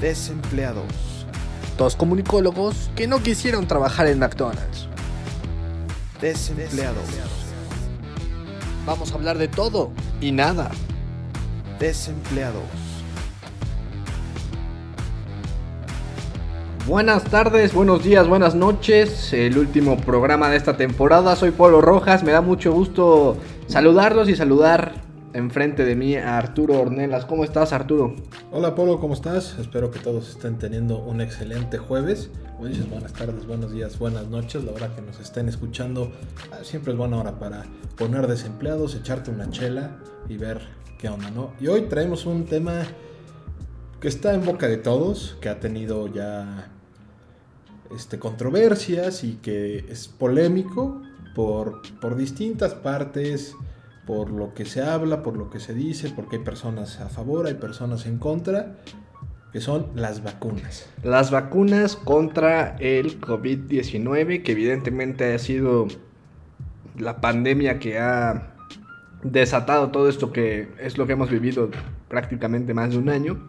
Desempleados. 0.00 1.26
Dos 1.76 1.94
comunicólogos 1.94 2.90
que 2.96 3.06
no 3.06 3.22
quisieron 3.22 3.66
trabajar 3.66 4.06
en 4.06 4.18
McDonald's. 4.18 4.88
Desempleados. 6.22 7.04
Vamos 8.86 9.12
a 9.12 9.14
hablar 9.16 9.36
de 9.36 9.48
todo 9.48 9.90
y 10.22 10.32
nada. 10.32 10.70
Desempleados. 11.78 12.62
Buenas 16.86 17.24
tardes, 17.24 17.74
buenos 17.74 18.02
días, 18.02 18.26
buenas 18.26 18.54
noches. 18.54 19.34
El 19.34 19.58
último 19.58 19.98
programa 19.98 20.48
de 20.48 20.56
esta 20.56 20.78
temporada. 20.78 21.36
Soy 21.36 21.50
Polo 21.50 21.82
Rojas. 21.82 22.22
Me 22.22 22.32
da 22.32 22.40
mucho 22.40 22.72
gusto 22.72 23.36
saludarlos 23.66 24.30
y 24.30 24.34
saludar 24.34 24.94
enfrente 25.34 25.84
de 25.84 25.94
mí 25.94 26.16
a 26.16 26.38
Arturo 26.38 26.80
Ornelas. 26.80 27.26
¿Cómo 27.26 27.44
estás, 27.44 27.74
Arturo? 27.74 28.16
Hola, 28.52 28.74
Polo, 28.74 28.98
¿cómo 28.98 29.14
estás? 29.14 29.56
Espero 29.60 29.92
que 29.92 30.00
todos 30.00 30.28
estén 30.30 30.58
teniendo 30.58 30.98
un 30.98 31.20
excelente 31.20 31.78
jueves. 31.78 32.30
Dices, 32.60 32.90
buenas 32.90 33.12
tardes, 33.12 33.46
buenos 33.46 33.70
días, 33.70 33.96
buenas 33.96 34.26
noches. 34.26 34.64
La 34.64 34.72
hora 34.72 34.92
que 34.92 35.00
nos 35.02 35.20
estén 35.20 35.48
escuchando 35.48 36.10
ah, 36.50 36.58
siempre 36.64 36.90
es 36.92 36.98
buena 36.98 37.18
hora 37.18 37.38
para 37.38 37.64
poner 37.96 38.26
desempleados, 38.26 38.96
echarte 38.96 39.30
una 39.30 39.48
chela 39.50 39.98
y 40.28 40.36
ver 40.36 40.62
qué 40.98 41.08
onda, 41.08 41.30
¿no? 41.30 41.52
Y 41.60 41.68
hoy 41.68 41.82
traemos 41.82 42.26
un 42.26 42.44
tema 42.44 42.82
que 44.00 44.08
está 44.08 44.34
en 44.34 44.44
boca 44.44 44.66
de 44.66 44.78
todos, 44.78 45.36
que 45.40 45.48
ha 45.48 45.60
tenido 45.60 46.08
ya 46.08 46.72
este, 47.94 48.18
controversias 48.18 49.22
y 49.22 49.34
que 49.34 49.86
es 49.88 50.08
polémico 50.08 51.00
por, 51.36 51.82
por 52.00 52.16
distintas 52.16 52.74
partes, 52.74 53.54
por 54.10 54.32
lo 54.32 54.54
que 54.54 54.64
se 54.64 54.82
habla, 54.82 55.22
por 55.22 55.36
lo 55.36 55.50
que 55.50 55.60
se 55.60 55.72
dice, 55.72 56.10
porque 56.10 56.38
hay 56.38 56.42
personas 56.42 57.00
a 57.00 57.08
favor, 57.08 57.46
hay 57.46 57.54
personas 57.54 58.06
en 58.06 58.18
contra, 58.18 58.74
que 59.52 59.60
son 59.60 59.86
las 59.94 60.24
vacunas. 60.24 60.90
Las 61.04 61.30
vacunas 61.30 61.94
contra 61.94 62.74
el 62.80 63.20
COVID-19, 63.20 64.42
que 64.42 64.50
evidentemente 64.50 65.32
ha 65.32 65.38
sido 65.38 65.86
la 66.98 67.20
pandemia 67.20 67.78
que 67.78 68.00
ha 68.00 68.56
desatado 69.22 69.92
todo 69.92 70.08
esto 70.08 70.32
que 70.32 70.70
es 70.80 70.98
lo 70.98 71.06
que 71.06 71.12
hemos 71.12 71.30
vivido 71.30 71.70
prácticamente 72.08 72.74
más 72.74 72.90
de 72.90 72.98
un 72.98 73.10
año. 73.10 73.48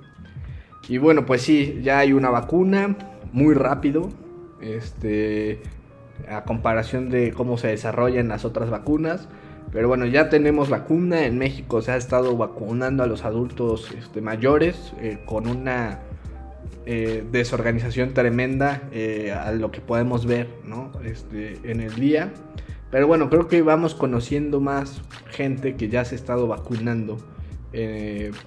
Y 0.88 1.00
bueno, 1.00 1.26
pues 1.26 1.42
sí, 1.42 1.80
ya 1.82 1.98
hay 1.98 2.14
una 2.14 2.30
vacuna 2.30 2.98
muy 3.34 3.56
rápido. 3.56 4.10
Este, 4.62 5.64
a 6.30 6.44
comparación 6.44 7.10
de 7.10 7.34
cómo 7.34 7.58
se 7.58 7.70
desarrollan 7.70 8.28
las 8.28 8.46
otras 8.46 8.70
vacunas. 8.70 9.28
Pero 9.72 9.88
bueno, 9.88 10.06
ya 10.06 10.30
tenemos 10.30 10.70
vacuna. 10.70 11.26
En 11.26 11.38
México 11.38 11.82
se 11.82 11.92
ha 11.92 11.98
estado 11.98 12.36
vacunando 12.36 13.04
a 13.04 13.08
los 13.08 13.24
adultos 13.24 13.90
este, 13.98 14.22
mayores 14.22 14.94
eh, 15.00 15.20
con 15.26 15.48
una 15.48 16.00
eh, 16.86 17.24
desorganización 17.32 18.14
tremenda 18.14 18.82
eh, 18.92 19.32
a 19.32 19.52
lo 19.52 19.72
que 19.72 19.80
podemos 19.80 20.26
ver 20.26 20.48
¿no? 20.66 20.92
este, 21.06 21.60
en 21.64 21.80
el 21.80 21.96
día. 21.96 22.34
Pero 22.90 23.08
bueno, 23.08 23.30
creo 23.30 23.48
que 23.48 23.62
vamos 23.62 23.96
conociendo 23.96 24.60
más 24.60 25.02
gente 25.30 25.76
que 25.76 25.88
ya 25.88 26.04
se 26.04 26.16
ha 26.16 26.18
estado 26.18 26.48
vacunando. 26.48 27.18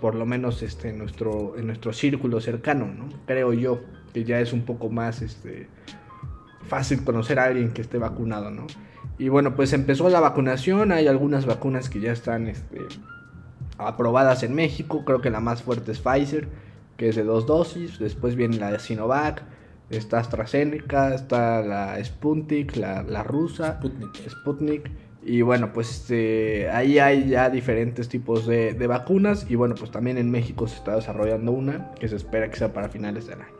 por 0.02 0.14
lo 0.14 0.26
menos 0.26 0.62
este, 0.62 0.90
en, 0.90 0.98
nuestro, 0.98 1.56
en 1.56 1.66
nuestro 1.66 1.94
círculo 1.94 2.42
cercano, 2.42 2.86
¿no? 2.86 3.08
creo 3.24 3.54
yo 3.54 3.80
que 4.12 4.22
ya 4.22 4.38
es 4.40 4.52
un 4.52 4.66
poco 4.66 4.90
más 4.90 5.22
este, 5.22 5.66
fácil 6.68 7.04
conocer 7.04 7.38
a 7.38 7.44
alguien 7.44 7.70
que 7.72 7.80
esté 7.80 7.96
vacunado, 7.96 8.50
¿no? 8.50 8.66
Y 9.18 9.28
bueno, 9.28 9.54
pues 9.54 9.72
empezó 9.72 10.08
la 10.08 10.20
vacunación, 10.20 10.92
hay 10.92 11.06
algunas 11.06 11.46
vacunas 11.46 11.88
que 11.88 12.00
ya 12.00 12.12
están 12.12 12.48
este, 12.48 12.80
aprobadas 13.78 14.42
en 14.42 14.54
México, 14.54 15.04
creo 15.04 15.20
que 15.20 15.30
la 15.30 15.40
más 15.40 15.62
fuerte 15.62 15.92
es 15.92 16.00
Pfizer, 16.00 16.48
que 16.96 17.08
es 17.08 17.16
de 17.16 17.22
dos 17.22 17.46
dosis, 17.46 17.98
después 17.98 18.34
viene 18.34 18.56
la 18.56 18.72
de 18.72 18.78
Sinovac, 18.78 19.42
está 19.90 20.18
AstraZeneca, 20.18 21.14
está 21.14 21.62
la 21.62 22.02
Sputnik, 22.02 22.76
la, 22.76 23.22
rusa, 23.22 23.80
Sputnik. 24.28 24.90
Y 25.26 25.40
bueno, 25.40 25.72
pues 25.72 25.90
este, 25.90 26.68
ahí 26.68 26.98
hay 26.98 27.28
ya 27.28 27.48
diferentes 27.48 28.08
tipos 28.10 28.46
de, 28.46 28.74
de, 28.74 28.86
vacunas. 28.86 29.46
Y 29.48 29.54
bueno, 29.54 29.74
pues 29.74 29.90
también 29.90 30.18
en 30.18 30.30
México 30.30 30.68
se 30.68 30.76
está 30.76 30.96
desarrollando 30.96 31.52
una 31.52 31.92
que 31.92 32.08
se 32.08 32.16
espera 32.16 32.50
que 32.50 32.56
sea 32.56 32.74
para 32.74 32.90
finales 32.90 33.26
del 33.26 33.40
año. 33.40 33.54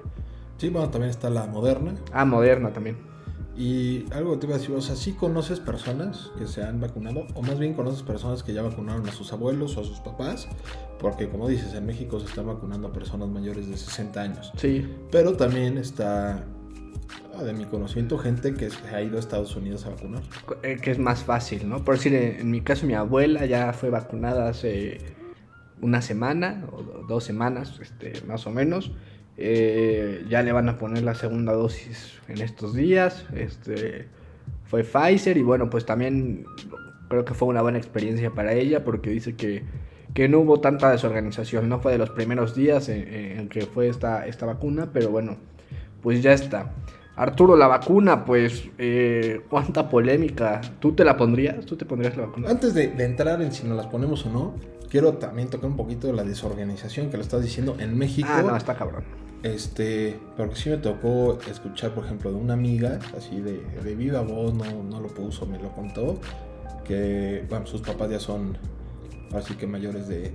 Sí, 0.59 0.69
bueno, 0.69 0.91
también 0.91 1.10
está 1.10 1.31
la 1.31 1.47
Moderna. 1.47 1.94
Ah, 2.12 2.26
Moderna 2.26 2.70
también. 2.70 3.13
Y 3.56 4.06
algo 4.12 4.32
que 4.32 4.38
te 4.38 4.47
iba 4.47 4.56
a 4.56 4.59
decir, 4.59 4.75
o 4.75 4.81
sea, 4.81 4.97
¿sí 4.97 5.12
conoces 5.12 5.60
personas 5.60 6.32
que 6.37 6.47
se 6.47 6.62
han 6.62 6.81
vacunado? 6.81 7.26
O 7.34 7.42
más 7.42 7.59
bien 7.59 7.75
conoces 7.75 8.03
personas 8.03 8.42
que 8.42 8.53
ya 8.53 8.62
vacunaron 8.62 9.09
a 9.09 9.12
sus 9.12 9.32
abuelos 9.32 9.76
o 9.76 9.81
a 9.81 9.84
sus 9.84 10.00
papás, 10.00 10.48
porque 10.98 11.28
como 11.28 11.48
dices, 11.48 11.72
en 11.75 11.87
México 11.87 12.19
se 12.19 12.26
están 12.26 12.47
vacunando 12.47 12.88
a 12.88 12.93
personas 12.93 13.28
mayores 13.28 13.69
de 13.69 13.76
60 13.76 14.20
años. 14.20 14.53
Sí. 14.56 14.88
Pero 15.12 15.34
también 15.34 15.78
está, 15.78 16.44
ah, 17.38 17.44
de 17.44 17.53
mi 17.53 17.64
conocimiento, 17.66 18.19
gente 18.19 18.54
que 18.54 18.70
se 18.70 18.88
ha 18.88 19.00
ido 19.03 19.19
a 19.19 19.20
Estados 19.20 19.54
Unidos 19.54 19.87
a 19.87 19.91
vacunar. 19.91 20.22
Eh, 20.64 20.78
que 20.82 20.91
es 20.91 20.98
más 20.98 21.22
fácil, 21.22 21.69
¿no? 21.69 21.84
Por 21.84 21.94
decir, 21.94 22.12
en 22.14 22.50
mi 22.50 22.60
caso, 22.60 22.87
mi 22.87 22.94
abuela 22.94 23.47
ya 23.47 23.72
fue 23.72 23.88
vacunada 23.88 24.48
hace 24.48 24.98
una 25.81 26.03
semana 26.03 26.66
o 26.72 27.06
dos 27.06 27.22
semanas, 27.22 27.78
este, 27.81 28.20
más 28.26 28.48
o 28.48 28.50
menos. 28.50 28.91
Eh, 29.36 30.24
ya 30.28 30.42
le 30.42 30.52
van 30.52 30.68
a 30.68 30.78
poner 30.78 31.02
la 31.02 31.14
segunda 31.14 31.52
dosis 31.52 32.20
en 32.28 32.40
estos 32.40 32.74
días. 32.74 33.26
Este, 33.34 34.08
fue 34.64 34.84
Pfizer 34.84 35.36
y 35.36 35.42
bueno, 35.42 35.70
pues 35.70 35.84
también 35.86 36.44
creo 37.08 37.24
que 37.24 37.34
fue 37.34 37.48
una 37.48 37.62
buena 37.62 37.78
experiencia 37.78 38.30
para 38.30 38.52
ella 38.54 38.84
porque 38.84 39.10
dice 39.10 39.34
que, 39.34 39.64
que 40.14 40.28
no 40.28 40.40
hubo 40.40 40.60
tanta 40.60 40.90
desorganización. 40.90 41.68
No 41.68 41.80
fue 41.80 41.92
de 41.92 41.98
los 41.98 42.10
primeros 42.10 42.54
días 42.54 42.88
en, 42.88 43.48
que 43.48 43.62
fue 43.62 43.88
esta, 43.88 44.26
esta 44.26 44.46
vacuna, 44.46 44.90
pero 44.92 45.10
bueno, 45.10 45.36
pues 46.02 46.22
ya 46.22 46.32
está. 46.32 46.72
Arturo, 47.16 47.56
la 47.56 47.68
vacuna, 47.68 48.24
pues, 48.24 48.68
eh, 48.76 49.40
cuánta 49.48 49.88
polémica. 49.88 50.60
¿Tú 50.80 50.94
te 50.94 51.04
la 51.04 51.16
pondrías? 51.16 51.64
¿Tú 51.64 51.76
te 51.76 51.84
pondrías 51.84 52.16
la 52.16 52.26
vacuna? 52.26 52.50
Antes 52.50 52.74
de, 52.74 52.88
de 52.88 53.04
entrar 53.04 53.40
en 53.40 53.52
si 53.52 53.64
nos 53.64 53.76
las 53.76 53.86
ponemos 53.86 54.26
o 54.26 54.30
no, 54.30 54.54
quiero 54.90 55.14
también 55.14 55.48
tocar 55.48 55.70
un 55.70 55.76
poquito 55.76 56.08
de 56.08 56.12
la 56.12 56.24
desorganización 56.24 57.10
que 57.10 57.16
lo 57.16 57.22
estás 57.22 57.42
diciendo 57.42 57.76
en 57.78 57.96
México. 57.96 58.28
Ah, 58.30 58.42
no, 58.42 58.56
está 58.56 58.74
cabrón. 58.74 59.04
Este, 59.44 60.19
porque 60.38 60.56
sí 60.56 60.71
me 60.71 60.78
tocó 60.78 61.38
escuchar, 61.50 61.93
por 61.93 62.06
ejemplo, 62.06 62.31
de 62.31 62.37
una 62.38 62.55
amiga, 62.55 62.99
así 63.15 63.43
de, 63.43 63.60
de 63.84 63.94
viva 63.94 64.22
voz, 64.22 64.55
no, 64.55 64.65
no 64.82 65.00
lo 65.00 65.09
puso, 65.09 65.44
me 65.44 65.59
lo 65.59 65.71
contó, 65.71 66.19
que, 66.82 67.44
bueno, 67.50 67.66
sus 67.66 67.82
papás 67.82 68.10
ya 68.10 68.19
son, 68.19 68.56
así 69.34 69.53
que 69.55 69.66
mayores 69.66 70.09
de, 70.09 70.32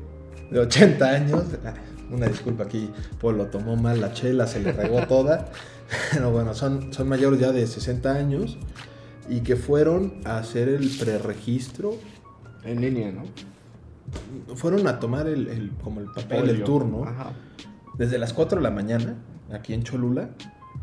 de 0.52 0.60
80 0.60 1.10
años. 1.10 1.44
Una 2.12 2.28
disculpa 2.28 2.66
aquí, 2.66 2.92
pues 3.20 3.36
lo 3.36 3.48
tomó 3.48 3.76
mal 3.76 4.00
la 4.00 4.14
chela, 4.14 4.46
se 4.46 4.60
le 4.60 4.74
regó 4.74 5.02
toda. 5.08 5.50
Pero 6.14 6.32
bueno, 6.32 6.54
son, 6.54 6.94
son 6.94 7.10
mayores 7.10 7.40
ya 7.40 7.52
de 7.52 7.66
60 7.66 8.12
años 8.12 8.60
y 9.28 9.42
que 9.42 9.56
fueron 9.56 10.22
a 10.24 10.38
hacer 10.38 10.70
el 10.70 10.88
preregistro. 10.88 11.96
En 12.64 12.82
línea, 12.82 13.12
¿no? 13.12 13.24
Fueron 14.56 14.88
a 14.88 15.00
tomar 15.00 15.28
el, 15.28 15.72
como 15.84 16.00
el 16.00 16.12
papel, 16.12 16.50
el 16.50 16.64
turno. 16.64 17.06
Ajá 17.06 17.34
desde 18.00 18.18
las 18.18 18.34
4 18.34 18.58
de 18.58 18.64
la 18.64 18.72
mañana, 18.72 19.18
aquí 19.52 19.74
en 19.74 19.84
Cholula, 19.84 20.30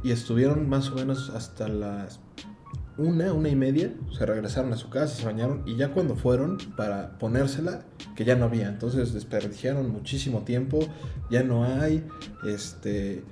y 0.04 0.12
estuvieron 0.12 0.68
más 0.68 0.90
o 0.90 0.94
menos 0.94 1.30
hasta 1.30 1.66
las 1.66 2.20
una, 2.98 3.32
una 3.32 3.48
y 3.48 3.56
media, 3.56 3.92
se 4.16 4.24
regresaron 4.24 4.72
a 4.72 4.76
su 4.76 4.88
casa, 4.90 5.16
se 5.16 5.24
bañaron 5.24 5.62
y 5.66 5.76
ya 5.76 5.88
cuando 5.88 6.14
fueron 6.14 6.58
para 6.76 7.18
ponérsela, 7.18 7.84
que 8.14 8.24
ya 8.24 8.36
no 8.36 8.44
había, 8.44 8.68
entonces 8.68 9.12
desperdiciaron 9.12 9.90
muchísimo 9.90 10.42
tiempo, 10.42 10.78
ya 11.30 11.42
no 11.42 11.64
hay, 11.64 12.06
este... 12.46 13.24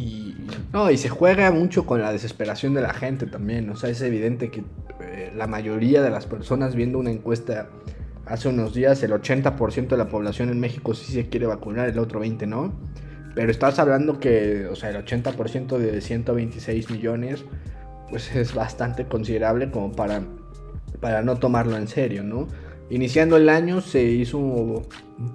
Y, 0.00 0.36
No, 0.72 0.90
y 0.90 0.96
se 0.96 1.08
juega 1.08 1.50
mucho 1.50 1.86
con 1.86 2.00
la 2.00 2.12
desesperación 2.12 2.72
de 2.72 2.82
la 2.82 2.94
gente 2.94 3.26
también, 3.26 3.68
o 3.70 3.76
sea, 3.76 3.90
es 3.90 4.00
evidente 4.00 4.50
que 4.50 4.62
eh, 5.00 5.32
la 5.36 5.48
mayoría 5.48 6.02
de 6.02 6.10
las 6.10 6.26
personas 6.26 6.76
viendo 6.76 6.98
una 6.98 7.10
encuesta 7.10 7.68
hace 8.26 8.48
unos 8.48 8.74
días, 8.74 9.02
el 9.02 9.12
80% 9.12 9.88
de 9.88 9.96
la 9.96 10.08
población 10.08 10.50
en 10.50 10.60
México 10.60 10.94
sí 10.94 11.12
se 11.12 11.28
quiere 11.28 11.46
vacunar, 11.46 11.88
el 11.88 11.98
otro 11.98 12.22
20% 12.22 12.46
no. 12.46 12.74
Pero 13.38 13.52
estás 13.52 13.78
hablando 13.78 14.18
que, 14.18 14.66
o 14.66 14.74
sea, 14.74 14.90
el 14.90 14.96
80% 14.96 15.78
de 15.78 16.00
126 16.00 16.90
millones, 16.90 17.44
pues 18.10 18.34
es 18.34 18.52
bastante 18.52 19.06
considerable 19.06 19.70
como 19.70 19.92
para, 19.92 20.22
para 21.00 21.22
no 21.22 21.36
tomarlo 21.36 21.76
en 21.76 21.86
serio, 21.86 22.24
¿no? 22.24 22.48
Iniciando 22.90 23.36
el 23.36 23.48
año 23.48 23.80
se 23.80 24.02
hizo 24.02 24.38
un 24.38 24.84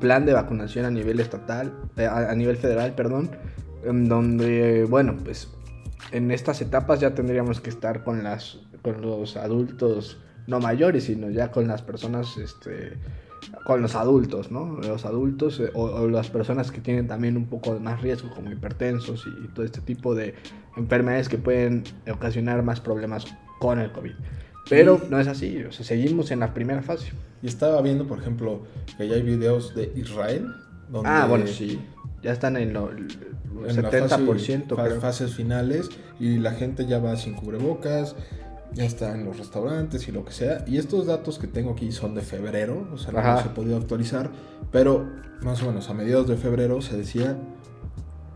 plan 0.02 0.26
de 0.26 0.34
vacunación 0.34 0.84
a 0.84 0.92
nivel 0.92 1.22
estatal, 1.22 1.72
eh, 1.96 2.06
a 2.06 2.36
nivel 2.36 2.58
federal, 2.58 2.94
perdón, 2.94 3.32
en 3.86 4.10
donde, 4.10 4.84
bueno, 4.84 5.16
pues 5.24 5.48
en 6.12 6.30
estas 6.32 6.60
etapas 6.60 7.00
ya 7.00 7.16
tendríamos 7.16 7.62
que 7.62 7.70
estar 7.70 8.04
con, 8.04 8.22
las, 8.22 8.60
con 8.82 9.02
los 9.02 9.38
adultos, 9.38 10.20
no 10.48 10.60
mayores, 10.60 11.06
sino 11.06 11.30
ya 11.30 11.52
con 11.52 11.70
las 11.70 11.82
personas 11.82 12.36
este, 12.36 12.98
con 13.64 13.82
los 13.82 13.96
adultos, 13.96 14.52
¿no? 14.52 14.80
Los 14.82 15.06
adultos 15.06 15.60
eh, 15.60 15.72
o, 15.74 16.08
las 16.08 16.30
personas 16.30 16.72
que 16.72 16.82
tienen 16.82 17.08
también 17.08 17.38
un 17.38 17.46
poco 17.46 17.80
más 17.80 18.02
riesgo, 18.02 18.30
como 18.34 18.52
hipertensos 18.52 19.26
y, 19.28 19.48
todo 19.50 19.66
este 19.66 19.82
tipo 19.82 20.16
de 20.16 20.36
enfermedades 20.76 21.30
que 21.30 21.38
pueden 21.38 21.84
ocasionar 22.12 22.64
más 22.64 22.80
problemas 22.80 23.26
con 23.60 23.80
el 23.80 23.92
COVID. 23.92 24.14
Pero 24.70 25.02
no 25.10 25.20
es 25.20 25.28
así, 25.28 25.62
o 25.64 25.72
sea, 25.72 25.86
seguimos 25.86 26.32
en 26.32 26.40
la 26.40 26.54
primera 26.54 26.82
fase. 26.82 27.12
Y 27.42 27.48
estaba 27.48 27.82
viendo, 27.82 28.08
por 28.08 28.20
ejemplo, 28.20 28.64
que 28.98 29.08
ya 29.08 29.16
hay 29.16 29.22
videos 29.22 29.76
de 29.76 29.92
Israel. 29.96 30.48
Donde, 30.90 31.10
ah, 31.10 31.26
bueno, 31.28 31.48
sí. 31.48 31.82
Ya 32.22 32.32
están 32.32 32.56
en 32.56 32.72
lo, 32.72 32.90
el 32.90 33.08
en 33.68 33.82
la 33.82 33.92
70%, 33.92 34.26
fase- 34.28 34.64
creo. 34.68 35.02
fases 35.02 35.36
finales 35.36 35.90
y 36.20 36.38
la 36.38 36.52
gente 36.52 36.86
ya 36.86 37.00
va 37.00 37.16
sin 37.16 37.34
cubrebocas, 37.34 38.16
ya 38.76 38.86
está 38.86 39.14
en 39.16 39.26
los 39.26 39.38
restaurantes 39.38 40.08
y 40.08 40.12
lo 40.12 40.26
que 40.26 40.32
sea. 40.34 40.64
Y 40.68 40.78
estos 40.78 41.06
datos 41.06 41.40
que 41.40 41.48
tengo 41.48 41.72
aquí 41.72 41.92
son 41.92 42.16
de 42.16 42.22
febrero, 42.22 42.88
o 42.94 42.98
sea, 42.98 43.12
no 43.12 43.20
Ajá. 43.20 43.36
los 43.36 43.46
he 43.46 43.50
podido 43.50 43.78
actualizar, 43.78 44.32
pero 44.72 45.06
más 45.42 45.62
o 45.64 45.68
menos 45.68 45.90
a 45.90 45.94
mediados 45.94 46.28
de 46.28 46.38
febrero 46.38 46.82
se 46.82 46.98
decía 46.98 47.38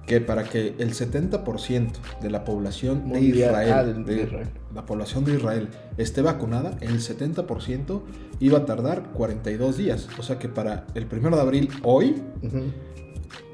que 0.06 0.22
para 0.22 0.46
que 0.46 0.74
el 0.78 0.94
70% 0.94 1.92
de 2.22 2.30
la 2.30 2.46
población 2.46 3.00
de 3.12 3.20
Mundial. 3.20 3.36
Israel, 3.50 3.74
Ah, 3.74 3.84
de- 3.84 4.48
la 4.74 4.86
población 4.86 5.26
de 5.26 5.36
Israel 5.36 5.68
esté 5.98 6.22
vacunada, 6.22 6.78
el 6.82 7.02
70% 7.02 8.04
iba 8.40 8.60
a 8.60 8.66
tardar 8.66 9.12
42 9.12 9.76
días. 9.76 10.08
O 10.18 10.24
sea 10.24 10.40
que 10.40 10.48
para 10.48 10.86
el 10.96 11.08
1 11.12 11.36
de 11.36 11.42
abril, 11.42 11.70
hoy, 11.84 12.22
Ujú. 12.42 12.64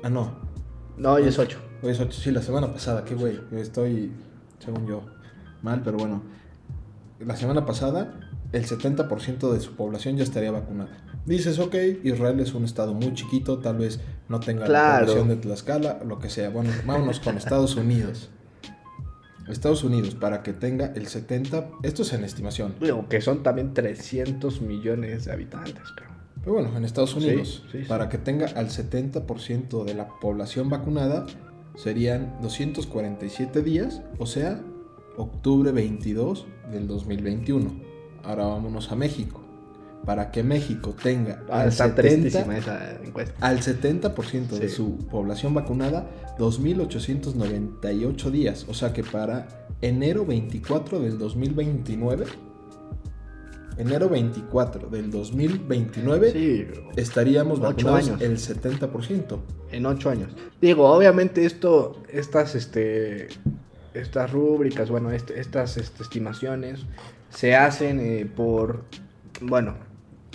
ah 0.04 0.10
no, 0.10 0.44
No, 0.96 1.14
hoy 1.14 1.24
es 1.28 1.40
8. 1.40 1.58
Hoy 1.82 1.92
es 1.92 2.00
ocho, 2.00 2.12
sí, 2.22 2.30
la 2.32 2.44
semana 2.44 2.72
pasada, 2.72 3.04
qué 3.04 3.16
güey. 3.16 3.40
Estoy, 3.54 4.12
según 4.60 4.86
yo, 4.86 5.02
mal, 5.64 5.82
pero 5.84 5.98
bueno. 5.98 6.22
La 7.26 7.36
semana 7.36 7.66
pasada, 7.66 8.14
el 8.52 8.66
70% 8.66 9.52
de 9.52 9.60
su 9.60 9.76
población 9.76 10.18
ya 10.18 10.24
estaría 10.24 10.52
vacunada. 10.52 10.90
Dices, 11.26 11.58
ok, 11.60 11.76
Israel 12.04 12.40
es 12.40 12.54
un 12.54 12.66
estado 12.66 12.94
muy 12.94 13.14
chiquito, 13.14 13.60
tal 13.60 13.78
vez 13.78 14.00
no 14.30 14.40
tenga 14.40 14.66
Claro. 14.66 14.94
la 14.94 15.12
población 15.14 15.28
de 15.30 15.36
Tlaxcala, 15.38 16.00
lo 16.06 16.20
que 16.20 16.30
sea. 16.30 16.50
Bueno, 16.50 16.70
vámonos 16.86 17.20
con 17.20 17.38
Estados 17.38 17.76
Unidos. 17.76 18.30
Estados 19.48 19.84
Unidos, 19.84 20.16
para 20.16 20.42
que 20.42 20.54
tenga 20.54 20.88
el 20.96 21.08
70%, 21.08 21.80
esto 21.84 22.02
es 22.04 22.14
en 22.14 22.24
estimación. 22.24 22.76
Digo, 22.80 23.08
que 23.10 23.20
son 23.22 23.44
también 23.44 23.74
300 23.74 24.62
millones 24.62 25.26
de 25.26 25.34
habitantes, 25.34 25.84
creo. 25.96 26.10
Pero 26.42 26.54
bueno, 26.54 26.78
en 26.78 26.86
Estados 26.86 27.12
Sí, 27.12 27.18
Unidos, 27.18 27.64
sí, 27.72 27.80
sí. 27.80 27.86
para 27.88 28.08
que 28.10 28.18
tenga 28.18 28.48
al 28.48 28.70
70% 28.70 29.84
de 29.86 29.94
la 29.96 30.08
población 30.22 30.70
vacunada, 30.70 31.26
serían 31.76 32.38
247 32.42 33.62
días, 33.62 34.02
o 34.18 34.26
sea, 34.26 34.62
octubre 35.18 35.72
22 35.72 36.46
del 36.72 36.88
2021. 36.88 37.72
Ahora 38.24 38.46
vámonos 38.46 38.92
a 38.92 38.96
México. 38.96 39.40
Para 40.06 40.32
que 40.32 40.44
México 40.44 40.94
tenga 41.02 41.44
Ah, 41.50 41.62
al, 41.62 41.70
está 41.70 41.86
70, 41.88 42.02
tristísima 42.02 42.58
esa 42.58 42.96
encuesta. 43.02 43.36
al 43.46 43.60
70% 43.62 44.58
de 44.60 44.68
Sí. 44.68 44.76
su 44.76 44.98
población 45.10 45.54
vacunada, 45.54 46.10
2.898 46.38 48.30
días. 48.32 48.66
O 48.68 48.74
sea 48.74 48.92
que 48.92 49.04
para 49.04 49.48
enero 49.82 50.26
24 50.26 51.00
del 51.00 51.18
2029, 51.18 52.26
enero 53.78 54.10
24 54.10 54.90
del 54.90 55.10
2029, 55.10 56.32
Sí, 56.32 56.68
estaríamos 56.98 57.60
vacunados 57.62 58.10
años. 58.10 58.22
el 58.22 58.38
70%. 58.38 59.40
en 59.72 59.86
8 59.86 60.10
años. 60.10 60.32
Digo, 60.62 60.86
obviamente 60.90 61.46
esto, 61.46 62.04
estas, 62.12 62.56
este, 62.56 63.28
estas 63.94 64.32
rúbricas, 64.32 64.90
bueno, 64.90 65.12
estas 65.12 65.78
este, 65.78 66.04
estimaciones 66.04 66.86
se 67.30 67.56
hacen 67.56 68.00
eh, 68.00 68.26
por, 68.26 68.84
bueno, 69.42 69.76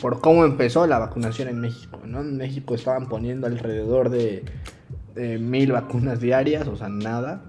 por 0.00 0.20
cómo 0.20 0.44
empezó 0.44 0.86
la 0.86 0.98
vacunación 0.98 1.48
en 1.48 1.60
México, 1.60 2.00
¿no? 2.04 2.20
En 2.20 2.36
México 2.36 2.74
estaban 2.74 3.08
poniendo 3.08 3.46
alrededor 3.46 4.10
de, 4.10 4.44
de 5.14 5.38
mil 5.38 5.72
vacunas 5.72 6.20
diarias, 6.20 6.66
o 6.68 6.76
sea, 6.76 6.88
nada. 6.88 7.42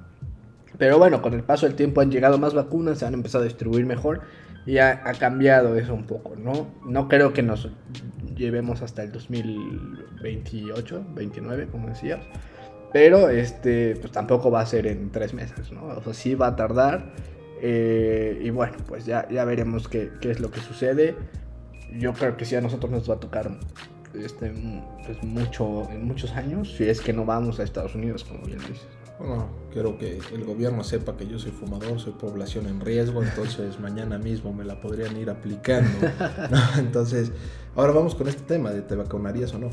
Pero 0.77 0.97
bueno, 0.97 1.21
con 1.21 1.33
el 1.33 1.44
paso 1.44 1.65
del 1.65 1.75
tiempo 1.75 2.01
han 2.01 2.12
llegado 2.12 2.38
más 2.38 2.53
vacunas, 2.53 3.00
se 3.00 3.05
han 3.05 3.13
empezado 3.13 3.44
a 3.44 3.47
distribuir 3.47 3.85
mejor 3.85 4.21
y 4.65 4.77
ha, 4.77 5.01
ha 5.05 5.13
cambiado 5.13 5.75
eso 5.75 5.94
un 5.94 6.05
poco, 6.05 6.35
¿no? 6.35 6.67
No 6.85 7.07
creo 7.07 7.33
que 7.33 7.44
nos 7.44 7.69
llevemos 8.35 8.81
hasta 8.81 9.03
el 9.03 9.12
2028, 9.12 11.05
29, 11.13 11.67
como 11.67 11.89
decías. 11.89 12.21
Pero 12.91 13.30
este, 13.30 13.95
pues 13.97 14.12
tampoco 14.12 14.50
va 14.50 14.62
a 14.62 14.65
ser 14.65 14.88
en 14.88 15.12
tres 15.12 15.33
meses, 15.33 15.71
¿no? 15.71 15.86
O 15.86 16.01
sea, 16.03 16.13
sí 16.13 16.36
va 16.36 16.47
a 16.47 16.56
tardar. 16.56 17.13
eh, 17.62 18.41
y 18.44 18.50
bueno, 18.51 18.77
pues 18.88 19.06
ya, 19.06 19.27
ya 19.30 19.44
veremos 19.45 19.88
qué, 19.88 20.12
qué 20.21 20.31
es 20.31 20.39
lo 20.39 20.50
que 20.50 20.59
sucede. 20.62 21.15
Yo 21.97 22.13
creo 22.13 22.38
que 22.38 22.45
sí 22.45 22.56
a 22.56 22.62
nosotros 22.62 22.91
nos 22.91 23.09
va 23.09 23.15
a 23.15 23.19
tocar 23.19 23.51
este, 24.13 24.51
pues 25.06 25.21
mucho, 25.24 25.89
en 25.91 26.06
muchos 26.06 26.31
años, 26.31 26.75
si 26.75 26.86
es 26.86 27.01
que 27.01 27.13
no 27.13 27.25
vamos 27.25 27.59
a 27.59 27.63
Estados 27.63 27.95
Unidos, 27.95 28.24
como 28.24 28.44
bien 28.45 28.59
dices. 28.59 28.88
Bueno, 29.19 29.50
quiero 29.74 29.97
que 29.97 30.19
el 30.33 30.45
gobierno 30.45 30.83
sepa 30.83 31.18
que 31.18 31.27
yo 31.27 31.38
soy 31.38 31.51
fumador, 31.51 32.00
soy 32.00 32.13
población 32.13 32.68
en 32.68 32.80
riesgo, 32.80 33.21
entonces 33.21 33.80
mañana 33.81 34.18
mismo 34.18 34.53
me 34.53 34.63
la 34.63 34.80
podrían 34.80 35.18
ir 35.18 35.30
aplicando. 35.30 36.07
¿no? 36.50 36.57
Entonces, 36.80 37.31
ahora 37.75 37.91
vamos 37.91 38.15
con 38.15 38.30
este 38.30 38.44
tema 38.44 38.71
de 38.71 38.81
te 38.81 38.95
vacunarías 38.95 39.53
o 39.53 39.59
no. 39.59 39.69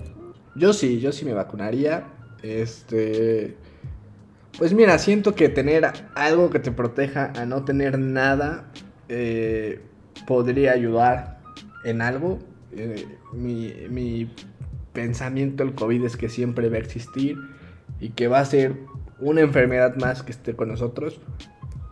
Yo 0.56 0.72
sí, 0.72 0.98
yo 1.00 1.12
sí 1.12 1.24
me 1.24 1.32
vacunaría. 1.32 2.04
Este. 2.42 3.56
Pues 4.58 4.72
mira, 4.72 4.98
siento 4.98 5.34
que 5.34 5.48
tener 5.48 5.86
algo 6.14 6.50
que 6.50 6.58
te 6.58 6.72
proteja 6.72 7.32
a 7.36 7.44
no 7.44 7.64
tener 7.64 7.98
nada 7.98 8.64
eh, 9.08 9.80
podría 10.26 10.72
ayudar 10.72 11.40
en 11.84 12.00
algo. 12.00 12.38
Eh, 12.72 13.06
mi, 13.32 13.74
mi 13.90 14.30
pensamiento 14.92 15.62
del 15.64 15.74
COVID 15.74 16.04
es 16.04 16.16
que 16.16 16.28
siempre 16.28 16.70
va 16.70 16.76
a 16.76 16.80
existir 16.80 17.36
y 18.00 18.10
que 18.10 18.28
va 18.28 18.40
a 18.40 18.44
ser 18.44 18.76
una 19.20 19.42
enfermedad 19.42 19.96
más 19.96 20.22
que 20.22 20.32
esté 20.32 20.56
con 20.56 20.68
nosotros, 20.68 21.20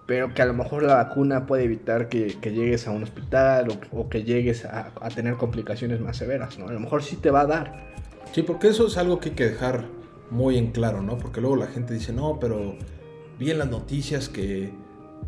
pero 0.06 0.32
que 0.32 0.40
a 0.40 0.46
lo 0.46 0.54
mejor 0.54 0.82
la 0.82 0.96
vacuna 0.96 1.46
puede 1.46 1.64
evitar 1.64 2.08
que, 2.08 2.38
que 2.40 2.52
llegues 2.52 2.86
a 2.86 2.92
un 2.92 3.02
hospital 3.02 3.68
o, 3.92 4.08
que 4.08 4.24
llegues 4.24 4.64
a, 4.64 4.92
a 5.00 5.08
tener 5.10 5.34
complicaciones 5.34 6.00
más 6.00 6.16
severas, 6.16 6.58
¿no? 6.58 6.68
A 6.68 6.72
lo 6.72 6.80
mejor 6.80 7.02
sí 7.02 7.16
te 7.16 7.30
va 7.30 7.42
a 7.42 7.46
dar, 7.46 7.94
Sí, 8.34 8.42
porque 8.42 8.66
eso 8.66 8.88
es 8.88 8.96
algo 8.96 9.20
que 9.20 9.28
hay 9.28 9.34
que 9.36 9.48
dejar 9.48 9.84
muy 10.34 10.58
en 10.58 10.72
claro, 10.72 11.02
¿no? 11.02 11.16
Porque 11.16 11.40
luego 11.40 11.56
la 11.56 11.66
gente 11.66 11.94
dice, 11.94 12.12
no, 12.12 12.38
pero 12.38 12.74
vi 13.38 13.50
en 13.50 13.58
las 13.58 13.70
noticias 13.70 14.28
que 14.28 14.72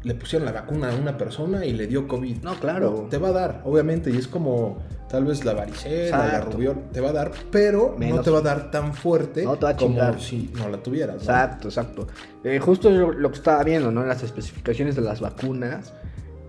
le 0.03 0.15
pusieron 0.15 0.45
la 0.45 0.53
vacuna 0.53 0.91
a 0.91 0.95
una 0.95 1.17
persona 1.17 1.65
y 1.65 1.73
le 1.73 1.87
dio 1.87 2.07
COVID. 2.07 2.43
No, 2.43 2.55
claro. 2.61 3.07
te 3.11 3.19
va 3.19 3.29
a 3.29 3.33
dar, 3.33 3.63
obviamente, 3.65 4.11
y 4.11 4.17
es 4.17 4.29
como 4.29 4.79
tal 5.09 5.25
vez 5.25 5.45
la 5.45 5.55
varicela, 5.55 6.27
la 6.27 6.41
rubiola, 6.41 6.81
te 6.93 7.01
va 7.01 7.11
a 7.11 7.13
dar, 7.13 7.33
pero 7.51 7.97
no 7.99 8.21
te 8.21 8.31
va 8.31 8.39
a 8.39 8.43
dar 8.43 8.71
tan 8.71 8.93
fuerte 8.93 9.45
No 9.45 9.57
te 9.57 9.65
va 9.65 9.71
a 9.71 9.77
como 9.77 9.91
chingar. 9.91 10.21
si 10.21 10.51
no 10.57 10.69
la 10.69 10.79
tuvieras. 10.79 11.17
¿no? 11.17 11.23
Exacto, 11.23 11.69
exacto. 11.69 12.07
Eh, 12.45 12.59
justo 12.59 12.91
lo, 12.91 13.13
lo 13.13 13.31
que 13.31 13.37
estaba 13.37 13.63
viendo, 13.63 13.91
¿no? 13.91 14.03
En 14.03 14.09
las 14.09 14.23
especificaciones 14.23 14.97
de 14.97 15.03
las 15.03 15.21
vacunas, 15.21 15.95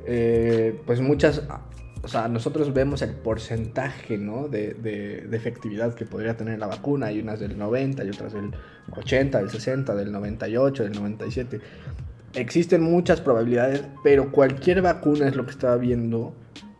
eh, 0.05 0.81
pues 0.85 1.01
muchas, 1.01 1.43
o 2.07 2.09
sea, 2.09 2.29
nosotros 2.29 2.73
vemos 2.73 3.01
el 3.01 3.11
porcentaje, 3.11 4.17
¿no? 4.17 4.47
De, 4.47 4.73
de- 4.73 5.27
de 5.29 5.35
efectividad 5.37 5.93
que 5.93 6.05
podría 6.05 6.37
tener 6.37 6.57
la 6.57 6.67
vacuna. 6.67 7.07
Hay 7.07 7.19
unas 7.19 7.41
del 7.41 7.57
90, 7.57 8.05
y 8.05 8.09
otras 8.09 8.31
del 8.31 8.51
80, 8.95 9.39
del 9.39 9.49
60, 9.49 9.93
del 9.93 10.13
98, 10.13 10.83
del 10.83 10.93
97. 10.93 11.59
Existen 12.33 12.81
muchas 12.81 13.19
probabilidades, 13.19 13.83
pero 14.05 14.31
cualquier 14.31 14.81
vacuna 14.81 15.27
es 15.27 15.35
lo 15.35 15.43
que 15.45 15.51
estaba 15.51 15.75
viendo. 15.75 16.33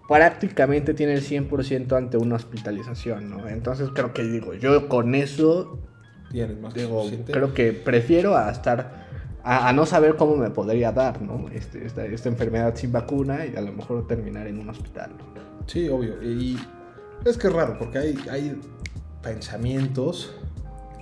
Prácticamente 0.07 0.93
tiene 0.93 1.13
el 1.15 1.21
100% 1.21 1.97
ante 1.97 2.15
una 2.15 2.35
hospitalización, 2.35 3.29
¿no? 3.29 3.49
Entonces 3.49 3.89
creo 3.93 4.13
que 4.13 4.23
digo, 4.23 4.53
yo 4.53 4.87
con 4.87 5.13
eso 5.13 5.77
Tienes 6.31 6.57
más 6.59 6.73
Digo, 6.73 7.03
creo 7.25 7.53
que 7.53 7.73
prefiero 7.73 8.37
a 8.37 8.49
estar 8.49 9.06
a, 9.47 9.69
a 9.69 9.73
no 9.73 9.85
saber 9.85 10.17
cómo 10.17 10.35
me 10.35 10.49
podría 10.49 10.91
dar, 10.91 11.21
¿no? 11.21 11.47
Este, 11.53 11.85
esta, 11.85 12.05
esta 12.05 12.27
enfermedad 12.27 12.75
sin 12.75 12.91
vacuna 12.91 13.45
y 13.45 13.55
a 13.55 13.61
lo 13.61 13.71
mejor 13.71 14.05
terminar 14.05 14.45
en 14.45 14.59
un 14.59 14.69
hospital. 14.69 15.11
¿no? 15.17 15.41
Sí, 15.65 15.87
obvio. 15.87 16.21
Y 16.21 16.57
es 17.23 17.37
que 17.37 17.47
es 17.47 17.53
raro, 17.53 17.77
porque 17.79 17.97
hay, 17.97 18.17
hay 18.29 18.59
pensamientos 19.23 20.33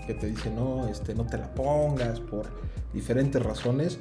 que 0.05 0.13
te 0.13 0.27
dicen, 0.27 0.55
no, 0.55 0.87
este, 0.87 1.15
no 1.15 1.25
te 1.25 1.39
la 1.39 1.51
pongas 1.55 2.19
por 2.19 2.45
diferentes 2.93 3.41
razones. 3.41 3.97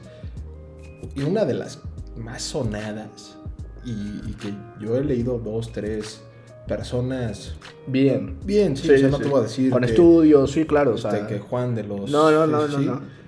Y 1.16 1.22
una 1.22 1.46
de 1.46 1.54
las 1.54 1.80
más 2.14 2.42
sonadas, 2.42 3.38
y, 3.82 3.90
y 3.90 4.36
que 4.38 4.54
yo 4.78 4.96
he 4.96 5.04
leído 5.04 5.38
dos, 5.38 5.72
tres 5.72 6.22
personas 6.66 7.54
Bien. 7.86 8.38
bien, 8.44 8.76
sí, 8.76 8.90
o 8.90 8.98
sea, 8.98 9.08
no 9.08 9.18
te 9.18 9.28
voy 9.28 9.40
a 9.40 9.42
decir 9.42 9.70
Con 9.70 9.82
que, 9.82 9.86
estudios, 9.88 10.50
sí, 10.50 10.64
claro. 10.64 10.92
o 10.92 10.94
este, 10.96 11.10
sea, 11.10 11.26
que 11.26 11.38
Juan 11.38 11.74
de 11.74 11.84
los... 11.84 12.10
no, 12.10 12.30
no, 12.30 12.46
no, 12.46 12.66
sí, 12.66 12.72
no, 12.72 12.78
sí, 12.78 12.86
no. 12.86 13.23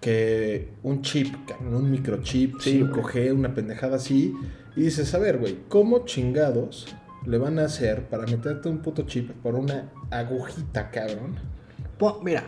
Que 0.00 0.68
un 0.82 1.02
chip, 1.02 1.34
un 1.60 1.90
microchip, 1.90 2.60
Sí, 2.60 2.80
5G, 2.82 3.32
una 3.34 3.54
pendejada 3.54 3.96
así. 3.96 4.34
Y 4.76 4.82
dices, 4.82 5.14
a 5.14 5.18
ver, 5.18 5.38
güey, 5.38 5.58
¿cómo 5.68 6.04
chingados 6.04 6.94
le 7.26 7.38
van 7.38 7.58
a 7.58 7.64
hacer 7.64 8.04
para 8.08 8.26
meterte 8.26 8.68
un 8.68 8.78
puto 8.78 9.02
chip 9.02 9.30
por 9.42 9.54
una 9.54 9.90
agujita, 10.10 10.90
cabrón? 10.90 11.36
Po- 11.98 12.20
mira, 12.22 12.44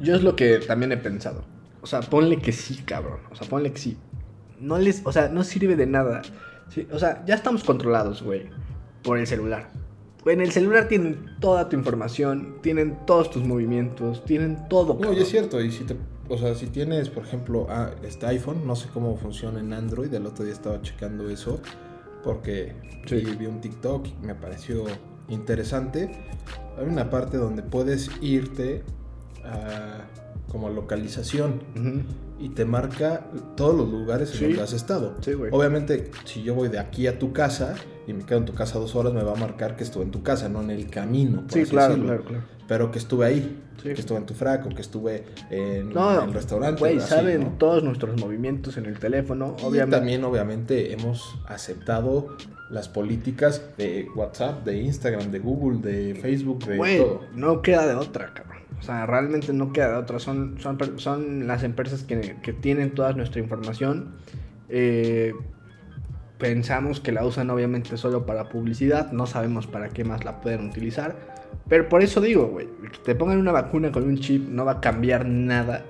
yo 0.00 0.14
es 0.16 0.22
lo 0.22 0.34
que 0.36 0.58
también 0.58 0.92
he 0.92 0.96
pensado. 0.96 1.44
O 1.82 1.86
sea, 1.86 2.00
ponle 2.00 2.38
que 2.38 2.52
sí, 2.52 2.82
cabrón. 2.84 3.20
O 3.30 3.36
sea, 3.36 3.48
ponle 3.48 3.72
que 3.72 3.78
sí. 3.78 3.96
No 4.60 4.78
les, 4.78 5.02
o 5.04 5.12
sea, 5.12 5.28
no 5.28 5.44
sirve 5.44 5.76
de 5.76 5.86
nada. 5.86 6.22
Sí, 6.68 6.86
o 6.90 6.98
sea, 6.98 7.22
ya 7.26 7.34
estamos 7.36 7.62
controlados, 7.62 8.22
güey, 8.22 8.46
por 9.02 9.18
el 9.18 9.26
celular. 9.26 9.70
En 10.24 10.40
el 10.40 10.50
celular 10.50 10.88
tienen 10.88 11.36
toda 11.38 11.68
tu 11.68 11.76
información, 11.76 12.56
tienen 12.60 12.98
todos 13.06 13.30
tus 13.30 13.44
movimientos, 13.44 14.24
tienen 14.24 14.66
todo. 14.68 14.98
No, 15.00 15.12
y 15.12 15.20
es 15.20 15.28
cierto, 15.28 15.60
y 15.60 15.70
si 15.70 15.84
te, 15.84 15.94
o 16.28 16.38
sea, 16.38 16.54
si 16.54 16.66
tienes, 16.66 17.08
por 17.08 17.24
ejemplo, 17.24 17.66
ah, 17.70 17.90
este 18.02 18.26
iPhone, 18.26 18.66
no 18.66 18.76
sé 18.76 18.88
cómo 18.92 19.16
funciona 19.16 19.60
en 19.60 19.72
Android, 19.72 20.12
el 20.14 20.26
otro 20.26 20.44
día 20.44 20.52
estaba 20.54 20.80
checando 20.82 21.28
eso, 21.30 21.60
porque 22.24 22.74
Sí. 23.06 23.22
vi, 23.38 23.46
un 23.46 23.60
TikTok 23.60 24.06
y 24.22 24.26
me 24.26 24.34
pareció 24.34 24.84
interesante. 25.28 26.10
Hay 26.78 26.84
una 26.86 27.08
parte 27.10 27.36
donde 27.36 27.62
puedes 27.62 28.10
irte 28.20 28.82
a 29.44 30.06
como 30.50 30.70
localización 30.70 31.60
y 32.38 32.50
te 32.50 32.64
marca 32.64 33.26
todos 33.56 33.74
los 33.76 33.88
lugares 33.90 34.30
en 34.32 34.36
Sí. 34.38 34.44
donde 34.46 34.62
has 34.62 34.72
estado. 34.72 35.14
Sí. 35.20 35.32
Obviamente, 35.50 36.10
si 36.24 36.42
yo 36.42 36.54
voy 36.54 36.68
de 36.68 36.78
aquí 36.78 37.06
a 37.06 37.18
tu 37.18 37.32
casa 37.32 37.74
y 38.06 38.12
me 38.12 38.24
quedo 38.24 38.38
en 38.38 38.44
tu 38.44 38.54
casa 38.54 38.78
dos 38.78 38.94
horas, 38.94 39.12
me 39.12 39.22
va 39.22 39.32
a 39.32 39.36
marcar 39.36 39.76
que 39.76 39.84
estuve 39.84 40.04
en 40.04 40.10
tu 40.10 40.22
casa, 40.22 40.48
no 40.48 40.62
en 40.62 40.70
el 40.70 40.88
camino. 40.88 41.42
por 41.42 41.52
Sí, 41.52 41.64
claro, 41.64 41.94
claro, 42.02 42.24
claro. 42.24 42.44
Pero 42.68 42.90
que 42.90 42.98
estuve 42.98 43.26
ahí, 43.26 43.62
Sí. 43.76 43.82
que 43.94 44.00
estuve 44.00 44.18
en 44.18 44.26
tu 44.26 44.34
frac 44.34 44.66
o 44.66 44.70
que 44.70 44.80
estuve 44.80 45.24
en 45.50 45.92
No, 45.92 46.22
el 46.24 46.32
restaurante. 46.32 46.80
Güey, 46.80 46.98
saben 47.00 47.40
¿no? 47.42 47.48
todos 47.58 47.84
nuestros 47.84 48.18
movimientos 48.20 48.76
en 48.76 48.86
el 48.86 48.98
teléfono. 48.98 49.54
Y 49.60 49.64
Obviamente. 49.64 49.96
también, 49.98 50.24
obviamente, 50.24 50.92
hemos 50.92 51.38
aceptado 51.46 52.36
las 52.70 52.88
políticas 52.88 53.62
de 53.78 54.08
WhatsApp, 54.16 54.64
de 54.64 54.78
Instagram, 54.78 55.30
de 55.30 55.38
Google, 55.38 55.78
de 55.80 56.14
Facebook, 56.16 56.64
de 56.64 56.76
todo. 56.98 57.20
no 57.34 57.62
queda 57.62 57.86
de 57.86 57.94
otra, 57.94 58.32
cabrón. 58.34 58.56
O 58.80 58.82
sea, 58.82 59.06
realmente 59.06 59.52
no 59.52 59.72
queda 59.72 59.92
de 59.92 59.96
otra. 59.98 60.18
Son, 60.18 60.56
son, 60.60 60.78
son 60.98 61.46
las 61.46 61.62
empresas 61.62 62.02
que, 62.02 62.36
que 62.42 62.52
tienen 62.52 62.92
toda 62.94 63.12
nuestra 63.12 63.40
información. 63.40 64.16
Eh, 64.68 65.32
pensamos 66.38 67.00
que 67.00 67.12
la 67.12 67.24
usan 67.24 67.50
obviamente 67.50 67.96
solo 67.96 68.26
para 68.26 68.48
publicidad. 68.48 69.12
No 69.12 69.26
sabemos 69.26 69.66
para 69.66 69.90
qué 69.90 70.04
más 70.04 70.24
la 70.24 70.40
pueden 70.40 70.68
utilizar. 70.68 71.35
Pero 71.68 71.88
por 71.88 72.02
eso 72.02 72.20
digo, 72.20 72.46
güey, 72.46 72.68
que 72.92 72.98
te 72.98 73.14
pongan 73.14 73.38
una 73.38 73.52
vacuna 73.52 73.90
con 73.90 74.04
un 74.04 74.18
chip 74.18 74.48
no 74.48 74.64
va 74.64 74.72
a 74.72 74.80
cambiar 74.80 75.26
nada 75.26 75.84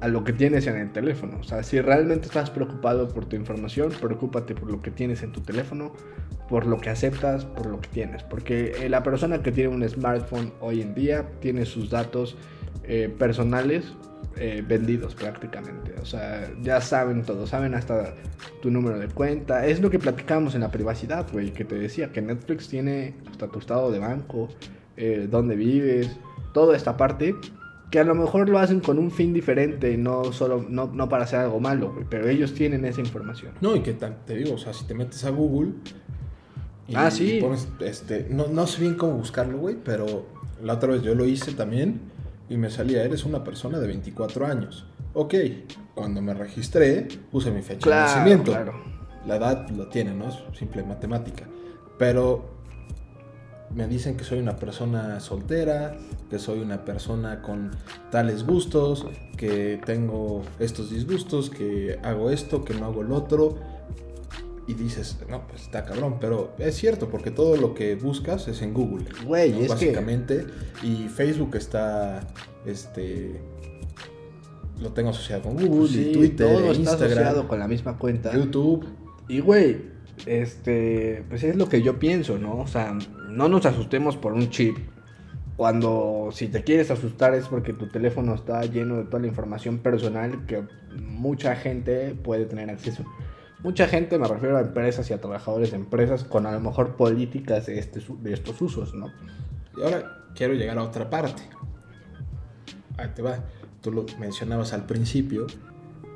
a 0.00 0.08
lo 0.08 0.24
que 0.24 0.32
tienes 0.32 0.66
en 0.66 0.76
el 0.76 0.92
teléfono. 0.92 1.38
O 1.40 1.44
sea, 1.44 1.62
si 1.62 1.80
realmente 1.80 2.26
estás 2.26 2.50
preocupado 2.50 3.08
por 3.08 3.26
tu 3.26 3.36
información, 3.36 3.92
preocúpate 4.00 4.54
por 4.54 4.70
lo 4.70 4.82
que 4.82 4.90
tienes 4.90 5.22
en 5.22 5.32
tu 5.32 5.40
teléfono, 5.40 5.92
por 6.48 6.66
lo 6.66 6.78
que 6.78 6.90
aceptas, 6.90 7.44
por 7.44 7.66
lo 7.66 7.80
que 7.80 7.88
tienes. 7.88 8.22
Porque 8.22 8.72
eh, 8.82 8.88
la 8.88 9.02
persona 9.02 9.42
que 9.42 9.52
tiene 9.52 9.74
un 9.74 9.88
smartphone 9.88 10.52
hoy 10.60 10.82
en 10.82 10.94
día 10.94 11.26
tiene 11.40 11.64
sus 11.64 11.90
datos 11.90 12.36
eh, 12.84 13.14
personales 13.18 13.94
eh, 14.36 14.64
vendidos 14.66 15.14
prácticamente. 15.14 15.94
O 16.00 16.04
sea, 16.04 16.50
ya 16.62 16.80
saben 16.80 17.22
todo, 17.22 17.46
saben 17.46 17.74
hasta 17.74 18.14
tu 18.62 18.70
número 18.70 18.98
de 18.98 19.08
cuenta. 19.08 19.66
Es 19.66 19.80
lo 19.80 19.90
que 19.90 19.98
platicábamos 19.98 20.54
en 20.54 20.62
la 20.62 20.70
privacidad, 20.70 21.26
güey, 21.32 21.52
que 21.52 21.64
te 21.64 21.74
decía 21.76 22.12
que 22.12 22.20
Netflix 22.22 22.68
tiene 22.68 23.14
hasta 23.30 23.48
tu 23.48 23.58
estado 23.58 23.90
de 23.90 23.98
banco, 23.98 24.48
eh, 24.96 25.28
dónde 25.30 25.56
vives, 25.56 26.10
toda 26.52 26.76
esta 26.76 26.96
parte 26.96 27.34
que 27.90 28.00
a 28.00 28.04
lo 28.04 28.16
mejor 28.16 28.48
lo 28.48 28.58
hacen 28.58 28.80
con 28.80 28.98
un 28.98 29.12
fin 29.12 29.32
diferente, 29.32 29.96
no 29.96 30.32
solo 30.32 30.66
no, 30.68 30.86
no 30.92 31.08
para 31.08 31.24
hacer 31.24 31.38
algo 31.38 31.60
malo, 31.60 31.92
güey, 31.92 32.04
pero 32.10 32.28
ellos 32.28 32.52
tienen 32.52 32.84
esa 32.84 33.00
información. 33.00 33.52
No, 33.60 33.76
y 33.76 33.80
que 33.82 33.92
te 33.92 34.34
digo, 34.34 34.54
o 34.54 34.58
sea, 34.58 34.72
si 34.72 34.84
te 34.84 34.94
metes 34.94 35.24
a 35.24 35.30
Google 35.30 35.74
y 36.88 36.96
Ah, 36.96 37.08
sí. 37.10 37.38
pones, 37.40 37.68
este, 37.80 38.26
no, 38.30 38.48
no 38.48 38.66
sé 38.66 38.80
bien 38.80 38.94
cómo 38.96 39.12
buscarlo, 39.12 39.58
güey, 39.58 39.76
pero 39.84 40.26
la 40.60 40.72
otra 40.74 40.90
vez 40.92 41.02
yo 41.02 41.14
lo 41.14 41.24
hice 41.24 41.52
también 41.52 42.00
y 42.48 42.56
me 42.56 42.70
salía, 42.70 43.02
eres 43.02 43.24
una 43.24 43.42
persona 43.42 43.78
de 43.78 43.86
24 43.86 44.46
años. 44.46 44.86
Ok, 45.14 45.34
cuando 45.94 46.20
me 46.20 46.34
registré 46.34 47.08
puse 47.30 47.50
mi 47.50 47.62
fecha 47.62 47.88
de 47.88 47.96
nacimiento. 47.96 48.52
claro. 48.52 48.74
La 49.26 49.36
edad 49.36 49.68
lo 49.70 49.88
tiene, 49.88 50.12
¿no? 50.12 50.28
Es 50.28 50.36
simple 50.58 50.82
matemática. 50.82 51.44
Pero 51.98 52.54
me 53.74 53.88
dicen 53.88 54.16
que 54.16 54.24
soy 54.24 54.38
una 54.38 54.56
persona 54.56 55.18
soltera, 55.20 55.96
que 56.30 56.38
soy 56.38 56.60
una 56.60 56.84
persona 56.84 57.42
con 57.42 57.70
tales 58.10 58.46
gustos, 58.46 59.06
que 59.36 59.80
tengo 59.84 60.42
estos 60.58 60.90
disgustos, 60.90 61.50
que 61.50 61.98
hago 62.02 62.30
esto, 62.30 62.64
que 62.64 62.74
no 62.74 62.86
hago 62.86 63.02
el 63.02 63.12
otro. 63.12 63.56
Y 64.66 64.74
dices, 64.74 65.18
no, 65.28 65.46
pues 65.46 65.62
está 65.62 65.84
cabrón, 65.84 66.16
pero 66.20 66.54
es 66.58 66.74
cierto, 66.74 67.08
porque 67.10 67.30
todo 67.30 67.56
lo 67.56 67.74
que 67.74 67.96
buscas 67.96 68.48
es 68.48 68.62
en 68.62 68.72
Google. 68.72 69.04
Güey, 69.26 69.52
¿no? 69.52 69.58
es 69.58 69.66
que- 69.66 69.68
Básicamente. 69.68 70.46
Y 70.82 71.08
Facebook 71.08 71.54
está, 71.56 72.26
este, 72.64 73.40
lo 74.80 74.92
tengo 74.92 75.10
asociado 75.10 75.42
con 75.42 75.54
Google, 75.56 75.88
Sí, 75.88 76.08
y 76.10 76.12
Twitter, 76.12 76.46
todo 76.48 76.72
está 76.72 76.94
asociado 76.94 77.46
con 77.46 77.58
la 77.58 77.68
misma 77.68 77.98
cuenta. 77.98 78.34
YouTube. 78.34 78.86
Y 79.28 79.40
güey, 79.40 79.82
este, 80.26 81.24
pues 81.28 81.42
es 81.44 81.56
lo 81.56 81.68
que 81.68 81.82
yo 81.82 81.98
pienso, 81.98 82.38
¿no? 82.38 82.58
O 82.60 82.66
sea, 82.66 82.96
no 83.28 83.48
nos 83.48 83.66
asustemos 83.66 84.16
por 84.16 84.32
un 84.32 84.48
chip. 84.50 84.76
Cuando 85.56 86.30
si 86.32 86.48
te 86.48 86.64
quieres 86.64 86.90
asustar 86.90 87.32
es 87.34 87.46
porque 87.46 87.72
tu 87.72 87.88
teléfono 87.88 88.34
está 88.34 88.62
lleno 88.64 88.96
de 88.96 89.04
toda 89.04 89.20
la 89.20 89.28
información 89.28 89.78
personal 89.78 90.46
que 90.46 90.64
mucha 90.96 91.54
gente 91.54 92.14
puede 92.14 92.46
tener 92.46 92.70
acceso. 92.70 93.04
Mucha 93.64 93.88
gente, 93.88 94.18
me 94.18 94.28
refiero 94.28 94.56
a 94.58 94.60
empresas 94.60 95.10
y 95.10 95.14
a 95.14 95.20
trabajadores 95.20 95.70
de 95.72 95.76
empresas 95.78 96.22
con 96.22 96.46
a 96.46 96.52
lo 96.52 96.60
mejor 96.60 96.96
políticas 96.96 97.66
de, 97.66 97.78
este, 97.78 98.00
de 98.20 98.32
estos 98.32 98.60
usos, 98.62 98.94
¿no? 98.94 99.06
Y 99.76 99.82
ahora 99.82 100.18
quiero 100.36 100.54
llegar 100.54 100.78
a 100.78 100.82
otra 100.84 101.08
parte. 101.10 101.42
Ahí 102.98 103.08
te 103.14 103.22
va. 103.22 103.38
Tú 103.80 103.90
lo 103.90 104.04
mencionabas 104.18 104.72
al 104.72 104.84
principio, 104.86 105.46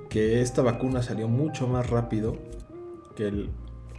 que 0.08 0.40
esta 0.40 0.62
vacuna 0.62 1.02
salió 1.02 1.26
mucho 1.28 1.66
más 1.68 1.88
rápido 1.90 2.36
que 3.16 3.28
el- 3.28 3.50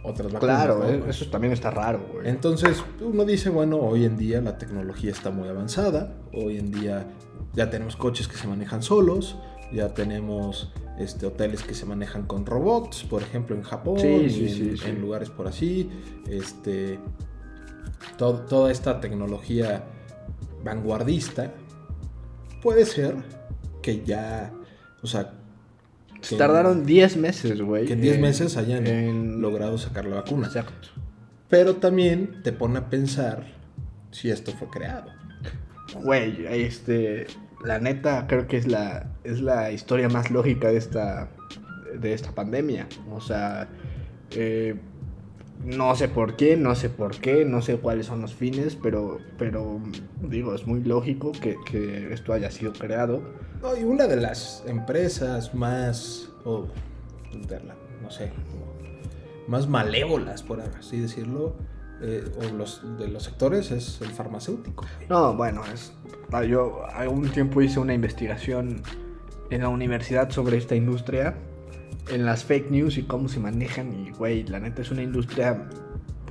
otras 0.02 0.32
vacunas. 0.32 0.56
Claro, 0.56 0.78
¿no? 0.78 0.88
eh, 0.88 1.02
eso 1.08 1.28
también 1.28 1.52
está 1.52 1.70
raro, 1.70 2.00
güey. 2.12 2.28
Entonces 2.28 2.82
uno 3.00 3.24
dice, 3.24 3.50
bueno, 3.50 3.76
hoy 3.78 4.04
en 4.06 4.16
día 4.16 4.40
la 4.40 4.56
tecnología 4.58 5.10
está 5.10 5.30
muy 5.30 5.48
avanzada, 5.48 6.14
hoy 6.32 6.56
en 6.58 6.70
día 6.72 7.06
ya 7.52 7.68
tenemos 7.68 7.96
coches 7.96 8.26
que 8.26 8.36
se 8.36 8.48
manejan 8.48 8.82
solos, 8.82 9.36
ya 9.72 9.92
tenemos 9.92 10.72
este, 11.00 11.26
hoteles 11.26 11.62
que 11.62 11.74
se 11.74 11.86
manejan 11.86 12.26
con 12.26 12.46
robots, 12.46 13.04
por 13.04 13.22
ejemplo 13.22 13.56
en 13.56 13.62
Japón, 13.62 13.98
Sí, 13.98 14.06
y 14.08 14.30
sí, 14.30 14.42
en, 14.46 14.48
sí, 14.54 14.76
sí. 14.76 14.88
en 14.88 15.00
lugares 15.00 15.30
por 15.30 15.48
así, 15.48 15.90
este, 16.28 16.98
to- 18.18 18.40
toda 18.48 18.70
esta 18.70 19.00
tecnología 19.00 19.84
vanguardista, 20.64 21.52
puede 22.62 22.84
ser 22.84 23.16
que 23.82 24.02
ya, 24.04 24.52
o 25.02 25.06
sea, 25.06 25.32
Se 26.20 26.30
que- 26.34 26.36
tardaron 26.38 26.84
10 26.84 27.16
meses, 27.16 27.60
güey. 27.62 27.86
que 27.86 27.94
en 27.94 28.00
10 28.02 28.16
en- 28.16 28.20
meses 28.22 28.56
hayan 28.56 28.86
en- 28.86 29.40
logrado 29.40 29.78
sacar 29.78 30.04
la 30.04 30.16
vacuna. 30.16 30.46
Exacto. 30.48 30.88
Pero 31.48 31.76
también 31.76 32.42
te 32.44 32.52
pone 32.52 32.78
a 32.78 32.90
pensar 32.90 33.44
si 34.10 34.30
esto 34.30 34.52
fue 34.52 34.68
creado. 34.68 35.10
Güey, 36.04 36.46
este, 36.46 37.26
la 37.64 37.78
neta 37.78 38.26
creo 38.26 38.46
que 38.46 38.56
es 38.56 38.66
la, 38.66 39.06
es 39.24 39.40
la 39.40 39.70
historia 39.72 40.08
más 40.08 40.30
lógica 40.30 40.68
de 40.68 40.76
esta, 40.76 41.28
de 41.98 42.12
esta 42.14 42.32
pandemia. 42.32 42.86
O 43.10 43.20
sea, 43.20 43.68
eh, 44.30 44.76
no 45.64 45.94
sé 45.94 46.08
por 46.08 46.36
qué, 46.36 46.56
no 46.56 46.74
sé 46.74 46.88
por 46.88 47.18
qué, 47.18 47.44
no 47.44 47.60
sé 47.60 47.76
cuáles 47.76 48.06
son 48.06 48.22
los 48.22 48.34
fines, 48.34 48.76
pero, 48.76 49.18
pero 49.38 49.78
digo, 50.22 50.54
es 50.54 50.66
muy 50.66 50.82
lógico 50.82 51.32
que, 51.32 51.56
que 51.66 52.12
esto 52.14 52.32
haya 52.32 52.50
sido 52.50 52.72
creado. 52.72 53.22
Y 53.78 53.84
una 53.84 54.06
de 54.06 54.16
las 54.16 54.64
empresas 54.66 55.54
más, 55.54 56.30
o 56.46 56.66
de 57.46 57.60
la- 57.60 57.76
no 58.02 58.10
sé, 58.10 58.30
más 59.46 59.68
malévolas, 59.68 60.42
por 60.42 60.60
así 60.62 60.98
decirlo, 61.00 61.54
eh, 62.02 62.24
o 62.38 62.56
los 62.56 62.82
de 62.98 63.08
los 63.08 63.22
sectores 63.24 63.70
es 63.70 64.00
el 64.00 64.08
farmacéutico. 64.10 64.86
No, 65.08 65.34
bueno, 65.34 65.62
es, 65.72 65.92
ah, 66.32 66.44
yo 66.44 66.82
algún 66.94 67.28
tiempo 67.30 67.60
hice 67.62 67.78
una 67.80 67.94
investigación 67.94 68.82
en 69.50 69.62
la 69.62 69.68
universidad 69.68 70.30
sobre 70.30 70.56
esta 70.56 70.74
industria, 70.76 71.34
en 72.10 72.24
las 72.24 72.44
fake 72.44 72.70
news 72.70 72.98
y 72.98 73.02
cómo 73.02 73.28
se 73.28 73.40
manejan 73.40 73.92
y, 73.92 74.10
güey, 74.12 74.44
la 74.44 74.60
neta 74.60 74.82
es 74.82 74.90
una 74.90 75.02
industria 75.02 75.68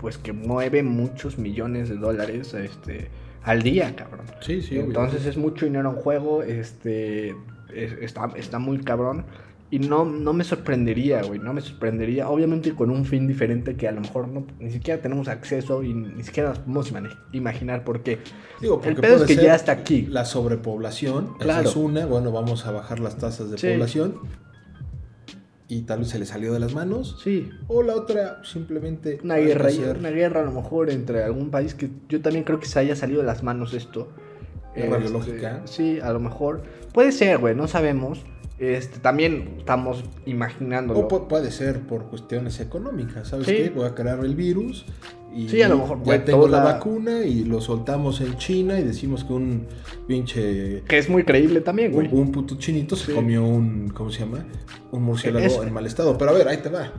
pues 0.01 0.17
que 0.17 0.31
mueve 0.33 0.81
muchos 0.83 1.37
millones 1.37 1.89
de 1.89 1.97
dólares 1.97 2.53
este, 2.53 3.09
al 3.43 3.61
día, 3.63 3.95
cabrón. 3.95 4.25
Sí, 4.41 4.61
sí. 4.61 4.79
Entonces 4.79 5.25
es 5.25 5.35
mucho 5.37 5.65
dinero 5.65 5.89
en 5.89 5.95
juego, 5.97 6.41
este, 6.43 7.31
es- 7.73 7.93
está, 8.01 8.29
está 8.35 8.59
muy 8.59 8.79
cabrón. 8.79 9.25
Y 9.71 9.77
no, 9.77 10.03
no 10.03 10.33
me 10.33 10.43
sorprendería, 10.43 11.21
güey, 11.21 11.39
no 11.39 11.53
me 11.53 11.61
sorprendería. 11.61 12.27
Obviamente 12.29 12.73
con 12.73 12.89
un 12.89 13.05
fin 13.05 13.27
diferente 13.27 13.75
que 13.75 13.87
a 13.87 13.91
lo 13.91 14.01
mejor 14.01 14.27
no, 14.27 14.47
ni 14.59 14.71
siquiera 14.71 14.99
tenemos 14.99 15.27
acceso 15.27 15.83
y 15.83 15.93
ni 15.93 16.23
siquiera 16.23 16.49
nos 16.65 16.89
podemos 16.89 17.11
imaginar 17.33 17.83
por 17.83 18.01
qué. 18.01 18.17
Digo, 18.61 18.81
El 18.83 18.95
porque 18.95 19.01
pedo 19.07 19.17
es 19.17 19.23
que 19.23 19.35
ya 19.35 19.53
está 19.53 19.71
aquí. 19.73 20.07
La 20.09 20.25
sobrepoblación, 20.25 21.33
esa 21.35 21.43
Claro. 21.43 21.69
es 21.69 21.75
una, 21.75 22.07
bueno, 22.07 22.31
vamos 22.31 22.65
a 22.65 22.71
bajar 22.71 22.99
las 22.99 23.17
tasas 23.19 23.51
de 23.51 23.59
Sí. 23.59 23.67
población 23.67 24.15
y 25.67 25.83
tal 25.83 25.99
vez 25.99 26.07
se 26.09 26.17
le 26.17 26.25
salió 26.25 26.51
de 26.51 26.59
las 26.59 26.73
manos. 26.73 27.19
Sí, 27.23 27.47
O 27.67 27.83
la 27.83 27.93
otra, 27.95 28.41
simplemente... 28.43 29.19
una 29.23 29.35
guerra, 29.35 29.67
hacer 29.67 29.97
una 29.97 30.09
guerra 30.09 30.41
a 30.41 30.45
lo 30.45 30.51
mejor 30.51 30.89
entre 30.89 31.23
algún 31.23 31.51
país 31.51 31.75
que 31.75 31.91
yo 32.07 32.21
también 32.21 32.43
creo 32.43 32.59
que 32.59 32.65
se 32.65 32.79
haya 32.79 32.95
salido 32.95 33.21
de 33.21 33.27
las 33.27 33.43
manos 33.43 33.75
esto. 33.75 34.11
Guerra 34.75 34.97
Este, 34.97 35.09
biológica. 35.11 35.61
Sí, 35.65 35.99
a 36.01 36.11
lo 36.11 36.19
mejor. 36.19 36.63
Puede 36.91 37.11
ser, 37.11 37.37
güey, 37.37 37.53
no 37.55 37.67
sabemos. 37.67 38.25
Este, 38.59 38.99
también 38.99 39.55
estamos 39.59 40.03
imaginándolo. 40.25 40.99
O 41.01 41.07
pu- 41.07 41.27
puede 41.27 41.49
ser 41.51 41.79
por 41.81 42.05
cuestiones 42.09 42.59
económicas, 42.59 43.29
¿sabes 43.29 43.47
Sí. 43.47 43.55
qué? 43.55 43.69
Voy 43.69 43.85
a 43.85 43.95
crear 43.95 44.19
el 44.19 44.35
virus 44.35 44.85
y 45.33 45.47
Sí, 45.47 45.61
a 45.61 45.69
lo 45.69 45.77
mejor, 45.77 46.03
ya 46.03 46.25
tengo 46.25 46.47
la 46.47 46.59
toda- 46.61 46.73
vacuna 46.73 47.23
y 47.23 47.45
lo 47.45 47.61
soltamos 47.61 48.19
en 48.19 48.35
China 48.37 48.77
y 48.79 48.83
decimos 48.83 49.23
que 49.23 49.31
un 49.33 49.65
pinche... 50.07 50.83
Que 50.87 50.97
es 50.97 51.09
muy 51.09 51.23
creíble 51.23 51.61
también, 51.61 51.91
güey. 51.93 52.07
Un, 52.11 52.19
un 52.19 52.31
puto 52.31 52.55
chinito 52.57 52.95
se 52.95 53.13
comió 53.13 53.43
un... 53.45 53.89
¿Cómo 53.93 54.09
se 54.11 54.19
llama? 54.21 54.45
Un 54.91 55.03
murciélago 55.03 55.45
Es- 55.45 55.57
en 55.61 55.71
mal 55.73 55.85
estado. 55.85 56.17
Pero 56.17 56.31
a 56.31 56.33
ver, 56.33 56.47
ahí 56.47 56.57
te 56.57 56.69
va. 56.69 56.91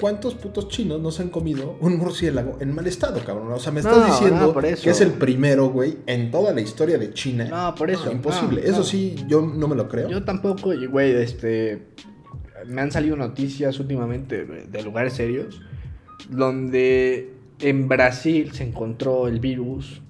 ¿Cuántos 0.00 0.34
putos 0.34 0.68
chinos 0.68 1.00
no 1.00 1.10
se 1.10 1.22
han 1.22 1.28
comido 1.28 1.76
un 1.80 1.98
murciélago 1.98 2.56
en 2.60 2.74
mal 2.74 2.86
estado, 2.86 3.22
cabrón? 3.24 3.52
O 3.52 3.58
sea, 3.58 3.72
me 3.72 3.80
estás 3.80 3.96
No, 3.98 4.06
diciendo 4.06 4.52
no, 4.54 4.60
que 4.60 4.90
es 4.90 5.00
el 5.00 5.12
primero, 5.12 5.68
güey, 5.68 5.98
en 6.06 6.30
toda 6.30 6.52
la 6.54 6.60
historia 6.62 6.96
de 6.96 7.12
China. 7.12 7.44
No, 7.44 7.74
por 7.74 7.90
eso. 7.90 8.10
imposible. 8.10 8.62
Eso 8.66 8.82
sí, 8.84 9.16
yo 9.28 9.42
no 9.42 9.68
me 9.68 9.76
lo 9.76 9.88
creo. 9.88 10.08
Yo 10.08 10.24
tampoco, 10.24 10.72
güey, 10.90 11.12
este. 11.12 11.88
Me 12.66 12.80
han 12.80 12.90
salido 12.92 13.16
noticias 13.16 13.78
últimamente 13.80 14.44
de 14.44 14.82
lugares 14.82 15.14
serios 15.14 15.60
donde 16.30 17.34
en 17.60 17.88
Brasil 17.88 18.52
se 18.52 18.64
encontró 18.64 19.26
el 19.28 19.40
virus 19.40 20.00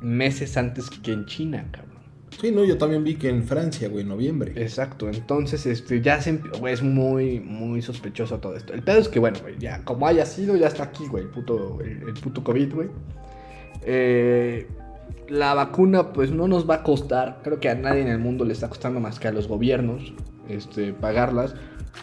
meses 0.00 0.56
antes 0.56 0.90
que 0.90 1.12
en 1.12 1.26
China, 1.26 1.66
cabrón. 1.70 1.91
Sí, 2.40 2.50
no, 2.50 2.64
yo 2.64 2.78
también 2.78 3.04
vi 3.04 3.14
que 3.14 3.28
en 3.28 3.44
Francia, 3.44 3.88
güey, 3.88 4.02
en 4.02 4.08
noviembre. 4.08 4.52
Exacto, 4.56 5.08
entonces 5.08 5.64
este, 5.66 6.00
ya 6.00 6.20
se, 6.20 6.40
güey, 6.58 6.74
es 6.74 6.82
muy, 6.82 7.40
muy 7.40 7.82
sospechoso 7.82 8.38
todo 8.38 8.56
esto. 8.56 8.72
El 8.72 8.82
pedo 8.82 8.98
es 8.98 9.08
que, 9.08 9.18
bueno, 9.18 9.38
güey, 9.42 9.58
ya 9.58 9.84
como 9.84 10.06
haya 10.06 10.26
sido, 10.26 10.56
ya 10.56 10.68
está 10.68 10.84
aquí, 10.84 11.06
güey, 11.06 11.24
el 11.24 11.30
puto, 11.30 11.78
el, 11.80 12.08
el 12.08 12.14
puto 12.14 12.42
COVID, 12.42 12.74
güey. 12.74 12.88
Eh, 13.84 14.66
la 15.28 15.54
vacuna, 15.54 16.12
pues 16.12 16.30
no 16.30 16.48
nos 16.48 16.68
va 16.68 16.76
a 16.76 16.82
costar, 16.82 17.40
creo 17.42 17.60
que 17.60 17.68
a 17.68 17.74
nadie 17.74 18.02
en 18.02 18.08
el 18.08 18.18
mundo 18.18 18.44
le 18.44 18.52
está 18.52 18.68
costando 18.68 19.00
más 19.00 19.18
que 19.18 19.28
a 19.28 19.32
los 19.32 19.48
gobiernos 19.48 20.12
este, 20.48 20.92
pagarlas. 20.92 21.54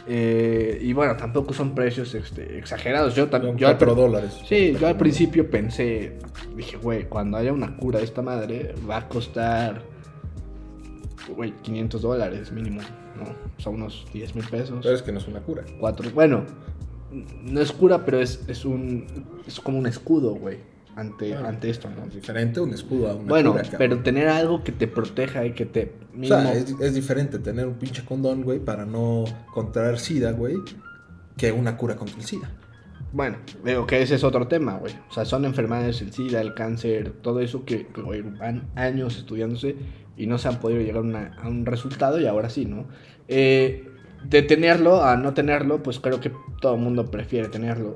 Eh, 0.07 0.79
y 0.81 0.93
bueno, 0.93 1.15
tampoco 1.17 1.53
son 1.53 1.73
precios 1.73 2.13
este, 2.13 2.57
exagerados. 2.57 3.15
Yo 3.15 3.27
también. 3.27 3.57
Yo 3.57 3.67
al 3.67 3.77
dólares. 3.77 4.39
Sí, 4.47 4.75
yo 4.79 4.87
al 4.87 4.97
principio 4.97 5.49
pensé, 5.49 6.17
dije, 6.55 6.77
güey, 6.77 7.05
cuando 7.05 7.37
haya 7.37 7.51
una 7.51 7.75
cura 7.75 7.99
de 7.99 8.05
esta 8.05 8.21
madre, 8.21 8.75
va 8.89 8.97
a 8.97 9.09
costar, 9.09 9.81
güey, 11.35 11.53
500 11.61 12.01
dólares 12.01 12.51
mínimo, 12.51 12.81
¿no? 13.17 13.23
O 13.57 13.61
sea, 13.61 13.71
unos 13.71 14.05
10 14.13 14.35
mil 14.35 14.45
pesos. 14.45 14.79
Pero 14.81 14.95
es 14.95 15.01
que 15.01 15.11
no 15.11 15.19
es 15.19 15.27
una 15.27 15.41
cura. 15.41 15.63
Cuatro, 15.79 16.09
bueno, 16.11 16.45
no 17.43 17.61
es 17.61 17.71
cura, 17.71 18.05
pero 18.05 18.19
es, 18.19 18.41
es 18.47 18.65
un, 18.65 19.05
es 19.47 19.59
como 19.59 19.79
un 19.79 19.87
escudo, 19.87 20.35
güey, 20.35 20.57
ante, 20.95 21.33
Ah, 21.33 21.47
ante 21.47 21.69
esto, 21.69 21.89
¿no? 21.89 22.05
Es 22.05 22.13
diferente 22.13 22.59
un 22.59 22.73
escudo 22.73 23.09
a 23.09 23.15
una 23.15 23.27
Bueno, 23.27 23.51
cura, 23.53 23.63
pero 23.77 23.99
tener 23.99 24.27
algo 24.27 24.63
que 24.63 24.71
te 24.71 24.87
proteja 24.87 25.45
y 25.45 25.53
que 25.53 25.65
te... 25.65 25.93
O 26.13 26.17
Mínimo, 26.17 26.41
sea, 26.41 26.53
es, 26.53 26.75
es 26.79 26.93
diferente 26.93 27.39
tener 27.39 27.67
un 27.67 27.75
pinche 27.75 28.03
condón, 28.03 28.43
güey, 28.43 28.59
para 28.59 28.85
no 28.85 29.23
contraer 29.53 29.99
SIDA, 29.99 30.31
güey, 30.31 30.55
que 31.37 31.51
una 31.51 31.77
cura 31.77 31.95
contra 31.95 32.17
el 32.17 32.23
SIDA. 32.23 32.51
Bueno, 33.11 33.37
veo 33.63 33.87
que 33.87 34.01
ese 34.01 34.15
es 34.15 34.23
otro 34.23 34.47
tema, 34.47 34.77
güey. 34.77 34.93
O 35.09 35.13
sea, 35.13 35.25
son 35.25 35.45
enfermedades, 35.45 36.01
el 36.01 36.13
SIDA, 36.13 36.41
el 36.41 36.53
cáncer, 36.53 37.13
todo 37.21 37.39
eso 37.39 37.65
que, 37.65 37.87
que, 37.87 38.01
güey, 38.01 38.21
van 38.21 38.69
años 38.75 39.17
estudiándose 39.17 39.75
y 40.19 40.27
no 40.27 40.37
se 40.37 40.47
han 40.49 40.59
podido 40.59 40.81
llegar 40.81 40.97
a, 40.97 41.01
una- 41.01 41.33
a 41.41 41.47
un 41.47 41.65
resultado 41.65 42.19
y 42.21 42.27
ahora 42.27 42.49
sí, 42.49 42.65
¿no? 42.65 42.85
Eh, 43.27 43.87
de 44.23 44.41
tenerlo 44.43 45.01
a 45.03 45.15
no 45.15 45.33
tenerlo, 45.33 45.81
pues 45.81 45.99
creo 45.99 46.19
que 46.19 46.31
todo 46.61 46.75
el 46.75 46.81
mundo 46.81 47.09
prefiere 47.09 47.47
tenerlo. 47.47 47.95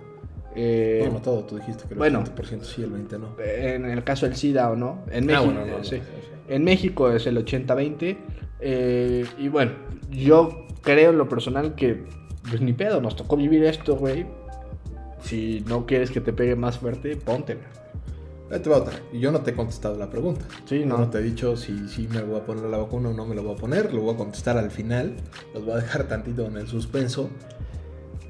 Eh, 0.56 1.04
no, 1.08 1.14
no 1.14 1.22
todo, 1.22 1.44
tú 1.44 1.58
dijiste 1.58 1.84
que 1.88 1.94
el 1.96 1.98
bueno. 1.98 2.24
80% 2.24 2.62
sí, 2.62 2.84
el 2.84 2.92
20% 2.94 3.20
no. 3.20 3.36
en 3.40 3.86
el 3.86 4.04
caso 4.04 4.26
del 4.26 4.36
SIDA 4.36 4.70
o 4.72 4.76
no. 4.76 5.04
En 5.12 5.24
Ah, 5.26 5.28
México, 5.28 5.46
bueno, 5.54 5.66
no, 5.66 5.78
no, 5.80 5.84
sí. 5.84 6.00
En 6.48 6.64
México 6.64 7.12
es 7.12 7.28
el 7.28 7.38
80-20. 7.44 8.18
eh, 8.62 9.26
y 9.38 9.50
bueno, 9.50 9.72
yo 10.12 10.68
creo 10.82 11.10
en 11.12 11.18
lo 11.18 11.28
personal 11.28 11.76
que, 11.76 12.04
pues 12.50 12.62
ni 12.62 12.72
pedo, 12.74 13.02
nos 13.02 13.16
tocó 13.16 13.36
vivir 13.36 13.64
esto, 13.66 13.96
güey. 13.98 14.26
Si 15.24 15.64
no 15.68 15.86
quieres 15.86 16.12
que 16.12 16.22
te 16.22 16.34
pegue 16.34 16.56
más 16.56 16.78
fuerte, 16.78 17.16
póntela. 17.16 17.62
Ahí 18.54 18.60
te 18.60 18.70
va 18.70 18.78
otra. 18.78 18.94
Y 19.12 19.20
yo 19.20 19.32
no 19.32 19.42
te 19.42 19.52
he 19.52 19.56
contestado 19.56 19.98
la 19.98 20.12
pregunta. 20.12 20.46
Sí, 20.66 20.86
no. 20.86 21.00
no 21.00 21.10
te 21.10 21.18
he 21.18 21.22
dicho 21.24 21.58
si, 21.58 21.90
si 21.90 22.08
me 22.08 22.22
voy 22.22 22.40
a 22.40 22.46
poner 22.46 22.66
la 22.66 22.78
vacuna 22.78 23.10
o 23.10 23.14
no 23.14 23.26
me 23.26 23.34
la 23.34 23.42
voy 23.42 23.56
a 23.56 23.58
poner. 23.58 23.92
Lo 23.92 24.02
voy 24.02 24.14
a 24.14 24.18
contestar 24.18 24.58
al 24.58 24.70
final. 24.70 25.16
Los 25.56 25.66
voy 25.66 25.74
a 25.74 25.78
dejar 25.78 26.08
tantito 26.08 26.46
en 26.46 26.58
el 26.58 26.68
suspenso. 26.68 27.32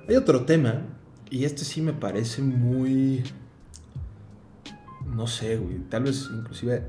Hay 0.07 0.15
otro 0.15 0.45
tema. 0.45 0.81
Y 1.29 1.43
este 1.43 1.65
sí 1.65 1.81
me 1.81 1.91
parece 1.91 2.41
muy... 2.41 3.23
No 5.13 5.27
sé, 5.27 5.57
güey. 5.57 5.79
Tal 5.89 6.03
vez 6.03 6.29
inclusive 6.33 6.83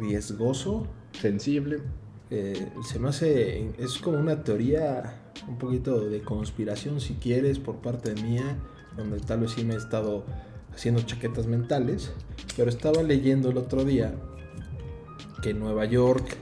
riesgoso. 0.00 0.88
Sensible. 1.12 1.82
Eh, 2.30 2.72
se 2.84 2.98
me 2.98 3.10
hace... 3.10 3.70
Es 3.78 3.98
como 3.98 4.18
una 4.18 4.42
teoría 4.42 5.20
un 5.46 5.56
poquito 5.56 6.00
de 6.00 6.20
conspiración, 6.22 7.00
si 7.00 7.14
quieres, 7.14 7.60
por 7.60 7.76
parte 7.76 8.12
mía. 8.20 8.58
Donde 8.96 9.20
tal 9.20 9.38
vez 9.38 9.52
sí 9.52 9.64
me 9.64 9.74
he 9.74 9.76
estado 9.76 10.24
haciendo 10.74 11.02
chaquetas 11.02 11.46
mentales. 11.46 12.12
Pero 12.56 12.68
estaba 12.70 13.02
leyendo 13.02 13.50
el 13.50 13.56
otro 13.58 13.84
día 13.84 14.12
que 15.42 15.50
en 15.50 15.60
Nueva 15.60 15.84
York 15.84 16.36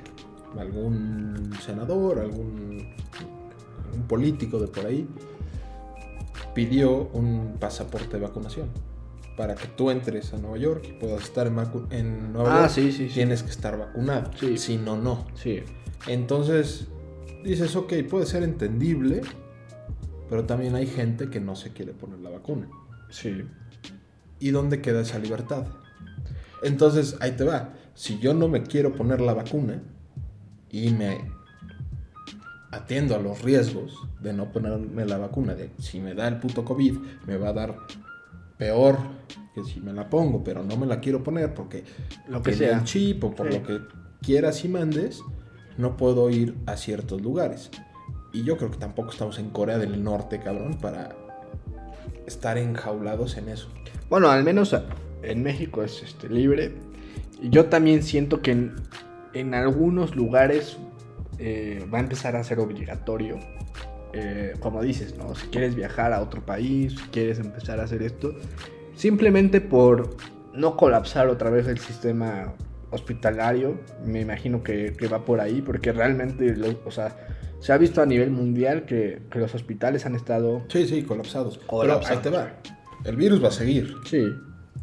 algún 0.58 1.50
senador, 1.64 2.18
algún, 2.18 2.88
algún 3.86 4.02
político 4.08 4.58
de 4.58 4.66
por 4.68 4.86
ahí 4.86 5.06
pidió 6.54 7.08
un 7.12 7.56
pasaporte 7.60 8.16
de 8.18 8.22
vacunación 8.24 8.68
para 9.36 9.54
que 9.54 9.68
tú 9.68 9.90
entres 9.90 10.32
a 10.34 10.38
Nueva 10.38 10.56
York 10.58 10.84
y 10.88 10.92
puedas 10.94 11.22
estar 11.22 11.46
en, 11.46 11.56
en 11.90 12.32
Nueva 12.32 12.56
Ah, 12.56 12.60
York. 12.62 12.70
sí, 12.72 12.90
sí, 12.92 13.08
sí. 13.08 13.14
Tienes 13.14 13.42
que 13.44 13.50
estar 13.50 13.78
vacunado. 13.78 14.30
Sí. 14.40 14.58
Si 14.58 14.76
no, 14.78 14.96
no. 14.96 15.26
Sí. 15.34 15.60
Entonces 16.08 16.88
dices, 17.44 17.76
ok, 17.76 17.92
puede 18.10 18.26
ser 18.26 18.42
entendible, 18.42 19.20
pero 20.28 20.44
también 20.44 20.74
hay 20.74 20.86
gente 20.88 21.30
que 21.30 21.38
no 21.38 21.54
se 21.54 21.72
quiere 21.72 21.92
poner 21.92 22.18
la 22.18 22.30
vacuna. 22.30 22.68
Sí. 23.10 23.44
¿Y 24.40 24.50
dónde 24.50 24.80
queda 24.80 25.00
esa 25.02 25.18
libertad? 25.18 25.64
Entonces, 26.62 27.16
ahí 27.20 27.32
te 27.32 27.44
va. 27.44 27.74
Si 27.94 28.18
yo 28.18 28.34
no 28.34 28.48
me 28.48 28.62
quiero 28.62 28.94
poner 28.94 29.20
la 29.20 29.34
vacuna 29.34 29.82
y 30.70 30.90
me 30.90 31.30
atiendo 32.70 33.14
a 33.16 33.18
los 33.18 33.42
riesgos 33.42 33.96
de 34.20 34.32
no 34.32 34.52
ponerme 34.52 35.04
la 35.06 35.18
vacuna, 35.18 35.54
de 35.54 35.70
si 35.78 36.00
me 36.00 36.14
da 36.14 36.28
el 36.28 36.38
puto 36.38 36.64
COVID, 36.64 36.94
me 37.26 37.36
va 37.36 37.48
a 37.48 37.52
dar 37.52 37.76
peor 38.58 38.98
que 39.54 39.64
si 39.64 39.80
me 39.80 39.92
la 39.92 40.08
pongo, 40.10 40.44
pero 40.44 40.62
no 40.62 40.76
me 40.76 40.86
la 40.86 41.00
quiero 41.00 41.22
poner 41.22 41.54
porque 41.54 41.84
Lo 42.28 42.42
que 42.42 42.52
sea. 42.52 42.78
el 42.78 42.84
chip 42.84 43.24
o 43.24 43.34
por 43.34 43.50
Sí. 43.50 43.58
lo 43.58 43.66
que 43.66 43.80
quieras 44.20 44.64
y 44.64 44.68
mandes, 44.68 45.22
no 45.78 45.96
puedo 45.96 46.28
ir 46.30 46.56
a 46.66 46.76
ciertos 46.76 47.22
lugares. 47.22 47.70
Y 48.32 48.42
yo 48.44 48.56
creo 48.58 48.70
que 48.70 48.76
tampoco 48.78 49.10
estamos 49.10 49.38
en 49.38 49.50
Corea 49.50 49.78
del 49.78 50.02
Norte, 50.04 50.38
cabrón, 50.40 50.76
para 50.78 51.16
estar 52.28 52.56
enjaulados 52.58 53.36
en 53.36 53.48
eso. 53.48 53.68
Bueno, 54.08 54.30
al 54.30 54.44
menos 54.44 54.76
en 55.22 55.42
México 55.42 55.82
es 55.82 56.02
este, 56.02 56.28
libre. 56.28 56.74
Yo 57.42 57.66
también 57.66 58.02
siento 58.02 58.40
que 58.40 58.52
en, 58.52 58.76
en 59.34 59.54
algunos 59.54 60.14
lugares 60.14 60.78
eh, 61.38 61.84
va 61.92 61.98
a 61.98 62.00
empezar 62.02 62.36
a 62.36 62.44
ser 62.44 62.60
obligatorio. 62.60 63.38
eh, 64.12 64.54
como 64.60 64.82
dices, 64.82 65.16
¿no? 65.16 65.34
Si 65.34 65.46
quieres 65.48 65.74
viajar 65.74 66.12
a 66.12 66.22
otro 66.22 66.44
país, 66.44 66.94
si 66.94 67.08
quieres 67.08 67.38
empezar 67.38 67.80
a 67.80 67.84
hacer 67.84 68.02
esto, 68.02 68.34
simplemente 68.94 69.60
por 69.60 70.16
no 70.54 70.76
colapsar 70.76 71.28
otra 71.28 71.50
vez 71.50 71.66
el 71.68 71.78
sistema 71.78 72.54
hospitalario, 72.90 73.80
me 74.04 74.20
imagino 74.20 74.62
que, 74.62 74.92
que 74.92 75.08
va 75.08 75.24
por 75.24 75.40
ahí, 75.40 75.62
porque 75.62 75.92
realmente, 75.92 76.56
lo- 76.56 76.80
o 76.84 76.90
sea, 76.90 77.16
se 77.60 77.72
ha 77.72 77.78
visto 77.78 78.00
a 78.00 78.06
nivel 78.06 78.30
mundial 78.30 78.84
que, 78.84 79.22
que 79.30 79.38
los 79.38 79.54
hospitales 79.54 80.06
han 80.06 80.14
estado... 80.14 80.62
Sí, 80.68 80.86
sí, 80.86 81.02
colapsados. 81.02 81.58
Colapsados. 81.58 82.20
Pero 82.22 82.36
ahí 82.36 82.46
te 82.46 82.52
va. 83.04 83.10
El 83.10 83.16
virus 83.16 83.42
va 83.42 83.48
a 83.48 83.52
seguir. 83.52 83.94
Sí, 84.04 84.26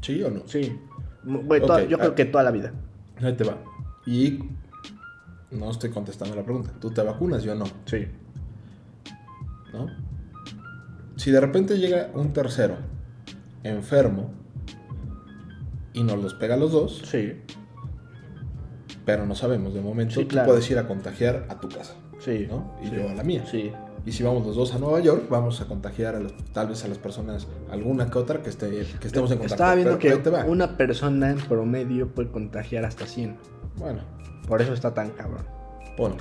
¿Sí 0.01 0.23
o 0.23 0.29
no? 0.29 0.41
sí. 0.47 0.77
Yo 1.25 1.97
creo 1.97 2.11
ah. 2.11 2.15
que 2.15 2.25
toda 2.25 2.43
la 2.43 2.51
vida. 2.51 2.71
Ahí 3.21 3.33
te 3.33 3.43
va. 3.43 3.57
Y 4.05 4.39
no 5.51 5.71
estoy 5.71 5.89
contestando 5.89 6.35
la 6.35 6.43
pregunta. 6.43 6.71
¿Tú 6.79 6.91
te 6.91 7.01
vacunas? 7.01 7.43
Yo 7.43 7.55
no. 7.55 7.65
Sí. 7.85 8.05
¿No? 9.73 9.87
Si 11.15 11.31
de 11.31 11.39
repente 11.41 11.77
llega 11.79 12.11
un 12.13 12.31
tercero 12.33 12.77
enfermo 13.63 14.31
y 15.93 16.03
nos 16.03 16.21
los 16.21 16.33
pega 16.35 16.53
a 16.55 16.57
los 16.57 16.71
dos, 16.71 17.01
Sí, 17.05 17.33
pero 19.05 19.25
no 19.25 19.35
sabemos 19.35 19.73
de 19.73 19.81
momento, 19.81 20.15
Sí, 20.15 20.21
tú 20.23 20.29
claro. 20.29 20.47
puedes 20.49 20.69
ir 20.71 20.77
a 20.79 20.87
contagiar 20.87 21.45
a 21.49 21.59
tu 21.59 21.69
casa. 21.69 21.93
sí. 22.19 22.47
¿no? 22.49 22.73
Y 22.83 22.87
sí. 22.87 22.95
yo 22.95 23.09
a 23.09 23.13
la 23.13 23.23
mía. 23.23 23.43
Sí. 23.49 23.71
Y 24.05 24.11
si 24.11 24.21
vamos 24.23 24.45
los 24.45 24.55
dos 24.55 24.73
a 24.75 24.77
Nueva 24.77 24.99
York, 24.99 25.23
vamos 25.29 25.61
a 25.61 25.65
contagiar 25.65 26.15
a 26.15 26.19
los- 26.19 26.33
tal 26.53 26.67
vez 26.67 26.83
a 26.85 26.87
las 26.87 26.97
personas, 26.99 27.47
alguna 27.71 28.09
que 28.09 28.17
otra 28.19 28.41
que, 28.43 28.49
esté, 28.51 28.69
que 28.99 29.07
estemos 29.07 29.31
en 29.31 29.37
contacto. 29.39 29.55
Estaba 29.55 29.73
viendo 29.75 29.97
Pero 29.99 30.21
que 30.23 30.49
una 30.49 30.77
persona 30.77 31.31
en 31.31 31.37
promedio 31.37 32.07
puede 32.09 32.29
contagiar 32.29 32.85
hasta 32.85 33.05
100. 33.07 33.35
Bueno, 33.77 34.01
Por 34.47 34.61
eso 34.61 34.73
está 34.73 34.93
tan 34.93 35.09
cabrón. 35.11 35.43
bueno. 35.97 36.17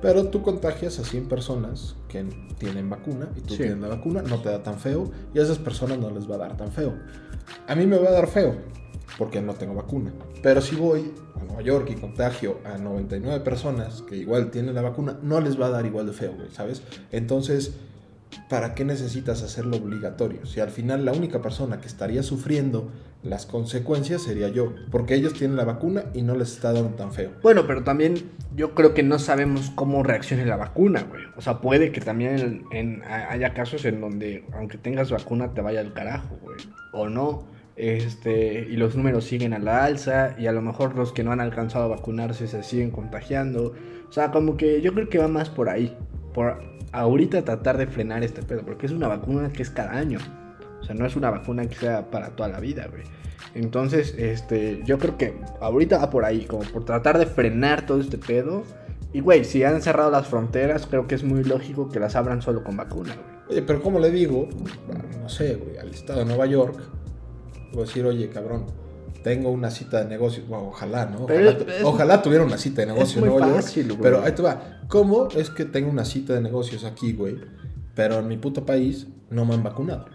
Pero 0.00 0.26
tú 0.28 0.42
contagias 0.42 0.98
a 1.00 1.04
100 1.04 1.28
personas 1.28 1.96
que 2.08 2.24
tienen 2.58 2.88
vacuna 2.88 3.28
y 3.36 3.40
tú 3.40 3.54
Sí. 3.54 3.64
tienes 3.64 3.78
la 3.78 3.88
vacuna, 3.88 4.22
no 4.22 4.40
te 4.40 4.48
da 4.48 4.62
tan 4.62 4.78
feo 4.78 5.10
y 5.34 5.38
a 5.38 5.42
esas 5.42 5.58
personas 5.58 5.98
no 5.98 6.08
les 6.10 6.30
va 6.30 6.36
a 6.36 6.38
dar 6.38 6.56
tan 6.56 6.70
feo. 6.72 6.94
A 7.66 7.74
mí 7.74 7.84
me 7.86 7.98
va 7.98 8.08
a 8.08 8.12
dar 8.12 8.28
feo 8.28 8.54
porque 9.16 9.40
no 9.40 9.54
tengo 9.54 9.74
vacuna. 9.74 10.12
Pero 10.42 10.60
si 10.60 10.76
voy 10.76 11.12
a 11.40 11.44
Nueva 11.44 11.62
York 11.62 11.88
y 11.90 11.94
contagio 11.94 12.58
a 12.64 12.76
99 12.78 13.40
personas 13.40 14.02
que 14.02 14.16
igual 14.16 14.50
tienen 14.50 14.74
la 14.74 14.82
vacuna, 14.82 15.18
no 15.22 15.40
les 15.40 15.60
va 15.60 15.66
a 15.66 15.70
dar 15.70 15.86
igual 15.86 16.06
de 16.06 16.12
feo, 16.12 16.32
güey, 16.34 16.50
¿sabes? 16.50 16.82
Entonces, 17.12 17.74
¿para 18.50 18.74
qué 18.74 18.84
necesitas 18.84 19.42
hacerlo 19.42 19.76
obligatorio? 19.78 20.44
Si 20.46 20.60
al 20.60 20.70
final 20.70 21.04
la 21.04 21.12
única 21.12 21.40
persona 21.40 21.80
que 21.80 21.86
estaría 21.88 22.22
sufriendo 22.22 22.90
las 23.24 23.46
consecuencias 23.46 24.22
sería 24.22 24.48
yo, 24.48 24.72
porque 24.92 25.14
ellos 25.16 25.32
tienen 25.34 25.56
la 25.56 25.64
vacuna 25.64 26.04
y 26.14 26.22
no 26.22 26.36
les 26.36 26.52
está 26.52 26.72
dando 26.72 26.90
tan 26.90 27.12
feo. 27.12 27.32
Bueno, 27.42 27.66
pero 27.66 27.82
también 27.82 28.14
yo 28.54 28.76
creo 28.76 28.94
que 28.94 29.02
no 29.02 29.18
sabemos 29.18 29.72
cómo 29.74 30.04
reaccione 30.04 30.46
la 30.46 30.56
vacuna, 30.56 31.02
güey. 31.02 31.22
O 31.36 31.40
sea, 31.40 31.60
puede 31.60 31.90
que 31.90 32.00
también 32.00 32.38
en- 32.38 32.64
en- 32.70 33.02
haya 33.02 33.54
casos 33.54 33.84
en 33.86 34.00
donde, 34.00 34.44
aunque 34.52 34.78
tengas 34.78 35.10
vacuna, 35.10 35.52
te 35.52 35.60
vaya 35.62 35.80
al 35.80 35.92
carajo, 35.94 36.36
güey. 36.42 36.58
O 36.92 37.08
no. 37.08 37.44
Este, 37.78 38.66
y 38.68 38.76
los 38.76 38.96
números 38.96 39.24
siguen 39.24 39.54
a 39.54 39.60
la 39.60 39.84
alza, 39.84 40.34
y 40.36 40.48
a 40.48 40.52
lo 40.52 40.60
mejor 40.60 40.96
los 40.96 41.12
que 41.12 41.22
no 41.22 41.30
han 41.30 41.40
alcanzado 41.40 41.84
a 41.84 41.88
vacunarse 41.88 42.48
se 42.48 42.64
siguen 42.64 42.90
contagiando. 42.90 43.72
O 44.08 44.12
sea, 44.12 44.32
como 44.32 44.56
que 44.56 44.80
yo 44.80 44.92
creo 44.92 45.08
que 45.08 45.18
va 45.18 45.28
más 45.28 45.48
por 45.48 45.68
ahí. 45.68 45.96
Por 46.34 46.60
ahorita 46.90 47.44
tratar 47.44 47.78
de 47.78 47.86
frenar 47.86 48.24
este 48.24 48.42
pedo, 48.42 48.62
porque 48.62 48.86
es 48.86 48.92
una 48.92 49.06
vacuna 49.06 49.52
que 49.52 49.62
es 49.62 49.70
cada 49.70 49.92
año. 49.92 50.18
O 50.80 50.84
sea, 50.84 50.96
no 50.96 51.06
es 51.06 51.14
una 51.14 51.30
vacuna 51.30 51.66
que 51.66 51.76
sea 51.76 52.10
para 52.10 52.30
toda 52.30 52.48
la 52.48 52.58
vida, 52.58 52.88
güey. 52.90 53.04
Entonces, 53.54 54.12
este, 54.18 54.82
yo 54.84 54.98
creo 54.98 55.16
que 55.16 55.34
ahorita 55.60 55.98
va 55.98 56.10
por 56.10 56.24
ahí, 56.24 56.46
como 56.46 56.64
por 56.64 56.84
tratar 56.84 57.16
de 57.18 57.26
frenar 57.26 57.86
todo 57.86 58.00
este 58.00 58.18
pedo. 58.18 58.64
Y, 59.12 59.20
güey, 59.20 59.44
si 59.44 59.62
han 59.62 59.80
cerrado 59.82 60.10
las 60.10 60.26
fronteras, 60.26 60.86
creo 60.86 61.06
que 61.06 61.14
es 61.14 61.22
muy 61.22 61.44
lógico 61.44 61.88
que 61.88 62.00
las 62.00 62.16
abran 62.16 62.42
solo 62.42 62.64
con 62.64 62.76
vacuna, 62.76 63.14
güey. 63.14 63.38
Oye, 63.50 63.62
pero 63.62 63.80
¿cómo 63.80 64.00
le 64.00 64.10
digo? 64.10 64.48
No 65.20 65.28
sé, 65.28 65.54
güey, 65.54 65.78
al 65.78 65.90
estado 65.90 66.18
de 66.18 66.24
Nueva 66.26 66.46
York. 66.46 66.97
Voy 67.72 67.82
a 67.82 67.86
decir, 67.86 68.04
oye, 68.06 68.28
cabrón, 68.30 68.66
tengo 69.22 69.50
una 69.50 69.70
cita 69.70 69.98
de 70.02 70.06
negocios. 70.08 70.46
Bueno, 70.48 70.68
ojalá, 70.68 71.06
¿no? 71.06 71.26
Pero 71.26 71.50
Ojalá, 71.50 71.58
es- 71.72 71.78
es- 71.80 71.84
ojalá 71.84 72.22
tuviera 72.22 72.44
una 72.44 72.58
cita 72.58 72.82
de 72.84 72.92
muy 72.92 73.40
fácil, 73.40 73.88
güey. 73.88 74.00
Pero 74.00 74.22
ahí 74.22 74.32
te 74.32 74.42
va. 74.42 74.80
¿Cómo 74.88 75.28
es 75.36 75.50
que 75.50 75.64
tengo 75.64 75.90
una 75.90 76.04
cita 76.04 76.34
de 76.34 76.40
negocios 76.40 76.84
aquí, 76.84 77.12
güey? 77.12 77.36
Pero 77.94 78.20
en 78.20 78.28
mi 78.28 78.36
puto 78.36 78.64
país 78.64 79.06
no 79.30 79.44
me 79.44 79.54
han 79.54 79.62
vacunado. 79.62 80.06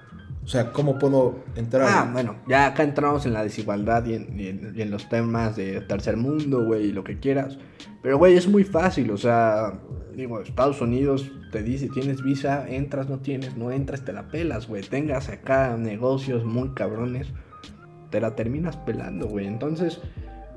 O 0.43 0.47
sea, 0.47 0.73
¿cómo 0.73 0.99
puedo 0.99 1.35
entrar? 1.55 1.87
Ah, 1.89 2.09
bueno, 2.11 2.35
ya 2.47 2.65
acá 2.67 2.83
entramos 2.83 3.25
en 3.25 3.31
la 3.33 3.43
desigualdad 3.43 4.05
y 4.05 4.15
en, 4.15 4.39
y 4.39 4.47
en- 4.47 4.73
y 4.75 4.81
en 4.81 4.91
los 4.91 5.07
temas 5.07 5.55
de 5.55 5.79
tercer 5.81 6.17
mundo, 6.17 6.65
güey, 6.65 6.87
y 6.87 6.91
lo 6.91 7.03
que 7.05 7.19
quieras. 7.19 7.57
Pero, 8.01 8.17
güey, 8.17 8.35
es 8.35 8.47
muy 8.49 8.65
fácil, 8.65 9.11
o 9.11 9.17
sea, 9.17 9.79
digo, 10.13 10.41
Estados 10.41 10.81
Unidos 10.81 11.31
te 11.53 11.63
dice, 11.63 11.87
tienes 11.87 12.21
visa, 12.23 12.67
entras, 12.67 13.07
no 13.09 13.19
tienes, 13.19 13.55
no 13.55 13.71
entras, 13.71 14.03
te 14.03 14.11
la 14.11 14.27
pelas, 14.29 14.67
güey. 14.67 14.81
Tengas 14.81 15.29
acá 15.29 15.77
negocios 15.77 16.43
muy 16.43 16.73
cabrones, 16.73 17.27
te 18.13 18.21
la 18.21 18.35
terminas 18.35 18.77
pelando, 18.77 19.27
güey. 19.27 19.47
Entonces, 19.47 19.99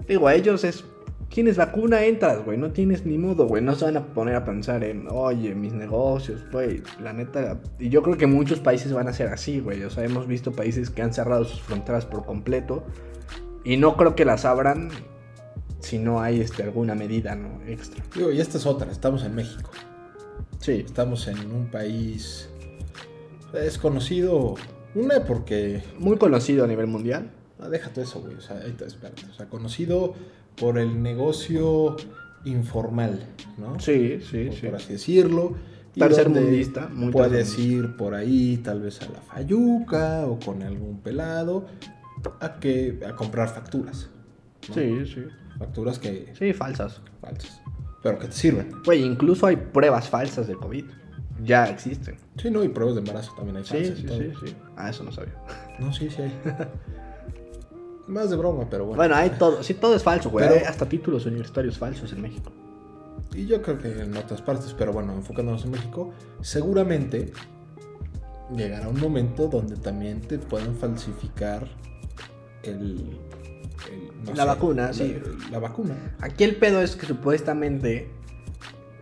digo, 0.07 0.29
a 0.29 0.35
ellos 0.35 0.62
es, 0.62 0.85
tienes 1.31 1.57
vacuna, 1.57 2.05
entras, 2.05 2.45
güey, 2.45 2.59
no 2.59 2.71
tienes 2.71 3.07
ni 3.07 3.16
modo, 3.16 3.47
güey. 3.47 3.62
No 3.62 3.75
se 3.75 3.87
van 3.87 3.97
a 3.97 4.05
poner 4.09 4.35
a 4.35 4.45
pensar 4.45 4.85
en, 4.85 5.09
oye, 5.09 5.55
mis 5.55 5.73
negocios, 5.73 6.45
güey, 6.53 6.83
la 7.01 7.14
neta. 7.14 7.59
Y 7.79 7.88
yo 7.88 8.03
creo 8.03 8.19
que 8.19 8.27
muchos 8.27 8.61
países 8.61 8.92
van 8.92 9.09
a 9.09 9.14
ser 9.14 9.29
así, 9.29 9.61
güey. 9.61 9.83
O 9.85 9.90
sea, 9.90 10.05
hemos 10.05 10.27
visto 10.27 10.53
países 10.53 10.90
que 10.90 11.01
han 11.01 11.14
cerrado 11.14 11.47
sus 11.47 11.62
fronteras 11.62 12.05
por 12.05 12.27
completo. 12.27 12.85
Y 13.64 13.79
no 13.79 13.97
creo 13.97 14.14
que 14.14 14.27
las 14.27 14.45
abran 14.45 14.90
si 15.81 15.97
no 15.97 16.21
hay 16.21 16.42
este, 16.42 16.62
alguna 16.62 16.95
medida 16.95 17.35
¿no? 17.35 17.62
extra. 17.66 18.05
Digo, 18.14 18.31
y 18.33 18.38
esta 18.38 18.59
es 18.59 18.66
otra. 18.66 18.92
Estamos 18.92 19.25
en 19.25 19.35
México. 19.35 19.71
Sí. 20.59 20.85
Estamos 20.85 21.27
en 21.27 21.38
un 21.51 21.71
país. 21.71 22.51
Es 23.55 23.79
conocido. 23.79 24.57
Una 24.95 25.25
porque. 25.25 25.83
Muy 25.99 26.19
conocido 26.19 26.66
a 26.66 26.69
nivel 26.69 26.87
mundial. 26.87 27.31
Ah, 27.59 27.69
déjate 27.69 28.03
eso, 28.03 28.21
güey. 28.21 28.35
O 28.35 28.40
sea, 28.40 28.59
espérate. 28.64 29.25
O 29.31 29.35
sea, 29.35 29.47
conocido 29.47 30.14
por 30.57 30.79
el 30.79 31.03
negocio 31.03 31.97
informal, 32.45 33.27
¿no? 33.59 33.79
Sí, 33.81 34.21
sí, 34.21 34.45
por, 34.47 34.55
sí. 34.55 34.66
por 34.66 34.75
así 34.77 34.92
decirlo. 34.92 35.55
y 35.95 36.01
Tercer 36.01 36.25
donde 36.25 36.42
mundista, 36.42 36.88
muy 36.88 37.11
Puedes 37.12 37.33
tercermundista. 37.55 37.87
ir 37.90 37.97
por 37.97 38.14
ahí, 38.14 38.57
tal 38.59 38.83
vez 38.83 39.01
a 39.03 39.07
la 39.09 39.21
Fayuca 39.21 40.27
o 40.27 40.38
con 40.38 40.62
algún 40.62 41.01
pelado 41.01 41.66
a 42.40 42.55
que 42.61 43.01
a 43.09 43.14
comprar 43.16 43.49
facturas. 43.49 44.09
¿no? 44.69 44.75
Sí, 44.75 45.07
sí. 45.07 45.23
Facturas 45.59 45.99
que 45.99 46.33
Sí, 46.38 46.53
falsas. 46.53 47.01
falsas, 47.21 47.62
pero 48.03 48.19
que 48.19 48.27
te 48.27 48.33
sirven. 48.33 48.71
Güey, 48.85 49.03
incluso 49.05 49.47
hay 49.47 49.57
pruebas 49.57 50.09
falsas 50.09 50.47
del 50.47 50.59
COVID. 50.59 50.85
Ya 51.42 51.64
existen. 51.69 52.16
Sí, 52.37 52.51
no, 52.51 52.62
y 52.64 52.69
pruebas 52.69 52.95
de 52.97 53.01
embarazo 53.01 53.33
también 53.37 53.57
hay 53.59 53.64
Sí, 53.64 53.75
falsas 53.75 53.99
y 53.99 54.01
sí, 54.03 54.07
todo. 54.07 54.19
sí, 54.19 54.33
sí. 54.47 54.57
Ah, 54.77 54.90
eso 54.90 55.03
no 55.05 55.12
sabía. 55.12 55.35
No, 55.79 55.92
sí, 55.92 56.09
sí 56.11 56.23
hay. 56.23 56.33
Más 58.07 58.31
de 58.31 58.37
broma, 58.37 58.69
pero 58.71 58.85
bueno. 58.85 58.97
Bueno, 58.99 59.14
hay 59.16 59.31
todo. 59.31 59.62
Sí, 59.62 59.75
todo 59.75 59.97
es 59.97 60.03
falso, 60.03 60.31
güey. 60.31 60.47
Pero- 60.47 60.61
Hay 60.61 60.64
hasta 60.66 60.88
títulos 60.88 61.27
universitarios 61.27 61.77
falsos 61.79 62.12
en 62.12 62.23
México. 62.23 62.53
Y 63.35 63.47
yo 63.47 63.61
creo 63.61 63.79
que 63.79 63.88
en 64.03 64.16
otras 64.16 64.40
partes, 64.40 64.75
pero 64.79 64.92
bueno, 64.92 65.12
enfocándonos 65.12 65.64
en 65.64 65.73
México, 65.73 66.12
seguramente 66.40 67.33
llegará 68.55 68.88
un 68.88 69.01
momento 69.01 69.49
donde 69.49 69.77
también 69.77 70.21
te 70.21 70.38
puedan 70.38 70.75
falsificar 70.77 71.66
el... 72.62 73.19
el- 73.90 74.25
no 74.25 74.35
La 74.35 74.45
vacuna, 74.45 74.92
sí. 74.92 75.19
La 75.51 75.59
vacuna. 75.59 76.16
Aquí 76.21 76.45
el 76.45 76.57
pedo 76.57 76.81
es 76.81 76.97
que 76.97 77.07
supuestamente. 77.07 78.09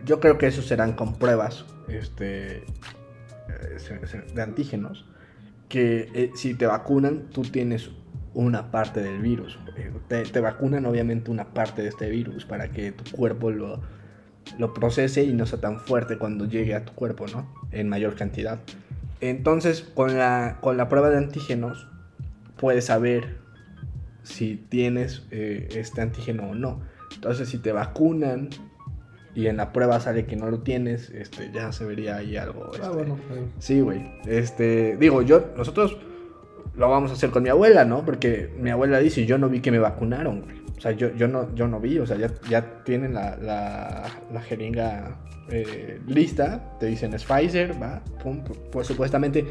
Yo 0.05 0.19
creo 0.19 0.37
que 0.37 0.47
eso 0.47 0.61
serán 0.61 0.93
con 0.93 1.13
pruebas. 1.13 1.65
Este. 1.87 2.57
eh, 2.57 4.25
de 4.33 4.41
antígenos. 4.41 5.05
Que 5.69 6.09
eh, 6.13 6.31
si 6.35 6.53
te 6.55 6.65
vacunan, 6.67 7.29
tú 7.31 7.41
tienes 7.43 7.89
una 8.35 8.69
parte 8.69 9.01
del 9.01 9.19
virus. 9.21 9.57
Eh, 9.77 9.91
Te, 10.07 10.23
te 10.23 10.39
vacunan, 10.39 10.85
obviamente, 10.85 11.31
una 11.31 11.45
parte 11.53 11.81
de 11.81 11.87
este 11.89 12.09
virus 12.09 12.45
para 12.45 12.69
que 12.69 12.91
tu 12.91 13.15
cuerpo 13.15 13.49
lo, 13.49 13.81
lo 14.59 14.73
procese 14.73 15.23
y 15.23 15.33
no 15.33 15.45
sea 15.47 15.59
tan 15.59 15.79
fuerte 15.79 16.17
cuando 16.19 16.45
llegue 16.45 16.75
a 16.75 16.85
tu 16.85 16.93
cuerpo, 16.93 17.25
¿no? 17.33 17.51
En 17.71 17.89
mayor 17.89 18.15
cantidad. 18.15 18.59
Entonces, 19.21 19.81
con 19.81 20.17
la, 20.17 20.57
con 20.61 20.77
la 20.77 20.87
prueba 20.89 21.09
de 21.09 21.17
antígenos, 21.17 21.87
puedes 22.57 22.85
saber 22.85 23.37
si 24.23 24.55
tienes 24.57 25.25
eh, 25.31 25.67
este 25.71 26.01
antígeno 26.01 26.49
o 26.51 26.55
no. 26.55 26.81
Entonces, 27.15 27.49
si 27.49 27.57
te 27.57 27.71
vacunan 27.71 28.49
y 29.33 29.47
en 29.47 29.57
la 29.57 29.71
prueba 29.73 29.99
sale 29.99 30.25
que 30.25 30.35
no 30.35 30.49
lo 30.49 30.59
tienes, 30.59 31.09
este, 31.09 31.51
ya 31.53 31.71
se 31.71 31.85
vería 31.85 32.17
ahí 32.17 32.35
algo. 32.37 32.65
Ah, 32.73 32.75
este, 32.75 32.87
bueno. 32.89 33.17
eh, 33.31 33.45
Sí, 33.59 33.79
güey. 33.81 34.11
Este, 34.25 34.97
digo, 34.97 35.21
yo, 35.21 35.53
nosotros 35.57 35.97
lo 36.77 36.89
vamos 36.89 37.11
a 37.11 37.13
hacer 37.13 37.29
con 37.29 37.43
mi 37.43 37.49
abuela, 37.49 37.85
¿no? 37.85 38.03
Porque 38.03 38.49
mi 38.59 38.69
abuela 38.69 38.99
dice, 38.99 39.25
yo 39.25 39.37
no 39.37 39.49
vi 39.49 39.61
que 39.61 39.71
me 39.71 39.79
vacunaron. 39.79 40.43
O 40.77 40.81
sea, 40.81 40.91
yo, 40.91 41.09
no, 41.27 41.53
yo 41.55 41.67
no 41.67 41.79
vi, 41.79 41.99
o 41.99 42.05
sea, 42.05 42.17
ya, 42.17 42.83
tienen 42.83 43.13
la, 43.13 43.37
la, 43.37 44.03
la 44.31 44.41
jeringa 44.41 45.17
eh, 45.49 46.01
lista, 46.07 46.77
te 46.79 46.87
dicen 46.87 47.13
es 47.13 47.23
Pfizer, 47.23 47.81
va, 47.81 48.01
pum, 48.21 48.43
pues 48.71 48.87
supuestamente 48.87 49.45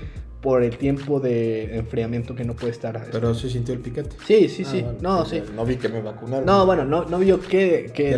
por 0.45 0.63
el 0.63 0.77
tiempo 0.77 1.21
de 1.21 1.75
enfriamiento 1.79 2.35
que 2.35 2.45
no 2.45 2.53
puede 2.55 2.71
estar. 2.73 2.95
este, 2.97 3.09
Pero 3.13 3.35
sí 3.35 3.49
sintió 3.49 3.73
el 3.73 3.81
piquete. 3.81 4.11
sí, 4.27 4.47
sí, 4.51 4.63
Ah, 4.67 4.71
sí. 4.71 4.83
bueno, 4.83 4.99
no, 5.01 5.25
sí. 5.25 5.43
No 5.57 5.65
vi 5.65 5.77
que 5.77 5.89
me 5.89 6.03
vacunaron. 6.03 6.45
No, 6.45 6.67
bueno, 6.67 6.85
no, 6.85 7.07
no 7.07 7.19
vio 7.19 7.41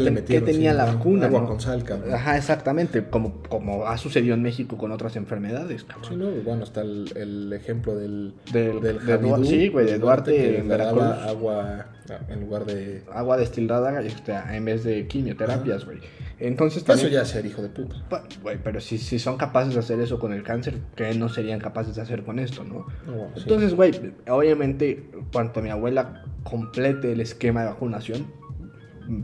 le 0.00 0.04
qué 0.06 0.10
metieron, 0.10 0.44
tenía 0.50 0.72
sí, 0.72 0.76
la 0.76 0.86
¿no? 0.86 0.92
vacuna. 0.94 1.26
Agua 1.26 1.40
¿no? 1.42 1.46
con 1.46 1.60
sal, 1.60 1.84
cabrón. 1.84 2.12
Ajá, 2.12 2.36
exactamente, 2.36 3.04
como, 3.08 3.42
como 3.48 3.86
ha 3.86 3.96
sucedido 3.96 4.34
en 4.34 4.42
México 4.42 4.76
con 4.76 4.90
otras 4.90 5.14
enfermedades, 5.14 5.84
cabrón. 5.84 6.10
Sí, 6.10 6.16
no, 6.16 6.26
bueno, 6.44 6.64
está 6.64 6.80
el, 6.82 7.12
el 7.16 7.52
ejemplo 7.52 7.94
del, 7.94 8.34
Del- 8.52 8.80
del 8.80 9.46
sí, 9.46 9.68
güey, 9.68 9.86
de 9.86 9.98
Duarte 10.00 10.32
que 10.32 10.58
en 10.58 10.68
le 10.68 10.76
daba 10.76 10.92
Veracruz. 11.10 11.28
agua 11.30 11.86
en 12.28 12.40
lugar 12.40 12.64
de... 12.64 13.02
agua 13.12 13.36
destilada 13.36 14.00
este, 14.02 14.32
en 14.32 14.64
vez 14.64 14.84
de 14.84 15.06
quimioterapias, 15.06 15.84
güey. 15.84 15.98
Entonces 16.38 16.82
Eso 16.82 16.92
también... 16.92 17.10
ya 17.10 17.22
es 17.22 17.28
ser 17.28 17.46
hijo 17.46 17.62
de 17.62 17.68
puta. 17.68 17.96
Güey, 18.42 18.58
pero 18.62 18.80
si, 18.80 18.98
si 18.98 19.18
son 19.18 19.36
capaces 19.36 19.74
de 19.74 19.80
hacer 19.80 20.00
eso 20.00 20.18
con 20.18 20.32
el 20.32 20.42
cáncer, 20.42 20.78
¿qué 20.94 21.14
no 21.14 21.28
serían 21.28 21.60
capaces 21.60 21.96
de 21.96 22.02
hacer 22.02 22.24
con 22.24 22.38
esto, 22.38 22.64
no? 22.64 22.86
No, 23.06 23.12
bueno, 23.12 23.30
sí. 23.36 23.42
Entonces, 23.42 23.74
güey, 23.74 23.92
obviamente, 24.28 25.10
cuanto 25.32 25.62
mi 25.62 25.70
abuela 25.70 26.24
complete 26.42 27.12
el 27.12 27.20
esquema 27.20 27.62
de 27.62 27.68
vacunación, 27.68 28.26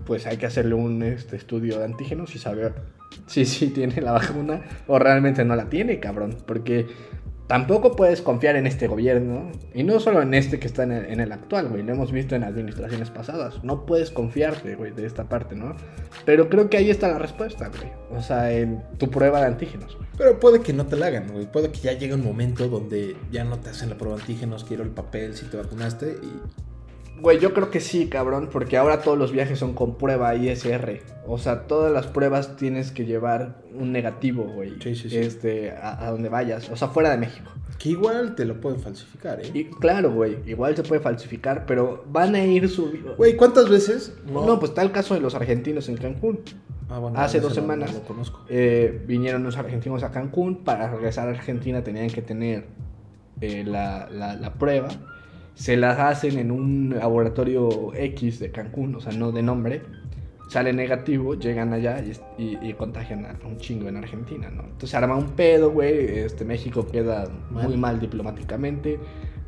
pues 0.07 0.27
hay 0.27 0.37
que 0.37 0.47
hacerle 0.47 0.75
un 0.75 1.03
este, 1.03 1.37
estudio 1.37 1.79
de 1.79 1.85
antígenos 1.85 2.35
y 2.35 2.39
saber 2.39 2.75
si 3.27 3.45
sí 3.45 3.69
tiene 3.69 4.01
la 4.01 4.13
vacuna 4.13 4.63
o 4.87 4.99
realmente 4.99 5.45
no 5.45 5.57
la 5.57 5.69
tiene, 5.69 6.01
cabrón. 6.01 6.39
Porque 6.47 6.87
tampoco 7.47 7.97
puedes 7.97 8.23
confiar 8.23 8.57
en 8.57 8.67
este 8.67 8.87
gobierno, 8.87 9.51
y 9.75 9.83
no 9.83 10.01
solo 10.01 10.23
en 10.23 10.35
este 10.35 10.59
que 10.59 10.67
está 10.67 10.83
en 10.85 11.21
el, 11.21 11.33
actual, 11.33 11.69
güey, 11.69 11.83
lo 11.83 11.93
hemos 11.93 12.13
visto 12.13 12.35
en 12.35 12.45
administraciones 12.45 13.11
pasadas. 13.11 13.63
No 13.63 13.87
puedes 13.87 14.11
confiarte, 14.11 14.75
güey, 14.75 14.93
de 14.93 15.07
esta 15.07 15.29
parte, 15.29 15.55
¿no? 15.55 15.75
Pero 16.25 16.49
creo 16.49 16.69
que 16.71 16.77
ahí 16.77 16.91
está 16.91 17.09
la 17.09 17.19
respuesta, 17.19 17.69
güey. 17.69 17.91
O 18.11 18.23
sea, 18.23 18.53
en 18.53 18.83
tu 18.99 19.11
prueba 19.11 19.41
de 19.41 19.47
antígenos, 19.47 19.97
güey. 19.97 20.09
Pero 20.17 20.41
puede 20.41 20.61
que 20.61 20.73
no 20.73 20.87
te 20.87 20.97
la 20.97 21.07
hagan, 21.07 21.29
güey. 21.33 21.51
Puede 21.51 21.71
que 21.71 21.81
ya 21.81 21.93
llegue 21.93 22.15
un 22.15 22.25
momento 22.25 22.69
donde 22.69 23.17
ya 23.31 23.45
no 23.45 23.59
te 23.59 23.71
hacen 23.71 23.91
la 23.91 23.97
prueba 23.97 24.17
de 24.17 24.23
antígenos, 24.23 24.65
quiero 24.65 24.83
el 24.83 24.91
papel 24.91 25.35
si 25.35 25.47
te 25.47 25.57
vacunaste 25.57 26.19
y... 26.23 26.72
Güey, 27.23 27.39
yo 27.39 27.55
creo 27.55 27.71
que 27.71 27.81
sí, 27.81 28.09
cabrón, 28.09 28.49
porque 28.53 28.77
ahora 28.77 29.01
todos 29.01 29.17
los 29.17 29.31
viajes 29.33 29.59
son 29.59 29.75
con 29.75 29.97
prueba 29.97 30.35
ISR. 30.35 31.01
O 31.27 31.39
sea, 31.39 31.63
todas 31.69 31.93
las 31.93 32.07
pruebas 32.09 32.57
tienes 32.57 32.91
que 32.91 33.05
llevar 33.07 33.63
un 33.79 33.93
negativo, 33.93 34.43
güey. 34.45 34.73
Sí, 34.83 34.95
sí, 34.97 35.09
sí. 35.09 35.17
Este, 35.19 35.71
a, 35.71 36.05
a 36.07 36.11
donde 36.11 36.29
vayas, 36.29 36.69
o 36.69 36.77
sea, 36.77 36.89
fuera 36.89 37.11
de 37.11 37.19
México. 37.19 37.51
Que 37.79 37.91
igual 37.91 38.35
te 38.35 38.45
lo 38.45 38.61
pueden 38.61 38.81
falsificar, 38.81 39.41
¿eh? 39.41 39.51
Y 39.55 39.65
claro, 39.67 40.13
güey, 40.13 40.39
igual 40.47 40.75
se 40.77 40.83
puede 40.83 41.01
falsificar, 41.01 41.65
pero 41.67 42.05
van 42.09 42.35
a 42.35 42.45
ir 42.45 42.69
subiendo. 42.69 43.15
Güey, 43.17 43.37
¿cuántas 43.37 43.69
veces? 43.69 44.15
No, 44.27 44.59
pues 44.59 44.71
está 44.73 44.83
el 44.83 44.91
caso 44.93 45.15
de 45.15 45.21
los 45.21 45.35
argentinos 45.35 45.89
en 45.89 45.97
Cancún. 45.97 46.41
Ah, 46.89 46.99
bueno, 46.99 47.19
hace 47.19 47.41
dos 47.41 47.51
no- 47.51 47.55
no 47.57 47.63
semanas 47.63 47.95
lo 47.95 48.03
conozco. 48.03 48.45
eh, 48.49 49.03
vinieron 49.07 49.43
unos 49.43 49.57
argentinos 49.57 50.03
a 50.03 50.11
Cancún. 50.11 50.65
Para 50.65 50.91
regresar 50.91 51.29
a 51.29 51.31
Argentina 51.31 51.83
tenían 51.83 52.09
que 52.11 52.21
tener 52.21 52.67
eh, 53.41 53.65
la, 53.67 54.09
la- 54.11 54.35
la 54.37 54.55
prueba. 54.55 54.89
Se 55.55 55.77
las 55.77 55.99
hacen 55.99 56.39
en 56.39 56.51
un 56.51 56.95
laboratorio 56.99 57.93
X 57.95 58.39
de 58.41 58.51
Cancún, 58.51 58.95
o 58.97 59.01
sea, 59.01 59.13
no 59.13 59.33
de 59.33 59.43
nombre. 59.43 59.83
Sale 60.49 60.73
negativo, 60.73 61.35
llegan 61.35 61.73
allá 61.73 62.03
y, 62.03 62.43
y- 62.43 62.59
y 62.61 62.73
contagian 62.75 63.25
a 63.25 63.37
un 63.47 63.57
chingo 63.57 63.89
en 63.89 63.97
Argentina, 63.97 64.51
¿no? 64.51 64.65
Entonces 64.65 64.95
arma 64.95 65.17
un 65.17 65.31
pedo, 65.31 65.71
güey. 65.71 66.19
Este, 66.19 66.45
México 66.45 66.87
queda 66.87 67.27
muy 67.51 67.63
Mal. 67.69 67.79
mal 67.79 68.01
diplomáticamente. 68.01 68.99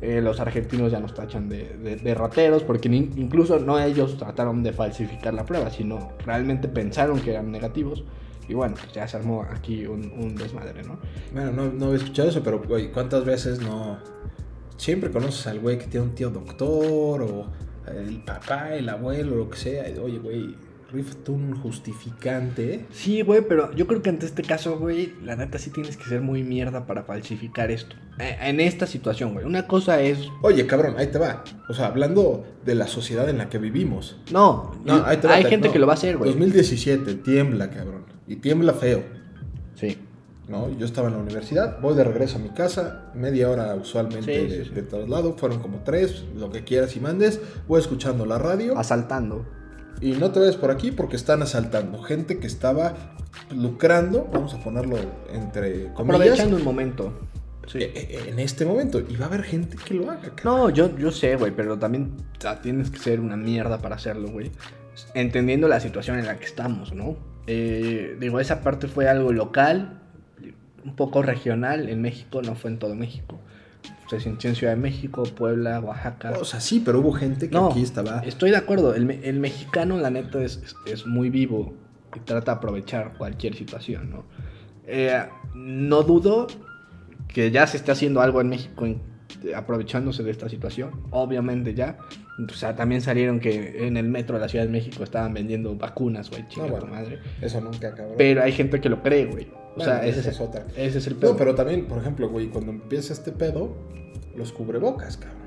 Eh, 0.01 0.19
los 0.21 0.39
argentinos 0.39 0.91
ya 0.91 0.99
nos 0.99 1.13
tachan 1.13 1.47
de, 1.47 1.77
de- 1.77 1.95
de 1.97 2.13
rateros 2.15 2.63
porque 2.63 2.89
ni- 2.89 3.09
incluso 3.17 3.59
no 3.59 3.79
ellos 3.79 4.17
trataron 4.17 4.63
de 4.63 4.73
falsificar 4.73 5.33
la 5.33 5.45
prueba, 5.45 5.69
sino 5.69 6.11
realmente 6.25 6.67
pensaron 6.67 7.19
que 7.19 7.31
eran 7.31 7.51
negativos. 7.51 8.03
Y 8.47 8.53
bueno, 8.55 8.75
pues 8.79 8.91
ya 8.93 9.07
se 9.07 9.17
armó 9.17 9.43
aquí 9.43 9.85
un, 9.87 10.11
un 10.17 10.35
desmadre, 10.35 10.83
¿no? 10.83 10.97
Bueno, 11.33 11.51
no, 11.51 11.71
no 11.71 11.85
había 11.87 11.97
escuchado 11.97 12.29
eso, 12.29 12.41
pero, 12.43 12.61
güey, 12.61 12.91
¿cuántas 12.91 13.25
veces 13.25 13.59
no. 13.61 13.97
Siempre 14.77 15.09
conoces 15.11 15.47
al 15.47 15.59
güey 15.59 15.77
que 15.77 15.85
tiene 15.87 16.05
un 16.07 16.15
tío 16.15 16.29
doctor 16.29 17.21
o 17.21 17.47
el 17.87 18.23
papá, 18.23 18.75
el 18.75 18.89
abuelo, 18.89 19.35
lo 19.35 19.49
que 19.49 19.57
sea. 19.57 19.89
y, 19.89 19.97
Oye, 19.97 20.19
güey, 20.19 20.55
rífate 20.91 21.31
un 21.31 21.55
justificante. 21.55 22.85
Sí, 22.91 23.21
güey, 23.21 23.41
pero 23.47 23.73
yo 23.73 23.87
creo 23.87 24.01
que 24.01 24.09
ante 24.09 24.25
este 24.25 24.43
caso, 24.43 24.77
güey, 24.77 25.13
la 25.23 25.35
neta 25.35 25.57
sí 25.57 25.69
tienes 25.69 25.97
que 25.97 26.03
ser 26.05 26.21
muy 26.21 26.43
mierda 26.43 26.85
para 26.85 27.03
falsificar 27.03 27.71
esto. 27.71 27.95
Eh, 28.19 28.37
En 28.41 28.59
esta 28.59 28.85
situación, 28.87 29.33
güey. 29.33 29.45
Una 29.45 29.67
cosa 29.67 30.01
es... 30.01 30.19
Oye, 30.41 30.65
cabrón, 30.67 30.95
ahí 30.97 31.07
te 31.07 31.17
va. 31.19 31.43
O 31.69 31.73
sea, 31.73 31.87
hablando 31.87 32.45
de 32.65 32.75
la 32.75 32.87
sociedad 32.87 33.27
en 33.29 33.37
la 33.37 33.49
que 33.49 33.57
vivimos. 33.57 34.17
No, 34.31 34.71
No, 34.85 35.05
ahí 35.05 35.17
te 35.17 35.27
va, 35.27 35.35
hay 35.35 35.43
te- 35.43 35.49
gente 35.49 35.67
no. 35.67 35.73
que 35.73 35.79
lo 35.79 35.87
va 35.87 35.93
a 35.93 35.95
hacer, 35.95 36.17
güey. 36.17 36.29
2017, 36.31 37.15
tiembla, 37.15 37.69
cabrón. 37.69 38.03
Y 38.27 38.37
tiembla 38.37 38.73
feo. 38.73 39.03
Sí. 39.75 39.97
¿No? 40.47 40.69
Yo 40.77 40.85
estaba 40.85 41.07
en 41.07 41.15
la 41.15 41.19
universidad, 41.21 41.79
voy 41.81 41.95
de 41.95 42.03
regreso 42.03 42.37
a 42.37 42.39
mi 42.39 42.49
casa, 42.49 43.11
media 43.13 43.49
hora 43.49 43.73
usualmente 43.75 44.25
Sí, 44.47 44.47
de, 44.47 44.63
sí, 44.63 44.69
sí. 44.69 44.75
de 44.75 44.83
traslado, 44.83 45.35
fueron 45.37 45.59
como 45.59 45.79
tres, 45.83 46.23
lo 46.35 46.49
que 46.51 46.63
quieras 46.63 46.95
y 46.95 46.99
mandes, 46.99 47.39
voy 47.67 47.79
escuchando 47.79 48.25
la 48.25 48.37
radio 48.37 48.77
Asaltando. 48.77 49.45
y 50.01 50.11
no 50.13 50.31
te 50.31 50.39
vayas 50.39 50.55
por 50.57 50.71
aquí 50.71 50.91
porque 50.91 51.15
están 51.15 51.41
asaltando, 51.41 52.01
gente 52.03 52.39
que 52.39 52.47
estaba 52.47 52.93
lucrando, 53.55 54.29
vamos 54.31 54.53
a 54.53 54.59
ponerlo 54.59 54.97
entre 55.31 55.91
comillas, 55.93 56.21
Aprovechando 56.21 56.55
un 56.57 56.63
momento. 56.63 57.13
Eh, 57.73 57.91
eh, 57.95 58.25
en 58.27 58.39
este 58.39 58.63
momento, 58.63 58.99
y 58.99 59.15
va 59.15 59.25
a 59.25 59.27
haber 59.27 59.41
gente 59.41 59.75
que 59.83 59.95
lo 59.95 60.11
haga. 60.11 60.31
No, 60.43 60.69
yo, 60.69 60.95
yo 60.99 61.09
sé, 61.09 61.35
güey, 61.35 61.51
pero 61.51 61.79
también 61.79 62.11
tienes 62.61 62.91
que 62.91 62.99
ser 62.99 63.19
una 63.19 63.35
mierda 63.35 63.79
para 63.79 63.95
hacerlo, 63.95 64.29
güey. 64.29 64.51
Entendiendo 65.15 65.67
la 65.67 65.79
situación 65.79 66.19
en 66.19 66.27
la 66.27 66.37
que 66.37 66.45
estamos, 66.45 66.93
¿no? 66.93 67.17
Eh, 67.47 68.17
digo, 68.19 68.39
esa 68.39 68.61
parte 68.61 68.87
fue 68.87 69.09
algo 69.09 69.31
local, 69.33 69.99
un 70.85 70.95
poco 70.95 71.21
regional 71.21 71.89
en 71.89 72.01
México, 72.01 72.41
no 72.41 72.55
fue 72.55 72.71
en 72.71 72.79
todo 72.79 72.95
México. 72.95 73.39
Se 74.09 74.19
sintió 74.19 74.49
en 74.51 74.55
Ciudad 74.55 74.73
de 74.73 74.79
México, 74.81 75.23
Puebla, 75.23 75.79
Oaxaca. 75.79 76.31
O 76.39 76.45
sea, 76.45 76.59
sí, 76.59 76.81
pero 76.85 76.99
hubo 76.99 77.11
gente 77.11 77.49
que 77.49 77.55
No, 77.55 77.67
aquí 77.69 77.81
estaba... 77.81 78.19
estoy 78.19 78.51
de 78.51 78.57
acuerdo. 78.57 78.93
El, 78.93 79.09
el 79.09 79.39
mexicano, 79.39 79.97
la 79.97 80.11
neta, 80.11 80.41
es, 80.43 80.57
es- 80.63 80.75
es 80.85 81.07
muy 81.07 81.29
vivo 81.31 81.73
y 82.15 82.19
trata 82.19 82.51
de 82.53 82.57
aprovechar 82.57 83.13
cualquier 83.17 83.55
situación, 83.55 84.11
¿no? 84.11 84.23
Eh, 84.85 85.23
no 85.55 86.03
dudo 86.03 86.45
que 87.27 87.49
ya 87.49 87.65
se 87.65 87.77
esté 87.77 87.91
haciendo 87.91 88.21
algo 88.21 88.41
en 88.41 88.49
México 88.49 88.85
en- 88.85 89.01
aprovechándose 89.55 90.21
de 90.23 90.31
esta 90.31 90.49
situación. 90.49 90.91
Obviamente 91.09 91.73
ya. 91.73 91.97
O 92.37 92.53
sea, 92.53 92.75
también 92.75 93.01
salieron 93.01 93.39
que 93.39 93.87
en 93.87 93.95
el 93.95 94.07
metro 94.09 94.35
de 94.35 94.41
la 94.41 94.49
Ciudad 94.49 94.65
de 94.65 94.71
México 94.71 95.03
estaban 95.03 95.33
vendiendo 95.33 95.73
vacunas, 95.75 96.29
güey, 96.29 96.45
chinga 96.49 96.67
No, 96.67 96.73
tu 96.73 96.79
bueno. 96.81 96.93
madre. 96.95 97.19
Eso 97.41 97.61
nunca, 97.61 97.95
cabrón. 97.95 98.15
Pero 98.17 98.43
hay 98.43 98.51
gente 98.51 98.81
que 98.81 98.89
lo 98.89 99.01
cree, 99.01 99.25
güey. 99.25 99.45
O 99.45 99.77
Bueno, 99.77 99.91
sea, 99.93 100.05
ese 100.05 100.29
es 100.29 100.39
otra. 100.41 100.65
ese 100.75 100.97
es 100.97 101.07
el 101.07 101.15
pedo. 101.15 101.31
No, 101.31 101.37
pero 101.37 101.55
también, 101.55 101.85
por 101.85 101.97
ejemplo, 101.99 102.29
güey, 102.29 102.47
cuando 102.47 102.71
empieza 102.71 103.13
este 103.13 103.31
pedo, 103.31 103.75
los 104.35 104.51
cubrebocas, 104.51 105.17
cabrón. 105.17 105.44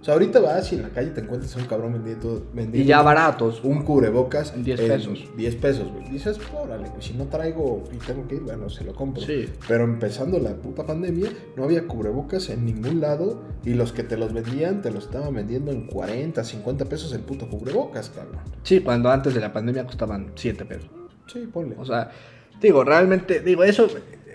O 0.00 0.04
sea, 0.04 0.14
ahorita 0.14 0.40
vas 0.40 0.72
y 0.72 0.76
en 0.76 0.82
la 0.82 0.88
calle 0.88 1.10
te 1.10 1.20
encuentras 1.20 1.54
a 1.54 1.58
un 1.58 1.66
cabrón 1.66 1.92
vendiendo, 1.92 2.46
vendiendo 2.54 2.78
Y 2.78 2.84
ya 2.84 3.02
baratos. 3.02 3.62
un 3.62 3.82
cubrebocas 3.82 4.54
En 4.54 4.64
10 4.64 4.80
pesos. 4.80 5.28
10 5.36 5.54
pesos, 5.56 5.92
güey. 5.92 6.08
Dices, 6.10 6.40
órale, 6.54 6.88
pues 6.90 7.04
si 7.04 7.12
no 7.12 7.26
traigo 7.26 7.84
y 7.92 7.98
tengo 7.98 8.26
que 8.26 8.36
ir, 8.36 8.40
bueno, 8.40 8.70
se 8.70 8.82
lo 8.84 8.94
compro. 8.94 9.22
Sí. 9.22 9.46
Pero 9.68 9.84
empezando 9.84 10.38
la 10.38 10.54
puta 10.54 10.86
pandemia, 10.86 11.28
no 11.54 11.64
había 11.64 11.86
cubrebocas 11.86 12.48
en 12.48 12.64
ningún 12.64 13.02
lado 13.02 13.42
y 13.62 13.74
los 13.74 13.92
que 13.92 14.02
te 14.02 14.16
los 14.16 14.32
vendían 14.32 14.80
te 14.80 14.90
los 14.90 15.04
estaban 15.04 15.34
vendiendo 15.34 15.70
en 15.70 15.86
40, 15.86 16.44
50 16.44 16.86
pesos 16.86 17.12
el 17.12 17.20
puto 17.20 17.50
cubrebocas, 17.50 18.08
cabrón. 18.08 18.40
Sí, 18.62 18.80
cuando 18.80 19.10
antes 19.10 19.34
de 19.34 19.40
la 19.40 19.52
pandemia 19.52 19.84
costaban 19.84 20.32
7 20.34 20.64
pesos. 20.64 20.88
Sí, 21.30 21.40
ponle. 21.52 21.76
O 21.78 21.84
sea, 21.84 22.10
digo, 22.58 22.84
realmente, 22.84 23.40
digo, 23.40 23.64
eso, 23.64 23.86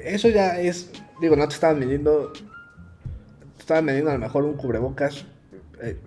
eso 0.04 0.30
ya 0.30 0.60
es, 0.62 0.92
digo, 1.20 1.36
no 1.36 1.48
te 1.48 1.56
estaban 1.56 1.80
vendiendo, 1.80 2.32
te 2.34 3.62
estaban 3.62 3.88
vendiendo 3.88 4.12
a 4.12 4.14
lo 4.14 4.20
mejor 4.20 4.44
un 4.44 4.54
cubrebocas 4.54 5.26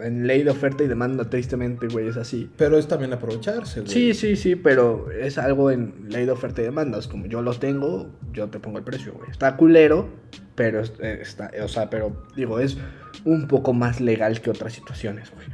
en 0.00 0.26
ley 0.26 0.42
de 0.42 0.50
oferta 0.50 0.82
y 0.84 0.88
demanda, 0.88 1.28
tristemente, 1.30 1.88
güey, 1.88 2.08
es 2.08 2.16
así. 2.16 2.50
pero 2.56 2.78
es 2.78 2.88
también 2.88 3.12
aprovecharse, 3.12 3.80
güey. 3.80 3.92
Sí, 3.92 4.14
sí, 4.14 4.36
sí, 4.36 4.56
pero 4.56 5.10
es 5.10 5.38
algo 5.38 5.70
en 5.70 6.06
ley 6.08 6.24
de 6.26 6.32
oferta 6.32 6.60
y 6.62 6.64
demanda, 6.64 6.98
es 6.98 7.08
como 7.08 7.26
yo 7.26 7.42
lo 7.42 7.52
tengo, 7.54 8.08
yo 8.32 8.48
te 8.48 8.60
pongo 8.60 8.78
el 8.78 8.84
precio, 8.84 9.12
güey. 9.14 9.30
Está 9.30 9.56
culero, 9.56 10.08
pero 10.54 10.82
eh, 11.00 11.18
está, 11.22 11.50
o 11.62 11.68
sea, 11.68 11.88
pero 11.90 12.24
digo, 12.36 12.58
es 12.60 12.78
un 13.24 13.46
poco 13.48 13.72
más 13.72 14.00
legal 14.00 14.40
que 14.40 14.50
otras 14.50 14.72
situaciones, 14.72 15.30
güey. 15.34 15.46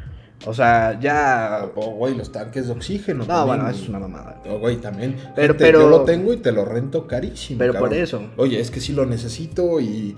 O 0.47 0.53
sea, 0.53 1.01
ya... 1.01 1.71
O, 1.75 1.93
güey, 1.93 2.15
los 2.15 2.31
tanques 2.31 2.67
de 2.67 2.73
oxígeno. 2.73 3.21
No, 3.21 3.27
también, 3.27 3.47
bueno, 3.47 3.71
eso 3.71 3.83
es 3.85 3.89
una 3.89 3.99
mamada. 3.99 4.43
O, 4.47 4.59
güey, 4.59 4.77
también. 4.77 5.17
Pero- 5.35 5.55
gente, 5.55 5.65
pero- 5.65 5.81
Yo 5.81 5.89
lo 5.89 6.05
tengo 6.05 6.35
y 6.35 6.37
te 6.37 6.53
lo 6.53 6.67
rento 6.67 7.07
carísimo. 7.07 7.59
Pero 7.59 7.75
por 7.79 7.95
eso. 7.95 8.23
Oye, 8.37 8.61
es 8.61 8.71
que 8.71 8.81
sí 8.81 8.93
lo 8.93 9.07
necesito 9.07 9.81
y, 9.81 10.15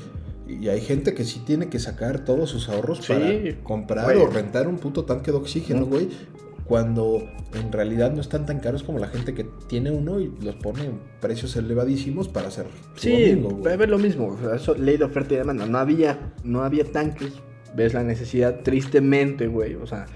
y 0.49 0.69
hay 0.69 0.81
gente 0.81 1.15
que 1.15 1.25
sí 1.25 1.43
tiene 1.45 1.69
que 1.69 1.79
sacar 1.79 2.25
todos 2.25 2.51
sus 2.51 2.69
ahorros 2.69 2.99
Sí, 2.99 3.13
para 3.13 3.63
comprar 3.65 4.05
güey. 4.05 4.19
o 4.19 4.27
rentar 4.29 4.69
un 4.69 4.79
puto 4.79 5.05
tanque 5.05 5.31
de 5.33 5.37
oxígeno, 5.39 5.81
No. 5.81 5.87
güey. 5.87 6.09
Cuando 6.65 7.23
en 7.55 7.71
realidad 7.71 8.13
no 8.13 8.21
están 8.21 8.45
tan 8.45 8.59
caros 8.59 8.83
como 8.83 8.99
la 8.99 9.07
gente 9.07 9.35
que 9.35 9.45
tiene 9.69 9.93
uno 9.93 10.19
y 10.19 10.33
los 10.43 10.57
pone 10.57 10.85
en 10.87 10.99
precios 11.21 11.55
elevadísimos 11.55 12.27
para 12.29 12.49
hacer 12.49 12.67
Sí, 12.97 13.13
es 13.13 13.39
lo 13.89 13.99
mismo. 13.99 14.27
o 14.29 14.39
sea, 14.39 14.57
eso, 14.57 14.75
ley 14.75 14.97
de 14.97 15.05
oferta 15.05 15.35
y 15.35 15.37
demanda. 15.37 15.65
No 15.67 15.79
había, 15.79 16.33
no 16.43 16.63
había 16.65 16.85
tanques. 16.91 17.35
Ves 17.77 17.95
la 17.95 18.03
necesidad, 18.03 18.61
tristemente, 18.65 19.47
güey. 19.47 19.75
O 19.77 19.87
sea, 19.87 20.07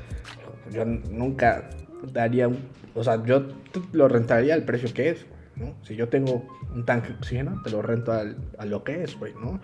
yo 0.72 0.84
nunca 0.84 1.70
daría 2.12 2.48
un. 2.48 2.58
O 2.96 3.04
sea, 3.04 3.22
yo 3.24 3.44
lo 3.92 4.08
rentaría 4.08 4.54
al 4.54 4.64
precio 4.64 4.92
que 4.92 5.10
es, 5.10 5.24
güey, 5.56 5.68
¿no? 5.70 5.76
Si 5.84 5.94
yo 5.94 6.08
tengo 6.08 6.48
un 6.74 6.84
tanque 6.84 7.08
de 7.10 7.14
oxígeno, 7.14 7.60
te 7.62 7.70
lo 7.70 7.80
rento 7.80 8.10
al- 8.12 8.36
a 8.58 8.64
lo 8.64 8.82
que 8.82 9.04
es, 9.04 9.16
güey, 9.16 9.34
¿no? 9.34 9.60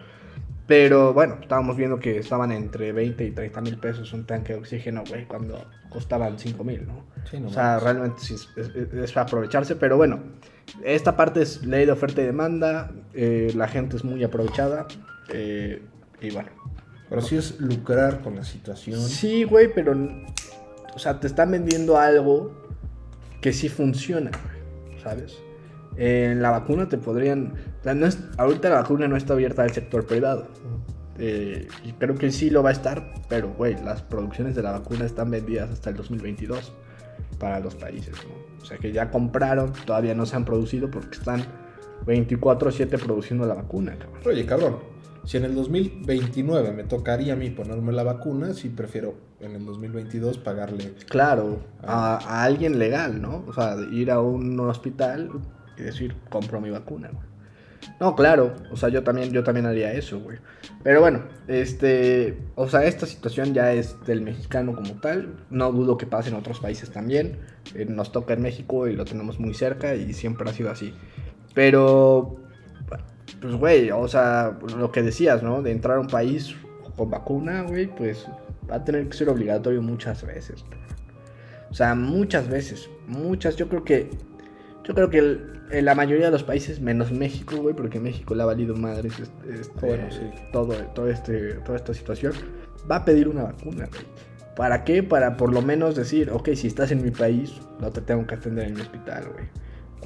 Pero 0.66 1.14
bueno, 1.14 1.38
estábamos 1.40 1.76
viendo 1.76 1.98
que 2.00 2.18
estaban 2.18 2.50
entre 2.50 2.92
20 2.92 3.24
y 3.24 3.30
30 3.30 3.60
mil 3.60 3.78
pesos 3.78 4.12
un 4.12 4.26
tanque 4.26 4.52
de 4.54 4.58
oxígeno, 4.58 5.04
güey, 5.08 5.24
cuando 5.26 5.64
costaban 5.90 6.38
5 6.38 6.64
mil, 6.64 6.86
¿no? 6.86 7.04
Sí, 7.30 7.38
no 7.38 7.48
o 7.48 7.50
sea, 7.52 7.78
realmente 7.78 8.20
sí 8.20 8.34
es, 8.34 8.48
es- 8.56 8.92
es 8.92 9.16
aprovecharse, 9.16 9.76
pero 9.76 9.96
bueno, 9.96 10.20
esta 10.82 11.16
parte 11.16 11.42
es 11.42 11.64
ley 11.64 11.86
de 11.86 11.92
oferta 11.92 12.20
y 12.20 12.24
demanda, 12.26 12.90
eh, 13.14 13.52
la 13.54 13.68
gente 13.68 13.96
es 13.96 14.04
muy 14.04 14.24
aprovechada, 14.24 14.86
eh, 15.32 15.82
y 16.20 16.30
bueno. 16.30 16.48
Pero 17.08 17.22
sí 17.22 17.36
es 17.36 17.60
lucrar 17.60 18.20
con 18.20 18.34
la 18.34 18.42
situación. 18.42 18.98
Sí, 19.00 19.44
güey, 19.44 19.72
pero, 19.72 19.96
o 20.94 20.98
sea, 20.98 21.20
te 21.20 21.28
están 21.28 21.52
vendiendo 21.52 21.96
algo 21.96 22.52
que 23.40 23.52
sí 23.52 23.68
funciona, 23.68 24.32
güey, 24.32 24.98
En 25.96 26.42
la 26.42 26.50
vacuna 26.50 26.88
te 26.88 26.98
podrían, 26.98 27.54
o 27.80 27.82
sea, 27.82 27.94
no 27.94 28.06
es- 28.06 28.18
ahorita 28.36 28.68
la 28.68 28.76
vacuna 28.82 29.08
no 29.08 29.16
está 29.16 29.32
abierta 29.32 29.62
al 29.62 29.70
sector 29.72 30.06
privado. 30.06 30.46
Eh, 31.18 31.66
y 31.84 31.92
creo 31.92 32.14
que 32.14 32.30
sí 32.30 32.50
lo 32.50 32.62
va 32.62 32.68
a 32.68 32.72
estar, 32.72 33.14
pero, 33.28 33.54
güey, 33.54 33.74
las 33.82 34.02
producciones 34.02 34.54
de 34.54 34.62
la 34.62 34.72
vacuna 34.72 35.06
están 35.06 35.30
vendidas 35.30 35.70
hasta 35.70 35.88
el 35.90 35.96
2022 35.96 36.72
para 37.38 37.60
los 37.60 37.74
países, 37.74 38.14
¿no? 38.28 38.62
O 38.62 38.64
sea 38.66 38.76
que 38.78 38.92
ya 38.92 39.10
compraron, 39.10 39.72
todavía 39.86 40.14
no 40.14 40.26
se 40.26 40.36
han 40.36 40.44
producido 40.44 40.90
porque 40.90 41.16
están 41.16 41.42
24/7 42.04 42.98
produciendo 42.98 43.46
la 43.46 43.54
vacuna, 43.54 43.96
cabrón. 43.98 44.20
Oye, 44.26 44.44
cabrón, 44.44 44.76
si 45.24 45.36
en 45.38 45.44
el 45.44 45.54
2029 45.54 46.72
me 46.72 46.84
tocaría 46.84 47.32
a 47.32 47.36
mí 47.36 47.50
ponerme 47.50 47.92
la 47.92 48.02
vacuna, 48.02 48.52
sí 48.54 48.68
prefiero 48.68 49.14
en 49.40 49.52
el 49.52 49.64
2022 49.64 50.38
pagarle. 50.38 50.92
Claro, 51.08 51.60
a, 51.82 52.16
a 52.16 52.44
alguien 52.44 52.78
legal, 52.78 53.20
¿no? 53.22 53.44
O 53.46 53.52
sea, 53.52 53.76
ir 53.90 54.10
a 54.10 54.20
un 54.20 54.58
hospital 54.60 55.30
y 55.76 55.82
decir, 55.82 56.14
compro 56.28 56.60
mi 56.60 56.70
vacuna, 56.70 57.08
güey. 57.12 57.26
No, 58.00 58.14
claro, 58.14 58.54
o 58.70 58.76
sea, 58.76 58.88
yo 58.88 59.02
también, 59.02 59.30
yo 59.30 59.42
también 59.42 59.66
haría 59.66 59.92
eso, 59.92 60.20
güey. 60.20 60.38
Pero 60.82 61.00
bueno, 61.00 61.22
este, 61.46 62.36
o 62.54 62.68
sea, 62.68 62.84
esta 62.84 63.06
situación 63.06 63.54
ya 63.54 63.72
es 63.72 63.96
del 64.06 64.20
mexicano 64.20 64.74
como 64.74 64.94
tal. 65.00 65.36
No 65.50 65.72
dudo 65.72 65.96
que 65.96 66.06
pase 66.06 66.28
en 66.28 66.34
otros 66.34 66.60
países 66.60 66.90
también. 66.90 67.38
Eh, 67.74 67.86
nos 67.88 68.12
toca 68.12 68.34
en 68.34 68.42
México 68.42 68.86
y 68.88 68.94
lo 68.94 69.04
tenemos 69.04 69.38
muy 69.38 69.54
cerca 69.54 69.94
y 69.94 70.12
siempre 70.12 70.48
ha 70.48 70.52
sido 70.52 70.70
así. 70.70 70.94
Pero, 71.54 72.36
pues, 73.40 73.54
güey, 73.54 73.90
o 73.90 74.08
sea, 74.08 74.58
lo 74.76 74.92
que 74.92 75.02
decías, 75.02 75.42
¿no? 75.42 75.62
De 75.62 75.72
entrar 75.72 75.96
a 75.96 76.00
un 76.00 76.08
país 76.08 76.54
con 76.96 77.10
vacuna, 77.10 77.62
güey, 77.62 77.86
pues 77.86 78.26
va 78.70 78.76
a 78.76 78.84
tener 78.84 79.08
que 79.08 79.16
ser 79.16 79.28
obligatorio 79.28 79.80
muchas 79.80 80.24
veces. 80.26 80.64
O 81.70 81.74
sea, 81.74 81.94
muchas 81.94 82.48
veces, 82.48 82.88
muchas. 83.06 83.56
Yo 83.56 83.68
creo 83.68 83.84
que, 83.84 84.10
Yo 84.86 84.94
creo 84.94 85.10
que 85.10 85.18
el- 85.18 85.50
en 85.70 85.84
la 85.84 85.94
mayoría 85.94 86.26
de 86.26 86.30
los 86.32 86.44
países, 86.44 86.80
menos 86.80 87.10
México, 87.10 87.56
güey, 87.56 87.74
porque 87.74 87.98
México 87.98 88.34
le 88.34 88.42
ha 88.42 88.46
valido 88.46 88.76
madres 88.76 89.18
este, 89.18 89.60
este, 89.60 89.86
Bueno, 89.86 90.10
sí. 90.10 90.30
todo, 90.52 90.74
todo 90.94 91.08
este, 91.08 91.54
toda 91.64 91.76
esta 91.76 91.92
situación, 91.92 92.32
va 92.90 92.96
a 92.96 93.04
pedir 93.04 93.26
una 93.28 93.42
vacuna, 93.44 93.86
güey. 93.90 94.04
¿Para 94.54 94.84
qué? 94.84 95.02
Para 95.02 95.36
por 95.36 95.52
lo 95.52 95.60
menos 95.60 95.96
decir, 95.96 96.30
ok, 96.30 96.50
si 96.54 96.68
estás 96.68 96.90
en 96.92 97.02
mi 97.02 97.10
país, 97.10 97.60
no 97.80 97.90
te 97.90 98.00
tengo 98.00 98.26
que 98.26 98.36
atender 98.36 98.68
en 98.68 98.74
mi 98.74 98.80
hospital, 98.80 99.24
güey. 99.32 99.46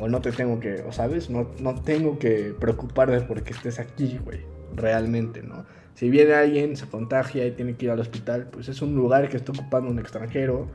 O 0.00 0.08
no 0.08 0.20
te 0.20 0.32
tengo 0.32 0.58
que, 0.60 0.82
o 0.88 0.92
sabes, 0.92 1.28
no, 1.30 1.50
no 1.60 1.74
tengo 1.74 2.18
que 2.18 2.54
preocuparme 2.58 3.20
porque 3.20 3.52
estés 3.52 3.78
aquí, 3.78 4.18
güey. 4.24 4.40
Realmente, 4.74 5.42
¿no? 5.42 5.66
Si 5.94 6.08
viene 6.08 6.32
alguien, 6.32 6.74
se 6.76 6.86
contagia 6.86 7.46
y 7.46 7.50
tiene 7.52 7.74
que 7.76 7.84
ir 7.84 7.90
al 7.90 8.00
hospital, 8.00 8.48
pues 8.50 8.68
es 8.68 8.80
un 8.80 8.94
lugar 8.94 9.28
que 9.28 9.36
está 9.36 9.52
ocupando 9.52 9.90
un 9.90 9.98
extranjero 9.98 10.68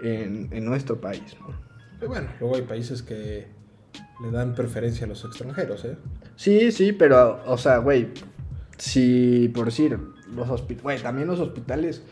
en, 0.00 0.48
en 0.52 0.64
nuestro 0.64 1.00
país, 1.00 1.36
¿no? 1.40 1.67
Pero 1.98 2.12
bueno, 2.12 2.28
luego 2.40 2.56
hay 2.56 2.62
países 2.62 3.02
que 3.02 3.46
le 4.22 4.30
dan 4.30 4.54
preferencia 4.54 5.04
a 5.06 5.08
los 5.08 5.24
extranjeros, 5.24 5.84
¿eh? 5.84 5.96
Sí, 6.36 6.72
sí, 6.72 6.92
pero, 6.92 7.40
o 7.46 7.58
sea, 7.58 7.78
güey, 7.78 8.08
si, 8.76 9.50
por 9.54 9.66
decir, 9.66 9.98
los 10.34 10.48
hospitales, 10.48 10.82
güey, 10.82 11.02
también 11.02 11.28
los 11.28 11.40
hospitales, 11.40 12.02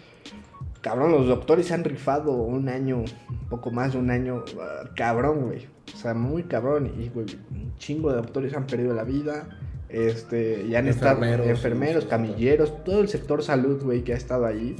cabrón, 0.80 1.12
los 1.12 1.26
doctores 1.26 1.66
se 1.66 1.74
han 1.74 1.84
rifado 1.84 2.32
un 2.32 2.68
año, 2.68 2.98
un 2.98 3.48
poco 3.48 3.70
más 3.70 3.92
de 3.92 3.98
un 3.98 4.10
año, 4.10 4.44
ah, 4.60 4.90
cabrón, 4.96 5.46
güey, 5.46 5.66
o 5.94 5.96
sea, 5.96 6.14
muy 6.14 6.44
cabrón, 6.44 6.92
y, 6.98 7.08
güey, 7.08 7.26
un 7.50 7.76
chingo 7.78 8.10
de 8.10 8.16
doctores 8.16 8.54
han 8.54 8.66
perdido 8.66 8.94
la 8.94 9.04
vida, 9.04 9.48
este, 9.88 10.64
y 10.64 10.74
han 10.74 10.88
estado, 10.88 11.14
Enfermeros, 11.22 11.46
enfermeros, 11.46 12.02
sí, 12.02 12.02
sí, 12.02 12.10
camilleros, 12.10 12.84
todo 12.84 13.00
el 13.00 13.08
sector 13.08 13.42
salud, 13.42 13.82
güey, 13.82 14.02
que 14.02 14.12
ha 14.12 14.16
estado 14.16 14.46
ahí, 14.46 14.74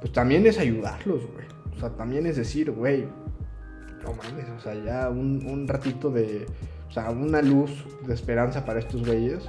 pues 0.00 0.12
también 0.12 0.46
es 0.46 0.58
ayudarlos, 0.58 1.26
güey, 1.32 1.46
o 1.76 1.80
sea, 1.80 1.90
también 1.90 2.26
es 2.26 2.36
decir, 2.36 2.70
güey, 2.70 3.06
no 4.02 4.12
mames, 4.14 4.48
o 4.50 4.60
sea, 4.60 4.74
ya 4.74 5.08
un, 5.08 5.46
un 5.46 5.68
ratito 5.68 6.10
de, 6.10 6.46
o 6.88 6.92
sea, 6.92 7.10
una 7.10 7.42
luz 7.42 7.84
de 8.06 8.14
esperanza 8.14 8.64
para 8.64 8.78
estos 8.78 9.06
güeyes, 9.06 9.44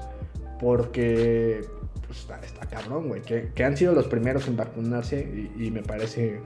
porque 0.60 1.62
pues, 2.08 2.20
está, 2.20 2.40
está 2.40 2.66
cabrón, 2.68 3.08
güey, 3.08 3.22
que, 3.22 3.52
que 3.54 3.64
han 3.64 3.76
sido 3.76 3.94
los 3.94 4.08
primeros 4.08 4.48
en 4.48 4.56
vacunarse 4.56 5.52
y, 5.58 5.66
y 5.66 5.72
me 5.72 5.82
parece 5.82 6.42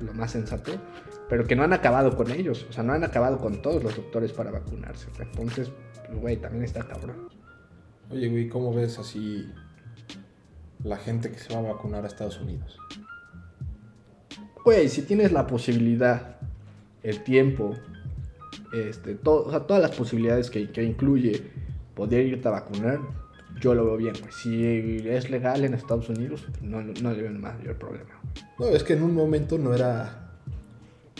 lo 0.00 0.14
más 0.14 0.30
sensato, 0.30 0.72
pero 1.28 1.46
que 1.46 1.56
no 1.56 1.62
han 1.64 1.72
acabado 1.72 2.16
con 2.16 2.30
ellos, 2.30 2.66
o 2.68 2.72
sea, 2.72 2.82
no 2.82 2.92
han 2.92 3.04
acabado 3.04 3.38
con 3.38 3.60
todos 3.60 3.82
los 3.82 3.96
doctores 3.96 4.32
para 4.32 4.50
vacunarse, 4.50 5.08
entonces, 5.18 5.70
güey, 6.20 6.36
también 6.36 6.64
está 6.64 6.86
cabrón. 6.86 7.28
Oye, 8.10 8.28
güey, 8.28 8.48
¿cómo 8.48 8.72
ves 8.72 8.98
así 8.98 9.52
la 10.82 10.96
gente 10.96 11.30
que 11.30 11.38
se 11.38 11.52
va 11.52 11.60
a 11.60 11.72
vacunar 11.74 12.04
a 12.04 12.06
Estados 12.06 12.40
Unidos? 12.40 12.78
Güey, 14.64 14.88
si 14.88 15.02
tienes 15.02 15.32
la 15.32 15.46
posibilidad, 15.46 16.38
el 17.08 17.22
tiempo, 17.24 17.74
este, 18.72 19.14
todo, 19.14 19.44
o 19.46 19.50
sea, 19.50 19.60
todas 19.60 19.82
las 19.82 19.92
posibilidades 19.96 20.50
que, 20.50 20.70
que 20.70 20.82
incluye 20.82 21.42
poder 21.94 22.26
irte 22.26 22.46
a 22.48 22.52
vacunar, 22.52 23.00
yo 23.60 23.74
lo 23.74 23.84
veo 23.86 23.96
bien. 23.96 24.14
Si 24.30 24.64
es 25.08 25.30
legal 25.30 25.64
en 25.64 25.74
Estados 25.74 26.08
Unidos, 26.08 26.46
no, 26.62 26.80
no 26.82 27.10
le 27.12 27.22
veo 27.22 27.30
el 27.30 27.38
mayor 27.38 27.76
problema. 27.76 28.10
No, 28.58 28.66
es 28.66 28.84
que 28.84 28.92
en 28.92 29.02
un 29.02 29.14
momento 29.14 29.58
no 29.58 29.74
era 29.74 30.24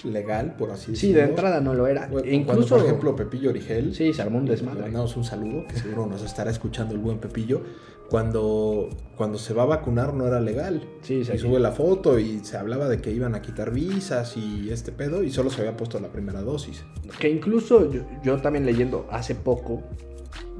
legal, 0.04 0.54
por 0.56 0.70
así 0.70 0.94
Sí, 0.94 1.08
decirlo. 1.08 1.16
de 1.22 1.28
entrada 1.30 1.60
no 1.60 1.74
lo 1.74 1.88
era. 1.88 2.06
Bueno, 2.06 2.28
E 2.28 2.30
cuando, 2.44 2.52
incluso, 2.62 2.76
por 2.76 2.84
ejemplo, 2.84 3.16
Pepillo 3.16 3.50
Origel. 3.50 3.94
sí, 3.94 4.12
se 4.12 4.22
armó 4.22 4.38
un 4.38 4.44
Le 4.44 4.52
desmadre. 4.52 4.82
mandamos 4.82 5.16
un 5.16 5.24
saludo, 5.24 5.66
que 5.66 5.76
seguro 5.76 6.06
nos 6.06 6.22
estará 6.22 6.50
escuchando 6.52 6.94
el 6.94 7.00
buen 7.00 7.18
Pepillo. 7.18 7.62
Cuando, 8.08 8.88
cuando 9.16 9.36
se 9.36 9.52
va 9.52 9.64
a 9.64 9.66
vacunar 9.66 10.14
no 10.14 10.26
era 10.26 10.40
legal. 10.40 10.82
Sí, 11.02 11.24
se 11.24 11.34
Y 11.34 11.38
sube 11.38 11.60
la 11.60 11.72
foto 11.72 12.18
y 12.18 12.38
se 12.40 12.56
hablaba 12.56 12.88
de 12.88 13.00
que 13.00 13.10
iban 13.10 13.34
a 13.34 13.42
quitar 13.42 13.70
visas 13.70 14.36
y 14.36 14.70
este 14.70 14.92
pedo 14.92 15.22
y 15.22 15.30
solo 15.30 15.50
se 15.50 15.60
había 15.60 15.76
puesto 15.76 16.00
la 16.00 16.08
primera 16.08 16.40
dosis. 16.40 16.84
Que 17.18 17.28
incluso 17.28 17.90
yo, 17.90 18.02
yo 18.22 18.38
también 18.38 18.64
leyendo 18.64 19.06
hace 19.10 19.34
poco, 19.34 19.82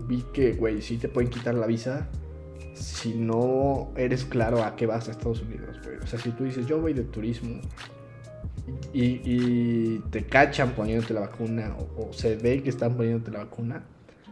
vi 0.06 0.24
que, 0.32 0.52
güey, 0.52 0.82
sí 0.82 0.98
te 0.98 1.08
pueden 1.08 1.30
quitar 1.30 1.54
la 1.54 1.66
visa 1.66 2.08
si 2.74 3.14
no 3.14 3.92
eres 3.96 4.24
claro 4.24 4.62
a 4.62 4.76
qué 4.76 4.86
vas 4.86 5.08
a 5.08 5.12
Estados 5.12 5.42
Unidos, 5.42 5.80
güey. 5.82 5.96
O 5.96 6.06
sea, 6.06 6.18
si 6.18 6.30
tú 6.30 6.44
dices, 6.44 6.66
yo 6.66 6.80
voy 6.80 6.92
de 6.92 7.04
turismo 7.04 7.60
y, 8.92 9.20
y 9.24 9.98
te 10.10 10.24
cachan 10.26 10.72
poniéndote 10.72 11.14
la 11.14 11.20
vacuna 11.20 11.76
o, 11.78 12.08
o 12.08 12.12
se 12.12 12.36
ve 12.36 12.62
que 12.62 12.70
están 12.70 12.94
poniéndote 12.96 13.30
la 13.30 13.40
vacuna, 13.40 13.84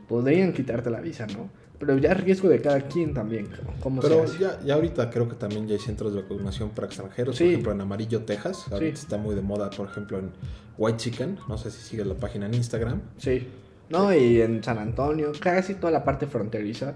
podrían 0.08 0.52
quitarte 0.52 0.90
la 0.90 1.00
visa, 1.00 1.26
¿no? 1.26 1.50
Pero 1.78 1.98
ya 1.98 2.12
es 2.12 2.20
riesgo 2.22 2.48
de 2.48 2.60
cada 2.60 2.80
quien 2.82 3.12
también, 3.12 3.46
cabrón. 3.46 3.74
¿Cómo 3.80 4.00
Pero 4.00 4.24
ya, 4.38 4.58
ya 4.64 4.74
ahorita 4.74 5.10
creo 5.10 5.28
que 5.28 5.34
también 5.36 5.66
ya 5.68 5.74
hay 5.74 5.80
centros 5.80 6.14
de 6.14 6.22
vacunación 6.22 6.70
para 6.70 6.86
extranjeros. 6.86 7.36
Sí. 7.36 7.44
Por 7.44 7.50
ejemplo, 7.52 7.72
en 7.72 7.80
Amarillo, 7.82 8.22
Texas. 8.22 8.64
Ahorita 8.70 8.96
Sí. 8.96 9.02
está 9.02 9.18
muy 9.18 9.34
de 9.34 9.42
moda, 9.42 9.68
por 9.70 9.86
ejemplo, 9.86 10.18
en 10.18 10.30
White 10.78 10.96
Chicken. 10.98 11.38
No 11.48 11.58
sé 11.58 11.70
si 11.70 11.82
sigues 11.82 12.06
la 12.06 12.14
página 12.14 12.46
en 12.46 12.54
Instagram. 12.54 13.02
Sí. 13.18 13.46
No, 13.90 14.12
y 14.14 14.40
en 14.40 14.64
San 14.64 14.78
Antonio, 14.78 15.32
casi 15.38 15.74
toda 15.74 15.90
la 15.92 16.02
parte 16.02 16.26
fronteriza 16.26 16.94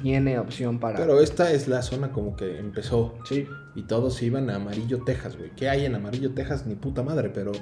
tiene 0.00 0.38
opción 0.38 0.78
para... 0.78 0.96
Pero 0.98 1.20
esta 1.20 1.52
es 1.52 1.68
la 1.68 1.82
zona 1.82 2.12
como 2.12 2.36
que 2.36 2.58
empezó. 2.58 3.14
Sí, 3.28 3.46
Y 3.74 3.82
todos 3.82 4.22
iban 4.22 4.50
a 4.50 4.56
Amarillo, 4.56 5.02
Texas, 5.04 5.36
güey. 5.36 5.50
¿Qué 5.56 5.68
hay 5.68 5.84
en 5.86 5.94
Amarillo, 5.94 6.32
Texas? 6.32 6.66
Ni 6.66 6.74
puta 6.74 7.02
madre, 7.02 7.30
pero 7.30 7.52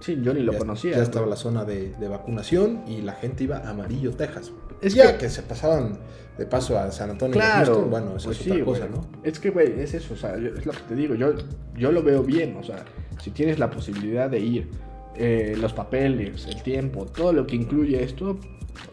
sí, 0.00 0.18
yo 0.22 0.34
ni 0.34 0.40
lo 0.40 0.52
ya, 0.52 0.58
conocía. 0.58 0.96
ya 0.96 1.02
estaba 1.02 1.26
la 1.26 1.36
zona 1.36 1.64
de, 1.64 1.90
de 1.94 2.08
vacunación 2.08 2.82
y 2.88 3.02
la 3.02 3.12
gente 3.12 3.44
iba 3.44 3.58
a 3.58 3.70
Amarillo, 3.70 4.12
Texas. 4.12 4.50
Es 4.82 4.94
ya 4.94 5.12
que- 5.12 5.18
que... 5.26 5.30
se 5.30 5.42
pasaban 5.42 5.98
de 6.38 6.46
paso 6.46 6.78
a 6.78 6.90
San 6.90 7.10
Antonio 7.10 7.36
y 7.36 7.38
Claro, 7.38 7.66
Houston, 7.74 7.90
bueno, 7.90 8.16
eso 8.16 8.26
pues 8.28 8.40
es 8.40 8.46
otra 8.46 8.56
sí, 8.56 8.62
cosa, 8.62 8.86
güey. 8.86 9.00
¿no? 9.00 9.08
Es 9.22 9.38
que, 9.38 9.50
güey, 9.50 9.80
es 9.80 9.94
eso, 9.94 10.14
o 10.14 10.16
sea, 10.16 10.38
yo- 10.38 10.48
es 10.56 10.64
lo 10.66 10.72
que 10.72 10.80
te 10.88 10.94
digo, 10.94 11.14
yo, 11.14 11.34
yo 11.76 11.92
lo 11.92 12.02
veo 12.02 12.22
bien, 12.22 12.56
o 12.56 12.62
sea, 12.62 12.84
si 13.22 13.30
tienes 13.30 13.58
la 13.58 13.68
posibilidad 13.70 14.30
de 14.30 14.38
ir, 14.40 14.70
eh, 15.16 15.54
los 15.60 15.72
papeles, 15.74 16.46
el 16.46 16.62
tiempo, 16.62 17.04
todo 17.04 17.32
lo 17.34 17.46
que 17.46 17.56
incluye 17.56 18.02
esto, 18.02 18.38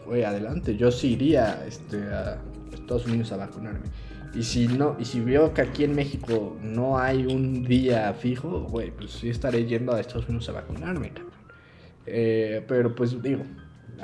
güey, 0.06 0.24
adelante, 0.24 0.76
yo 0.76 0.90
sí 0.90 1.12
iría 1.14 1.64
este, 1.66 1.96
a 2.02 2.38
Estados 2.88 3.06
Unidos 3.06 3.30
a 3.32 3.36
vacunarme. 3.36 3.86
Y 4.34 4.42
si 4.42 4.66
no, 4.68 4.96
y 4.98 5.04
si 5.04 5.20
veo 5.20 5.52
que 5.54 5.60
aquí 5.62 5.84
en 5.84 5.94
México 5.94 6.56
no 6.62 6.98
hay 6.98 7.26
un 7.26 7.64
día 7.64 8.12
fijo, 8.14 8.60
güey, 8.62 8.90
pues 8.90 9.10
sí 9.12 9.28
estaré 9.28 9.64
yendo 9.66 9.92
a 9.94 10.00
Estados 10.00 10.28
Unidos 10.28 10.48
a 10.48 10.52
vacunarme, 10.52 11.10
cabrón. 11.10 11.32
Eh, 12.06 12.64
pero 12.66 12.94
pues 12.94 13.20
digo, 13.22 13.42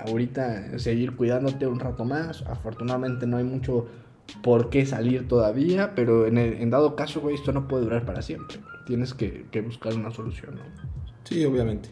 ahorita 0.07 0.79
seguir 0.79 1.17
cuidándote 1.17 1.67
un 1.67 1.81
rato 1.81 2.05
más. 2.05 2.43
Afortunadamente 2.43 3.27
no 3.27 3.37
hay 3.39 3.45
mucho 3.45 3.87
por 4.43 4.71
qué 4.71 4.85
salir 4.87 5.29
todavía, 5.29 5.95
pero 5.95 6.27
en, 6.27 6.39
el- 6.39 6.55
en 6.55 6.71
dado 6.71 6.97
caso, 6.97 7.21
güey, 7.21 7.35
esto 7.35 7.53
no 7.53 7.69
puede 7.69 7.85
durar 7.85 8.05
para 8.05 8.23
siempre. 8.23 8.59
Tienes 8.87 9.15
que, 9.15 9.47
que 9.51 9.61
buscar 9.63 9.95
una 9.95 10.11
solución, 10.11 10.57
¿no? 10.57 10.63
Sí, 11.25 11.45
obviamente. 11.45 11.89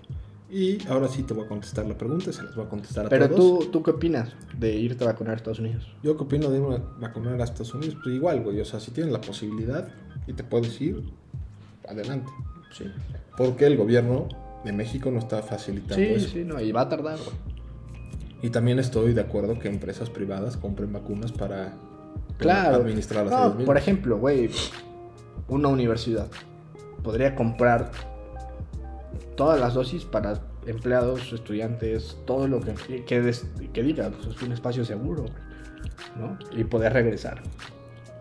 Y 0.55 0.87
ahora 0.87 1.09
sí 1.09 1.23
te 1.23 1.33
voy 1.33 1.47
a 1.47 1.49
contestar 1.49 1.87
la 1.87 1.97
pregunta, 1.97 2.31
se 2.31 2.43
las 2.43 2.55
voy 2.55 2.67
a 2.67 2.69
contestar 2.69 3.07
a 3.07 3.09
Pero 3.09 3.31
todos. 3.31 3.61
tú, 3.65 3.71
¿tú 3.71 3.83
qué 3.83 3.91
opinas 3.93 4.35
de 4.59 4.75
irte 4.75 5.03
a 5.03 5.07
vacunar 5.07 5.33
a 5.33 5.37
Estados 5.39 5.61
Unidos? 5.61 5.89
Yo 6.03 6.15
qué 6.15 6.25
opino 6.25 6.51
de 6.51 6.59
irme 6.59 6.75
a 6.77 6.83
vacunar 7.01 7.41
a 7.41 7.45
Estados 7.45 7.73
Unidos, 7.73 7.97
pues 8.03 8.15
igual, 8.15 8.43
güey. 8.43 8.61
O 8.61 8.65
sea, 8.67 8.79
si 8.79 8.91
tienes 8.91 9.11
la 9.15 9.21
posibilidad 9.23 9.89
y 10.27 10.35
te 10.35 10.45
puedes 10.45 10.79
ir, 10.79 11.03
adelante. 11.89 12.31
Sí, 12.77 12.85
Porque 13.35 13.65
el 13.67 13.79
gobierno 13.79 14.29
de 14.63 14.73
México 14.75 15.11
no 15.11 15.21
está 15.21 15.43
facilitando 15.43 15.95
sí, 15.97 16.03
eso. 16.13 16.29
sí, 16.29 16.45
no, 16.45 16.61
y 16.61 16.71
va 16.71 16.83
a 16.83 16.89
tardar, 16.91 17.17
güey. 17.19 17.37
Y 18.43 18.51
también 18.51 18.79
estoy 18.79 19.15
de 19.15 19.23
acuerdo 19.23 19.59
que 19.59 19.69
empresas 19.69 20.11
privadas 20.11 20.59
compren 20.59 20.93
vacunas 20.93 21.33
para 21.33 21.75
Claro. 22.37 22.77
administrarlas 22.77 23.55
No, 23.57 23.65
por 23.65 23.79
ejemplo, 23.79 24.19
güey, 24.19 24.51
una 25.49 25.69
universidad 25.69 26.27
podría 27.03 27.35
comprar 27.35 27.91
todas 29.37 29.61
las 29.61 29.75
dosis 29.75 30.05
para 30.05 30.41
empleados, 30.67 31.33
estudiantes, 31.33 32.17
todo 32.27 32.47
lo 32.49 32.61
que, 32.61 32.75
que, 33.05 33.21
des- 33.21 33.47
que 33.73 33.83
diga, 33.83 34.11
pues 34.11 34.37
es 34.37 34.43
un 34.43 34.53
espacio 34.53 34.85
seguro, 34.85 35.27
¿no? 36.19 36.39
Y 36.57 36.65
poder 36.65 36.93
regresar. 36.93 37.43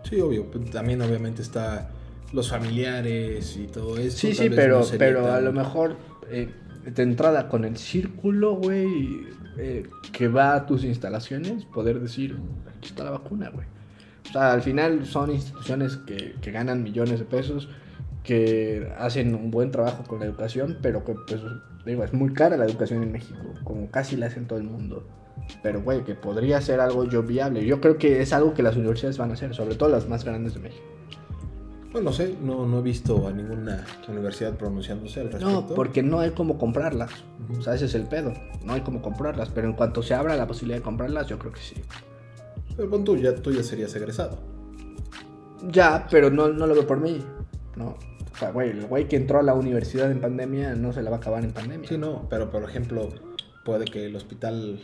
Sí, 0.08 0.20
obvio. 0.20 0.50
pues, 0.50 0.70
también 0.70 1.00
obviamente 1.02 1.42
está 1.42 1.90
los 2.32 2.50
familiares 2.50 3.56
y 3.56 3.66
todo 3.66 3.96
eso. 3.98 4.16
Sí, 4.18 4.34
sí, 4.34 4.50
pero, 4.50 4.80
no 4.80 4.86
pero 4.98 5.26
a 5.26 5.34
tan- 5.36 5.44
lo 5.44 5.52
mejor 5.52 5.96
eh, 6.30 6.48
de 6.84 7.02
entrada 7.02 7.48
con 7.48 7.64
el 7.64 7.76
círculo, 7.76 8.54
güey, 8.56 9.26
eh, 9.58 9.86
que 10.12 10.28
va 10.28 10.54
a 10.54 10.66
tus 10.66 10.82
instalaciones, 10.84 11.64
poder 11.66 12.00
decir, 12.00 12.36
aquí 12.76 12.88
está 12.88 13.04
la 13.04 13.10
vacuna, 13.10 13.50
güey. 13.50 13.66
O 14.28 14.32
sea, 14.32 14.52
al 14.52 14.62
final 14.62 15.04
son 15.06 15.30
instituciones 15.30 15.96
que, 15.98 16.34
que 16.40 16.50
ganan 16.50 16.82
millones 16.82 17.18
de 17.18 17.24
pesos, 17.26 17.68
que 18.22 18.92
hacen 18.98 19.34
un 19.34 19.50
buen 19.50 19.70
trabajo 19.70 20.04
con 20.04 20.20
la 20.20 20.26
educación, 20.26 20.78
pero 20.80 21.04
que, 21.04 21.14
pues, 21.26 21.40
digo, 21.84 22.04
es 22.04 22.12
muy 22.12 22.32
cara 22.32 22.56
la 22.56 22.64
educación 22.64 23.02
en 23.02 23.12
México, 23.12 23.40
como 23.64 23.90
casi 23.90 24.16
la 24.16 24.26
hace 24.26 24.38
en 24.38 24.46
todo 24.46 24.58
el 24.58 24.64
mundo. 24.64 25.04
Pero, 25.62 25.82
güey, 25.82 26.04
que 26.04 26.14
podría 26.14 26.60
ser 26.60 26.80
algo 26.80 27.04
yo 27.04 27.22
viable. 27.22 27.64
Yo 27.64 27.80
creo 27.80 27.98
que 27.98 28.20
es 28.20 28.32
algo 28.32 28.54
que 28.54 28.62
las 28.62 28.76
universidades 28.76 29.18
van 29.18 29.30
a 29.30 29.34
hacer, 29.34 29.54
sobre 29.54 29.74
todo 29.74 29.88
las 29.88 30.08
más 30.08 30.24
grandes 30.24 30.54
de 30.54 30.60
México. 30.60 30.84
Bueno, 31.90 32.08
no 32.08 32.16
sé, 32.16 32.36
no, 32.40 32.66
no 32.66 32.78
he 32.78 32.82
visto 32.82 33.28
a 33.28 33.32
ninguna 33.32 33.84
universidad 34.08 34.56
pronunciándose 34.56 35.20
al 35.20 35.26
respecto. 35.26 35.50
No, 35.50 35.66
porque 35.66 36.02
no 36.02 36.20
hay 36.20 36.30
como 36.30 36.56
comprarlas. 36.56 37.10
Ujú. 37.50 37.60
O 37.60 37.62
sea, 37.62 37.74
ese 37.74 37.84
es 37.84 37.94
el 37.94 38.04
pedo. 38.04 38.32
No 38.64 38.72
hay 38.72 38.80
como 38.80 39.02
comprarlas. 39.02 39.50
Pero 39.50 39.68
en 39.68 39.74
cuanto 39.74 40.02
se 40.02 40.14
abra 40.14 40.34
la 40.36 40.46
posibilidad 40.46 40.78
de 40.78 40.82
comprarlas, 40.82 41.26
yo 41.26 41.38
creo 41.38 41.52
que 41.52 41.60
sí. 41.60 41.74
Pero 42.76 42.88
pon 42.88 43.04
tú, 43.04 43.16
ya, 43.16 43.34
tú 43.34 43.52
ya 43.52 43.62
serías 43.62 43.94
egresado. 43.94 44.38
Ya, 45.70 46.06
pero 46.10 46.30
no, 46.30 46.48
no 46.48 46.66
lo 46.66 46.74
veo 46.74 46.86
por 46.86 46.98
mí. 46.98 47.22
No. 47.76 47.96
O 48.32 48.36
sea, 48.36 48.50
güey, 48.50 48.70
el 48.70 48.86
güey 48.86 49.08
que 49.08 49.16
entró 49.16 49.38
a 49.38 49.42
la 49.42 49.54
universidad 49.54 50.10
en 50.10 50.20
pandemia 50.20 50.74
no 50.74 50.92
se 50.92 51.02
la 51.02 51.10
va 51.10 51.16
a 51.16 51.18
acabar 51.20 51.44
en 51.44 51.52
pandemia. 51.52 51.88
Sí, 51.88 51.98
no, 51.98 52.26
pero 52.30 52.50
por 52.50 52.64
ejemplo, 52.64 53.08
puede 53.64 53.84
que 53.84 54.06
el 54.06 54.16
hospital 54.16 54.80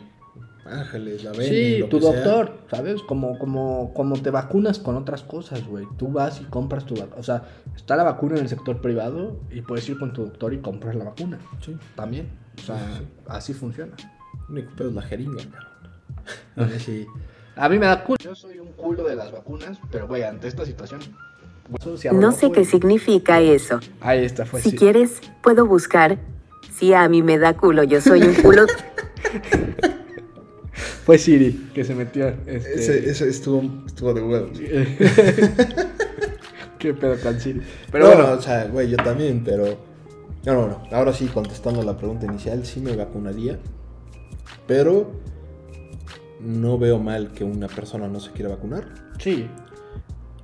Ángeles, 0.67 1.25
la 1.25 1.33
ven 1.33 1.49
Sí, 1.49 1.79
lo 1.79 1.89
tu 1.89 1.99
que 1.99 2.05
sea. 2.07 2.13
doctor, 2.15 2.59
¿sabes? 2.71 3.01
Como, 3.03 3.39
como, 3.39 3.95
como 3.95 4.21
te 4.21 4.31
vacunas 4.31 4.79
con 4.79 4.97
otras 4.97 5.23
cosas, 5.23 5.67
güey. 5.67 5.87
Tú 5.97 6.09
vas 6.13 6.41
y 6.43 6.45
compras 6.45 6.85
tu 6.85 6.95
vacuna. 6.95 7.17
O 7.19 7.23
sea, 7.23 7.43
está 7.75 7.97
la 7.97 8.05
vacuna 8.05 8.37
en 8.37 8.43
el 8.43 8.49
sector 8.49 8.81
privado 8.83 9.41
y 9.51 9.63
puedes 9.63 9.89
ir 9.89 9.99
con 9.99 10.13
tu 10.13 10.25
doctor 10.27 10.53
y 10.53 10.59
comprar 10.59 10.95
la 10.95 11.05
vacuna. 11.05 11.39
Sí. 11.65 11.75
También. 11.97 12.29
O 12.59 12.61
sea, 12.61 12.77
Sí, 12.77 12.99
sí. 12.99 13.07
así 13.29 13.55
funciona. 13.55 13.95
Único 14.51 14.71
pedo 14.77 14.91
es 14.91 14.95
la 14.95 15.03
jeringa, 15.03 15.43
cabrón. 15.51 15.69
Ahí 16.75 16.79
sí. 16.81 17.07
A 17.57 17.69
mí 17.71 17.79
me 17.79 17.87
da 17.87 18.05
culo. 18.05 18.19
Yo 18.21 18.35
soy 18.35 18.59
un 18.59 18.73
culo 18.73 19.05
de 19.05 19.17
las 19.17 19.33
vacunas, 19.33 19.79
pero 19.91 20.07
güey, 20.07 20.23
ante 20.23 20.49
esta 20.49 20.67
situación. 20.67 21.01
No 22.13 22.33
sé 22.33 22.51
qué 22.51 22.65
significa 22.65 23.41
eso. 23.41 23.81
Ahí 24.01 24.25
está, 24.25 24.47
fue 24.47 24.63
Si 24.63 24.71
sí. 24.71 24.77
quieres, 24.77 25.21
puedo 25.43 25.67
buscar. 25.67 26.19
Si 26.75 26.95
a 26.95 27.09
mí 27.09 27.23
me 27.23 27.39
da 27.39 27.57
culo, 27.57 27.83
yo 27.83 28.01
soy 28.01 28.23
un 28.23 28.35
culo. 28.35 28.67
Fue 31.05 31.19
Siri 31.19 31.71
que 31.75 31.85
se 31.85 31.95
metió. 31.95 32.29
Este... 32.29 32.75
Ese, 32.75 33.11
ese 33.11 33.29
estuvo, 33.29 33.63
estuvo 33.87 34.15
de 34.15 34.23
huevos. 34.23 34.59
Qué 36.79 36.95
pedo 36.95 37.19
con 37.21 37.41
Siri. 37.41 37.63
Pero 37.91 38.05
no, 38.05 38.15
bueno, 38.15 38.33
o 38.33 38.43
sea, 38.43 38.67
güey, 38.67 38.91
yo 38.91 38.97
también, 38.99 39.43
pero. 39.43 39.65
No, 40.45 40.53
no, 40.53 40.69
no. 40.69 40.83
Ahora 40.93 41.13
sí, 41.13 41.27
contestando 41.27 41.83
la 41.83 41.97
pregunta 41.97 42.27
inicial, 42.27 42.65
sí 42.65 42.81
me 42.81 42.95
vacunaría. 42.95 43.59
Pero 44.67 45.11
no 46.41 46.79
veo 46.79 46.99
mal 46.99 47.33
que 47.33 47.43
una 47.43 47.67
persona 47.69 48.07
no 48.07 48.21
se 48.21 48.31
quiera 48.33 48.51
vacunar. 48.51 48.85
sí. 49.19 49.49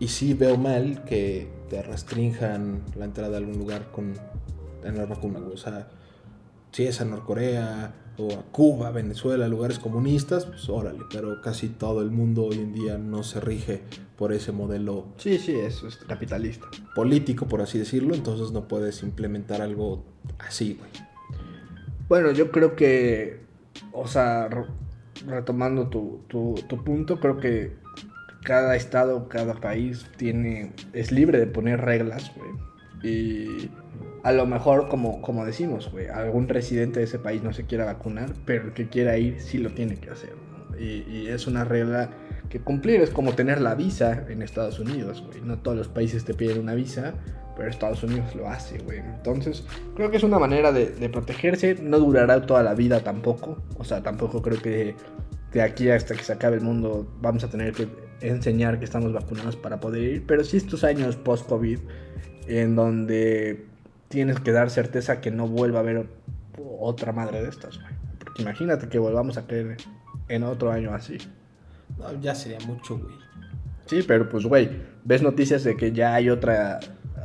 Y 0.04 0.08
sí 0.08 0.34
veo 0.34 0.58
mal 0.58 1.02
que 1.04 1.48
te 1.70 1.82
restrinjan 1.82 2.82
la 2.94 3.06
entrada 3.06 3.36
a 3.36 3.38
algún 3.38 3.56
lugar 3.58 3.90
con 3.90 4.12
tener 4.82 5.06
vacuna, 5.08 5.38
güey. 5.40 5.54
O 5.54 5.56
sea, 5.56 5.88
si 6.72 6.84
es 6.86 7.00
a 7.00 7.06
Norcorea 7.06 7.94
o 8.18 8.32
a 8.34 8.42
Cuba, 8.52 8.90
Venezuela, 8.90 9.48
lugares 9.48 9.78
comunistas, 9.78 10.44
pues 10.44 10.68
órale. 10.68 11.00
Pero 11.10 11.40
casi 11.40 11.68
todo 11.70 12.02
el 12.02 12.10
mundo 12.10 12.44
hoy 12.44 12.56
en 12.58 12.74
día 12.74 12.98
no 12.98 13.22
se 13.22 13.40
rige 13.40 13.80
por 14.18 14.32
ese 14.34 14.52
modelo 14.52 15.06
Sí, 15.16 15.38
sí, 15.38 15.52
eso 15.54 15.88
es 15.88 15.96
capitalista. 15.96 16.66
político, 16.94 17.46
por 17.46 17.62
así 17.62 17.78
decirlo. 17.78 18.14
Entonces 18.14 18.52
no 18.52 18.68
puedes 18.68 19.02
implementar 19.02 19.62
algo 19.62 20.04
así, 20.38 20.74
güey. 20.78 20.90
Bueno, 22.10 22.30
yo 22.32 22.50
creo 22.50 22.76
que, 22.76 23.40
o 23.92 24.06
sea, 24.06 24.48
re- 24.48 24.66
retomando 25.26 25.88
tu, 25.88 26.20
tu, 26.28 26.54
tu 26.68 26.84
punto, 26.84 27.18
creo 27.18 27.38
que 27.38 27.82
cada 28.44 28.76
estado, 28.76 29.28
cada 29.28 29.54
país 29.54 30.06
tiene, 30.16 30.72
es 30.92 31.10
libre 31.10 31.40
de 31.40 31.46
poner 31.46 31.80
reglas, 31.80 32.30
güey. 32.36 32.50
Y 33.02 33.70
a 34.22 34.32
lo 34.32 34.46
mejor, 34.46 34.88
como, 34.88 35.20
como 35.20 35.44
decimos, 35.44 35.90
güey, 35.90 36.06
algún 36.08 36.48
residente 36.48 37.00
de 37.00 37.06
ese 37.06 37.18
país 37.18 37.42
no 37.42 37.52
se 37.52 37.64
quiera 37.64 37.86
vacunar, 37.86 38.32
pero 38.44 38.66
el 38.66 38.72
que 38.72 38.88
quiera 38.88 39.16
ir 39.18 39.40
sí 39.40 39.58
lo 39.58 39.70
tiene 39.70 39.96
que 39.96 40.10
hacer. 40.10 40.34
¿no? 40.36 40.78
Y, 40.78 41.04
y 41.08 41.28
es 41.28 41.46
una 41.46 41.64
regla 41.64 42.10
que 42.50 42.60
cumplir, 42.60 43.00
es 43.00 43.10
como 43.10 43.32
tener 43.34 43.60
la 43.60 43.74
visa 43.74 44.24
en 44.28 44.42
Estados 44.42 44.78
Unidos, 44.78 45.24
güey. 45.26 45.40
No 45.42 45.58
todos 45.58 45.76
los 45.76 45.88
países 45.88 46.24
te 46.24 46.34
piden 46.34 46.60
una 46.60 46.74
visa, 46.74 47.14
pero 47.56 47.68
Estados 47.68 48.02
Unidos 48.02 48.34
lo 48.34 48.48
hace, 48.48 48.78
güey. 48.78 48.98
Entonces, 48.98 49.64
creo 49.96 50.10
que 50.10 50.18
es 50.18 50.22
una 50.22 50.38
manera 50.38 50.70
de, 50.70 50.90
de 50.90 51.08
protegerse. 51.08 51.76
No 51.80 51.98
durará 51.98 52.44
toda 52.44 52.62
la 52.62 52.74
vida 52.74 53.00
tampoco. 53.00 53.62
O 53.78 53.84
sea, 53.84 54.02
tampoco 54.02 54.42
creo 54.42 54.60
que 54.60 54.94
de 55.52 55.62
aquí 55.62 55.88
hasta 55.88 56.14
que 56.14 56.22
se 56.22 56.32
acabe 56.32 56.56
el 56.56 56.62
mundo 56.62 57.08
vamos 57.20 57.44
a 57.44 57.48
tener 57.48 57.72
que 57.72 57.88
enseñar 58.28 58.78
que 58.78 58.84
estamos 58.84 59.12
vacunados 59.12 59.56
para 59.56 59.80
poder 59.80 60.02
ir. 60.02 60.24
Pero 60.26 60.44
sí 60.44 60.56
estos 60.56 60.84
años 60.84 61.16
post-COVID 61.16 61.78
en 62.46 62.76
donde 62.76 63.66
tienes 64.08 64.40
que 64.40 64.52
dar 64.52 64.70
certeza 64.70 65.20
que 65.20 65.30
no 65.30 65.48
vuelva 65.48 65.78
a 65.78 65.82
haber 65.82 66.06
otra 66.78 67.12
madre 67.12 67.42
de 67.42 67.48
estas, 67.48 67.78
güey. 67.78 67.92
Porque 68.18 68.42
imagínate 68.42 68.88
que 68.88 68.98
volvamos 68.98 69.36
a 69.36 69.46
caer 69.46 69.76
en 70.28 70.42
otro 70.42 70.70
año 70.70 70.94
así. 70.94 71.18
No, 71.98 72.20
ya 72.20 72.34
sería 72.34 72.58
mucho, 72.66 72.98
güey. 72.98 73.14
Sí, 73.86 74.02
pero 74.06 74.28
pues, 74.28 74.44
güey, 74.46 74.70
ves 75.04 75.22
noticias 75.22 75.62
de 75.64 75.76
que 75.76 75.92
ya 75.92 76.14
hay 76.14 76.30
otra 76.30 76.80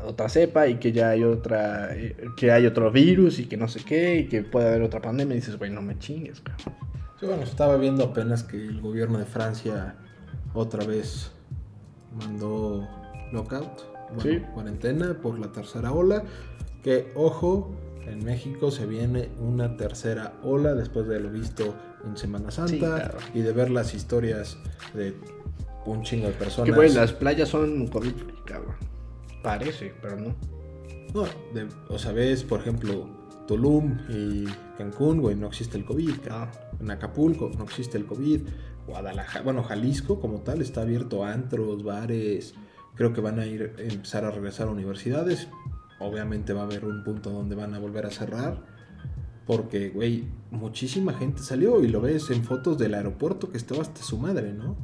otra 0.05 0.29
cepa 0.29 0.67
y 0.67 0.75
que 0.75 0.91
ya 0.91 1.09
hay 1.09 1.23
otra 1.23 1.93
eh, 1.93 2.15
que 2.37 2.51
hay 2.51 2.65
otro 2.65 2.89
virus 2.89 3.39
y 3.39 3.45
que 3.47 3.57
no 3.57 3.67
sé 3.67 3.81
qué 3.83 4.19
y 4.19 4.27
que 4.27 4.43
puede 4.43 4.69
haber 4.69 4.81
otra 4.81 5.01
pandemia 5.01 5.35
y 5.35 5.39
dices, 5.39 5.57
güey, 5.57 5.71
no 5.71 5.81
me 5.81 5.97
chingues, 5.99 6.41
cabrón. 6.41 6.75
Sí, 7.19 7.25
bueno, 7.25 7.43
estaba 7.43 7.75
viendo 7.77 8.05
apenas 8.05 8.43
que 8.43 8.57
el 8.57 8.79
gobierno 8.79 9.19
de 9.19 9.25
Francia 9.25 9.95
otra 10.53 10.85
vez 10.85 11.31
mandó 12.17 12.87
lockout, 13.31 13.69
bueno, 14.15 14.21
Sí. 14.23 14.39
cuarentena 14.53 15.13
por 15.21 15.39
la 15.39 15.51
tercera 15.51 15.91
ola. 15.91 16.23
Que 16.83 17.11
ojo, 17.15 17.71
en 18.05 18.23
México 18.23 18.71
se 18.71 18.85
viene 18.85 19.29
una 19.39 19.77
tercera 19.77 20.33
ola 20.43 20.73
después 20.73 21.07
de 21.07 21.19
lo 21.19 21.29
visto 21.29 21.75
en 22.05 22.17
Semana 22.17 22.49
Santa 22.51 22.71
Sí, 22.71 22.79
claro. 22.79 23.17
y 23.33 23.41
de 23.41 23.51
ver 23.51 23.69
las 23.69 23.93
historias 23.93 24.57
de 24.93 25.13
un 25.85 26.03
chingo 26.03 26.27
de 26.27 26.33
personas. 26.33 26.69
Que, 26.69 26.75
güey, 26.75 26.93
las 26.93 27.11
playas 27.13 27.49
son 27.49 27.87
COVID 27.87 28.13
cabrón. 28.45 28.75
Parece, 29.43 29.93
pero 30.01 30.15
no. 30.17 30.35
No, 31.13 31.23
de- 31.53 31.67
o 31.89 31.97
sea, 31.97 32.11
ves, 32.11 32.43
por 32.43 32.59
ejemplo, 32.61 33.07
Tulum 33.47 33.97
y 34.09 34.45
Cancún, 34.77 35.21
güey, 35.21 35.35
no 35.35 35.47
existe 35.47 35.77
el 35.77 35.85
COVID. 35.85 36.19
cabrón. 36.25 36.49
En 36.79 36.91
Acapulco 36.91 37.51
no 37.57 37.63
existe 37.65 37.97
el 37.97 38.05
COVID. 38.05 38.41
Guadalajara, 38.89 39.43
bueno, 39.43 39.63
Jalisco 39.63 40.19
como 40.19 40.41
tal 40.41 40.61
está 40.61 40.81
abierto 40.81 41.23
a 41.23 41.33
antros, 41.33 41.83
bares. 41.83 42.55
Creo 42.95 43.13
que 43.13 43.21
van 43.21 43.39
a 43.39 43.45
ir 43.45 43.73
a 43.77 43.81
empezar 43.81 44.25
a 44.25 44.31
regresar 44.31 44.67
a 44.67 44.71
universidades. 44.71 45.47
Obviamente 45.99 46.53
va 46.53 46.61
a 46.61 46.65
haber 46.65 46.85
un 46.85 47.03
punto 47.03 47.29
donde 47.29 47.55
van 47.55 47.73
a 47.73 47.79
volver 47.79 48.05
a 48.05 48.11
cerrar. 48.11 48.57
Porque, 49.45 49.89
güey, 49.89 50.25
muchísima 50.51 51.13
gente 51.13 51.41
salió 51.41 51.83
y 51.83 51.87
lo 51.87 52.01
ves 52.01 52.29
en 52.29 52.43
fotos 52.43 52.77
del 52.77 52.93
aeropuerto 52.93 53.51
que 53.51 53.57
estaba 53.57 53.81
hasta 53.81 54.03
su 54.03 54.17
madre, 54.17 54.53
¿no? 54.53 54.75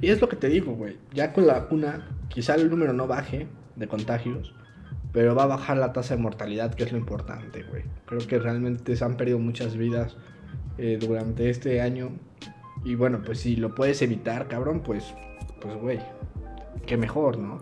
Y 0.00 0.10
es 0.10 0.20
lo 0.20 0.28
que 0.28 0.36
te 0.36 0.48
digo, 0.48 0.74
güey. 0.74 0.98
Ya 1.14 1.32
con 1.32 1.46
la 1.46 1.54
vacuna, 1.54 2.08
quizá 2.28 2.54
el 2.56 2.68
número 2.68 2.92
no 2.92 3.06
baje 3.06 3.48
de 3.76 3.88
contagios, 3.88 4.54
pero 5.12 5.34
va 5.34 5.44
a 5.44 5.46
bajar 5.46 5.76
la 5.76 5.92
tasa 5.92 6.16
de 6.16 6.22
mortalidad, 6.22 6.74
que 6.74 6.84
es 6.84 6.92
lo 6.92 6.98
importante, 6.98 7.62
güey. 7.62 7.84
Creo 8.06 8.26
que 8.26 8.38
realmente 8.38 8.96
se 8.96 9.04
han 9.04 9.16
perdido 9.16 9.38
muchas 9.38 9.76
vidas 9.76 10.16
eh, 10.78 10.98
durante 11.00 11.50
este 11.50 11.80
año. 11.80 12.10
Y 12.84 12.94
bueno, 12.94 13.20
pues 13.24 13.40
si 13.40 13.56
lo 13.56 13.74
puedes 13.74 14.02
evitar, 14.02 14.48
cabrón, 14.48 14.80
pues, 14.84 15.14
pues, 15.60 15.76
güey, 15.76 16.00
qué 16.86 16.96
mejor, 16.96 17.38
¿no? 17.38 17.58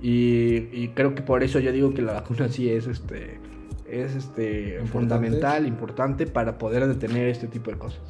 Y, 0.00 0.68
y 0.72 0.92
creo 0.94 1.14
que 1.14 1.22
por 1.22 1.42
eso 1.42 1.58
yo 1.58 1.72
digo 1.72 1.92
que 1.94 2.02
la 2.02 2.12
vacuna 2.12 2.48
sí 2.48 2.70
es 2.70 2.86
este 2.86 3.40
es 3.86 4.14
este 4.14 4.74
Importante. 4.80 4.92
fundamental, 4.92 5.66
importante 5.66 6.26
para 6.26 6.58
poder 6.58 6.86
detener 6.86 7.28
este 7.28 7.46
tipo 7.48 7.70
de 7.70 7.78
cosas. 7.78 8.00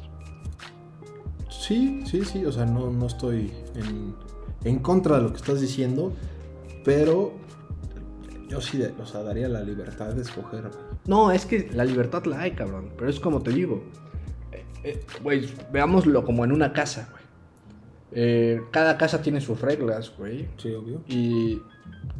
Sí, 1.49 2.03
sí, 2.05 2.23
sí, 2.25 2.45
o 2.45 2.51
sea, 2.51 2.65
no, 2.65 2.91
no 2.91 3.07
estoy 3.07 3.51
en, 3.75 4.13
en 4.65 4.79
contra 4.79 5.17
de 5.17 5.23
lo 5.23 5.29
que 5.31 5.37
estás 5.37 5.61
diciendo, 5.61 6.13
pero 6.83 7.33
yo 8.49 8.59
sí, 8.61 8.83
o 8.99 9.05
sea, 9.05 9.23
daría 9.23 9.47
la 9.47 9.61
libertad 9.61 10.13
de 10.13 10.21
escoger. 10.21 10.69
No, 11.05 11.31
es 11.31 11.45
que 11.45 11.69
la 11.73 11.85
libertad 11.85 12.25
la 12.25 12.41
hay, 12.41 12.51
cabrón. 12.51 12.89
Pero 12.97 13.09
es 13.09 13.19
como 13.19 13.41
te 13.41 13.51
digo. 13.51 13.83
Eh, 14.83 14.99
eh, 14.99 14.99
Güey, 15.21 15.49
veámoslo 15.71 16.23
como 16.23 16.43
en 16.45 16.51
una 16.51 16.73
casa, 16.73 17.09
güey. 17.11 17.23
Eh, 18.11 18.61
cada 18.71 18.97
casa 18.97 19.21
tiene 19.21 19.41
sus 19.41 19.61
reglas, 19.61 20.11
güey. 20.17 20.47
Sí, 20.57 20.73
obvio. 20.73 21.01
Y 21.07 21.61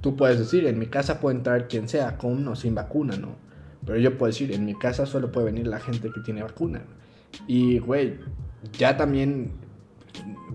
tú 0.02 0.16
puedes 0.16 0.40
decir, 0.40 0.68
en 0.68 0.78
mi 0.78 0.88
casa 0.88 1.20
puede 1.20 1.38
entrar 1.38 1.68
quien 1.68 1.88
sea, 1.88 2.18
con 2.18 2.48
o 2.48 2.56
sin 2.56 2.76
vacuna, 2.76 3.18
¿no? 3.18 3.36
Pero 3.86 3.98
yo 3.98 4.18
puedo 4.18 4.32
decir, 4.32 4.52
en 4.52 4.66
mi 4.66 4.76
casa 4.76 5.06
solo 5.06 5.32
puede 5.32 5.48
venir 5.48 5.68
la 5.68 5.80
gente 5.80 6.12
que 6.12 6.22
tiene 6.22 6.44
vacuna. 6.44 6.84
Y, 7.48 7.80
güey, 7.80 8.20
ya 8.78 8.98
también, 8.98 9.52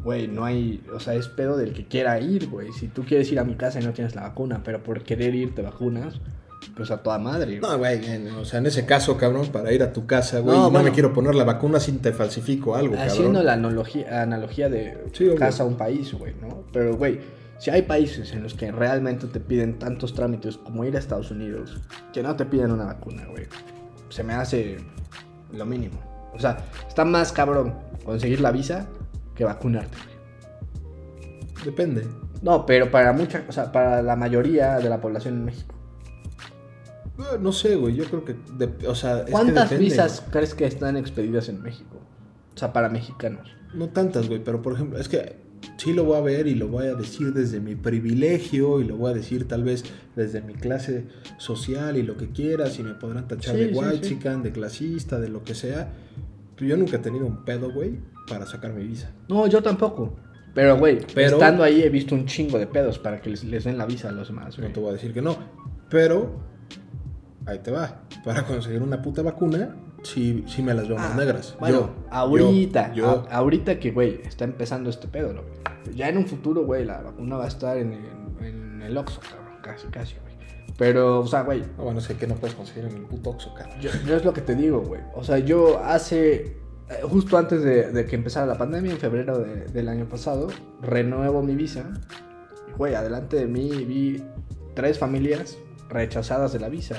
güey, 0.03 0.29
no 0.29 0.45
hay, 0.45 0.85
o 0.93 1.01
sea, 1.01 1.15
es 1.15 1.29
pedo 1.29 1.57
del 1.57 1.73
que 1.73 1.87
quiera 1.87 2.21
ir, 2.21 2.49
güey. 2.49 2.73
Si 2.73 2.89
tú 2.89 3.05
quieres 3.05 3.31
ir 3.33 3.39
a 3.41 3.45
mi 3.45 3.55
casa 3.55 3.81
y 3.81 3.85
no 3.85 3.93
tienes 3.93 4.15
la 4.15 4.23
vacuna, 4.23 4.63
pero 4.63 4.83
por 4.83 5.03
querer 5.03 5.35
ir 5.35 5.55
te 5.55 5.63
vacunas, 5.63 6.21
pues 6.77 6.91
a 6.91 6.99
toda 6.99 7.19
madre. 7.19 7.59
No, 7.61 7.77
güey, 7.79 8.01
o 8.39 8.45
sea, 8.45 8.59
en 8.61 8.67
ese 8.67 8.85
caso, 8.87 9.17
cabrón, 9.17 9.47
para 9.53 9.73
ir 9.73 9.83
a 9.83 9.93
tu 9.93 10.07
casa, 10.07 10.41
güey, 10.41 10.57
No, 10.57 10.65
no, 10.65 10.71
bueno. 10.71 10.85
me 10.87 10.93
quiero 10.93 11.13
poner 11.13 11.35
la 11.35 11.45
vacuna 11.45 11.81
si 11.81 11.93
te 11.93 12.13
falsifico 12.13 12.75
algo, 12.77 12.95
Haciendo 12.95 13.25
cabrón. 13.33 13.47
la 13.47 13.53
analogía, 13.55 14.23
analogía 14.23 14.69
de 14.69 15.05
Sí, 15.13 15.29
casa 15.39 15.63
a 15.63 15.67
un 15.67 15.77
país, 15.77 16.13
güey, 16.15 16.35
¿no? 16.41 16.65
Pero, 16.73 16.97
güey, 16.97 17.21
si 17.59 17.71
hay 17.71 17.83
países 17.83 18.33
en 18.33 18.43
los 18.43 18.55
que 18.55 18.71
realmente 18.73 19.27
te 19.27 19.41
piden 19.41 19.79
tantos 19.79 20.15
trámites 20.15 20.57
como 20.59 20.85
ir 20.85 20.97
a 20.97 20.99
Estados 20.99 21.31
Unidos, 21.31 21.81
que 22.13 22.23
no 22.23 22.35
te 22.37 22.45
piden 22.47 22.71
una 22.73 22.85
vacuna, 22.85 23.27
güey, 23.27 23.47
se 24.09 24.23
me 24.25 24.35
hace 24.35 24.79
lo 25.53 25.65
mínimo. 25.67 26.01
O 26.35 26.39
sea, 26.39 26.59
está 26.89 27.05
más 27.05 27.31
cabrón 27.33 27.75
conseguir 28.05 28.41
la 28.41 28.51
visa 28.51 28.87
que 29.37 29.45
vacunarte, 29.45 29.97
güey. 30.05 31.65
Depende. 31.65 32.07
No, 32.43 32.67
pero 32.67 32.91
para 32.91 33.13
mucha, 33.13 33.43
o 33.49 33.53
sea, 33.53 33.73
para 33.73 34.03
la 34.03 34.17
mayoría 34.17 34.77
de 34.79 34.89
la 34.91 35.01
población 35.01 35.35
en 35.35 35.45
México. 35.47 35.74
Eh, 37.19 37.39
No 37.41 37.53
sé, 37.53 37.77
güey, 37.77 37.95
yo 37.95 38.05
creo 38.05 38.25
que, 38.25 38.35
de- 38.59 38.89
o 38.89 38.95
sea, 38.95 39.21
es 39.21 39.25
que 39.27 39.33
¿Cuántas 39.33 39.71
depende, 39.71 39.85
visas 39.91 40.21
güey. 40.21 40.31
crees 40.33 40.55
que 40.55 40.65
están 40.67 40.97
expedidas 40.97 41.49
en 41.49 41.63
México? 41.63 42.01
O 42.55 42.59
sea, 42.59 42.73
para 42.73 42.89
mexicanos. 42.89 43.51
No 43.75 43.89
tantas, 43.89 44.29
güey, 44.29 44.43
pero 44.43 44.63
por 44.63 44.75
ejemplo, 44.75 44.99
es 44.99 45.09
que 45.09 45.37
sí 45.77 45.93
lo 45.93 46.05
voy 46.05 46.19
a 46.19 46.21
ver 46.21 46.47
y 46.47 46.55
lo 46.55 46.69
voy 46.69 46.87
a 46.87 46.95
decir 46.95 47.33
desde 47.33 47.59
mi 47.61 47.75
privilegio 47.75 48.81
y 48.81 48.85
lo 48.85 48.97
voy 48.97 49.11
a 49.13 49.15
decir 49.15 49.49
tal 49.49 49.65
vez 49.65 49.85
desde 50.15 50.41
mi 50.43 50.55
clase 50.55 51.07
social 51.39 51.97
y 51.97 52.03
lo 52.03 52.17
que 52.17 52.29
quieras 52.31 52.79
y 52.79 52.83
me 52.83 52.95
podrán 52.95 53.27
tachar 53.27 53.57
Sí, 53.57 53.65
de 53.65 53.73
white 53.73 53.97
sí. 54.07 54.15
chican, 54.15 54.43
de 54.43 54.53
clasista, 54.53 55.19
de 55.19 55.29
lo 55.29 55.43
que 55.43 55.55
sea. 55.55 55.93
Yo 56.59 56.77
nunca 56.77 56.97
he 56.97 57.01
tenido 57.01 57.27
un 57.27 57.45
pedo, 57.45 57.73
güey, 57.73 57.99
para 58.29 58.47
sacar 58.47 58.73
mi 58.73 58.85
visa. 58.85 59.11
No, 59.29 59.47
yo 59.49 59.63
tampoco. 59.63 60.15
Pero, 60.55 60.79
güey, 60.79 61.01
Pero- 61.15 61.33
estando 61.33 61.65
ahí 61.65 61.83
he 61.83 61.89
visto 61.89 62.15
un 62.15 62.27
chingo 62.27 62.59
de 62.61 62.69
pedos 62.69 62.99
para 63.01 63.21
que 63.21 63.31
les, 63.31 63.43
les 63.43 63.65
den 63.65 63.77
la 63.77 63.87
visa 63.87 64.11
a 64.11 64.13
los 64.13 64.29
demás, 64.29 64.57
No 64.57 64.63
güey. 64.63 64.73
te 64.73 64.79
voy 64.81 64.91
a 64.91 64.93
decir 64.93 65.13
que 65.13 65.21
no. 65.23 65.37
Pero, 65.91 66.39
ahí 67.47 67.59
te 67.61 67.71
va. 67.71 68.03
Para 68.25 68.45
conseguir 68.45 68.83
una 68.83 69.01
puta 69.03 69.23
vacuna, 69.23 69.77
sí, 70.03 70.45
sí 70.47 70.63
me 70.63 70.75
las 70.75 70.89
veo 70.89 70.97
más 70.97 71.13
Ah, 71.13 71.17
negras. 71.17 71.57
Bueno, 71.61 71.79
Yo, 71.81 71.91
ahorita, 72.11 72.93
Yo, 72.95 73.27
a- 73.31 73.37
ahorita 73.37 73.79
que, 73.79 73.91
güey, 73.91 74.21
está 74.25 74.45
empezando 74.45 74.91
este 74.91 75.09
pedo, 75.09 75.33
¿no? 75.33 75.43
Ya 75.95 76.09
en 76.09 76.17
un 76.19 76.27
futuro, 76.27 76.65
güey, 76.65 76.85
la 76.85 77.01
vacuna 77.03 77.37
va 77.37 77.45
a 77.45 77.49
estar 77.49 77.77
en, 77.77 77.93
en- 77.93 78.45
en 78.45 78.83
el 78.83 78.97
Oxxo, 78.97 79.21
cabrón, 79.21 79.59
casi, 79.63 79.87
casi, 79.89 80.15
güey. 80.23 80.35
Pero, 80.79 81.21
o 81.21 81.27
sea, 81.27 81.43
güey, 81.43 81.63
Ah, 81.79 81.83
bueno, 81.83 82.01
sé 82.01 82.17
que 82.17 82.27
no 82.27 82.35
puedes 82.35 82.57
conseguir 82.57 82.85
en 82.91 82.97
el 82.97 83.03
puto 83.03 83.31
Oxxo, 83.31 83.53
cabrón. 83.55 83.79
yo, 83.81 83.91
yo 84.07 84.17
es 84.17 84.25
lo 84.25 84.33
que 84.33 84.41
te 84.41 84.55
digo, 84.55 84.81
güey. 84.81 85.03
O 85.15 85.23
sea, 85.23 85.39
yo 85.39 85.79
hace, 85.85 86.35
eh, 86.45 86.57
justo 87.03 87.37
antes 87.39 87.63
de, 87.63 87.93
de 87.93 88.07
que 88.07 88.17
empezara 88.17 88.47
la 88.47 88.57
pandemia, 88.59 88.93
en 88.93 88.99
febrero 88.99 89.39
de- 89.39 89.67
del 89.67 89.89
año 89.89 90.09
pasado, 90.09 90.49
renuevo 90.81 91.43
mi 91.43 91.55
visa. 91.55 91.85
Güey, 92.77 92.95
adelante 92.95 93.37
de 93.37 93.47
mí 93.47 93.71
vi 93.85 94.25
tres 94.75 94.99
familias 94.99 95.57
rechazadas 95.89 96.53
de 96.53 96.59
la 96.61 96.69
visa. 96.69 96.97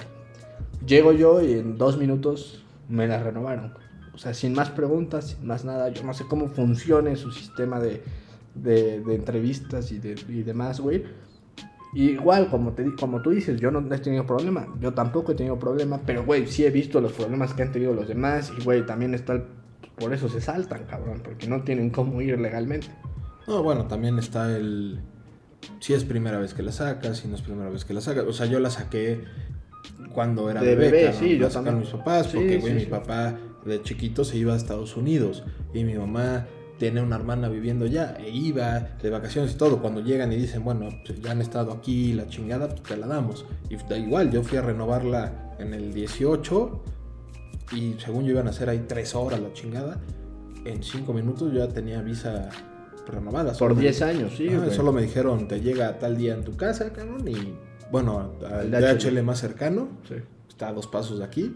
Llego 0.85 1.11
yo 1.11 1.41
y 1.41 1.53
en 1.53 1.77
dos 1.77 1.97
minutos 1.97 2.63
me 2.89 3.07
la 3.07 3.21
renovaron. 3.21 3.73
O 4.13 4.17
sea, 4.17 4.33
sin 4.33 4.53
más 4.53 4.69
preguntas, 4.69 5.29
sin 5.37 5.47
más 5.47 5.65
nada. 5.65 5.89
Yo 5.89 6.03
no 6.03 6.13
sé 6.13 6.25
cómo 6.25 6.47
funcione 6.47 7.15
su 7.15 7.31
sistema 7.31 7.79
de, 7.79 8.01
de- 8.53 9.01
de 9.01 9.15
entrevistas 9.15 9.91
y, 9.91 9.99
de, 9.99 10.15
y 10.29 10.43
demás, 10.43 10.79
güey. 10.79 11.03
Igual, 11.93 12.49
como, 12.49 12.73
te, 12.73 12.85
como 12.95 13.21
tú 13.21 13.29
dices, 13.31 13.59
yo 13.59 13.71
no 13.71 13.93
he 13.93 13.97
tenido 13.99 14.25
problema. 14.25 14.67
Yo 14.81 14.93
tampoco 14.93 15.31
he 15.31 15.35
tenido 15.35 15.57
problema. 15.57 16.01
Pero, 16.05 16.25
güey, 16.25 16.45
sí 16.47 16.65
he 16.65 16.69
visto 16.69 16.99
los 17.01 17.13
problemas 17.13 17.53
que 17.53 17.63
han 17.63 17.71
tenido 17.71 17.93
los 17.93 18.07
demás. 18.07 18.51
Y, 18.57 18.63
güey, 18.63 18.85
también 18.85 19.13
está... 19.13 19.33
el- 19.33 19.45
por 19.97 20.13
eso 20.13 20.27
se 20.27 20.41
saltan, 20.41 20.83
cabrón. 20.85 21.21
Porque 21.23 21.47
no 21.47 21.63
tienen 21.63 21.89
cómo 21.89 22.21
ir 22.21 22.37
legalmente. 22.39 22.87
No, 23.47 23.63
bueno, 23.63 23.85
también 23.87 24.19
está 24.19 24.55
el. 24.55 24.99
Si 25.79 25.93
es 25.93 26.03
primera 26.03 26.37
vez 26.37 26.53
que 26.53 26.63
la 26.63 26.71
sacas, 26.71 27.17
si 27.19 27.27
no 27.27 27.35
es 27.35 27.41
primera 27.41 27.69
vez 27.69 27.85
que 27.85 27.93
la 27.93 28.01
sacas. 28.01 28.25
O 28.25 28.33
sea, 28.33 28.45
yo 28.45 28.59
la 28.59 28.69
saqué 28.69 29.23
cuando 30.13 30.49
era 30.49 30.61
De 30.61 30.75
bebé. 30.75 30.91
bebé, 30.91 31.13
sí, 31.13 31.37
yo 31.37 31.49
también. 31.49 31.79
mis 31.79 31.89
papás, 31.89 32.27
Sí, 32.27 32.37
porque, 32.37 32.53
sí, 32.55 32.59
güey, 32.61 32.73
mi 32.73 32.79
sí. 32.81 32.85
papá 32.87 33.35
de 33.65 33.81
chiquito 33.81 34.23
se 34.23 34.37
iba 34.37 34.53
a 34.53 34.57
Estados 34.57 34.95
Unidos. 34.97 35.43
Y 35.73 35.83
mi 35.83 35.95
mamá 35.95 36.45
tiene 36.77 37.01
una 37.01 37.15
hermana 37.15 37.49
viviendo 37.49 37.85
allá. 37.85 38.15
E 38.19 38.29
iba 38.29 38.79
de 39.01 39.09
vacaciones 39.09 39.53
y 39.53 39.57
todo. 39.57 39.81
Cuando 39.81 40.01
llegan 40.01 40.31
y 40.33 40.35
dicen, 40.35 40.63
bueno, 40.63 40.89
pues 41.05 41.19
ya 41.21 41.31
han 41.31 41.41
estado 41.41 41.71
aquí, 41.71 42.13
la 42.13 42.27
chingada, 42.27 42.67
pues 42.69 42.83
te 42.83 42.97
la 42.97 43.07
damos. 43.07 43.45
Y 43.69 43.75
da 43.75 43.97
igual, 43.97 44.31
yo 44.31 44.43
fui 44.43 44.57
a 44.57 44.61
renovarla 44.61 45.55
en 45.59 45.73
el 45.73 45.93
18. 45.93 46.83
Y 47.75 47.95
según 47.97 48.25
yo 48.25 48.31
iban 48.31 48.47
a 48.47 48.51
hacer 48.51 48.69
ahí 48.69 48.85
tres 48.87 49.15
horas 49.15 49.39
la 49.39 49.51
chingada. 49.53 49.99
En 50.65 50.83
cinco 50.83 51.13
minutos 51.13 51.51
yo 51.53 51.59
ya 51.65 51.67
tenía 51.67 52.01
visa 52.01 52.49
renovada. 53.07 53.49
Por 53.49 53.55
Solo 53.55 53.75
me- 53.75 53.81
10 53.81 54.01
años, 54.01 54.33
sí, 54.37 54.47
Ah, 54.49 54.67
solo 54.71 54.91
me 54.91 55.01
dijeron, 55.01 55.47
te 55.47 55.61
llega 55.61 55.97
tal 55.99 56.17
día 56.17 56.33
en 56.33 56.43
tu 56.43 56.55
casa, 56.57 56.91
cabrón, 56.91 57.27
y 57.27 57.53
bueno, 57.95 58.33
al 58.45 58.73
El 58.73 58.97
DHL. 58.97 59.23
Más 59.23 59.39
cercano, 59.39 59.87
Sí. 60.05 60.15
está 60.49 60.67
a 60.67 60.73
dos 60.73 60.85
pasos 60.85 61.19
de 61.19 61.23
aquí, 61.23 61.55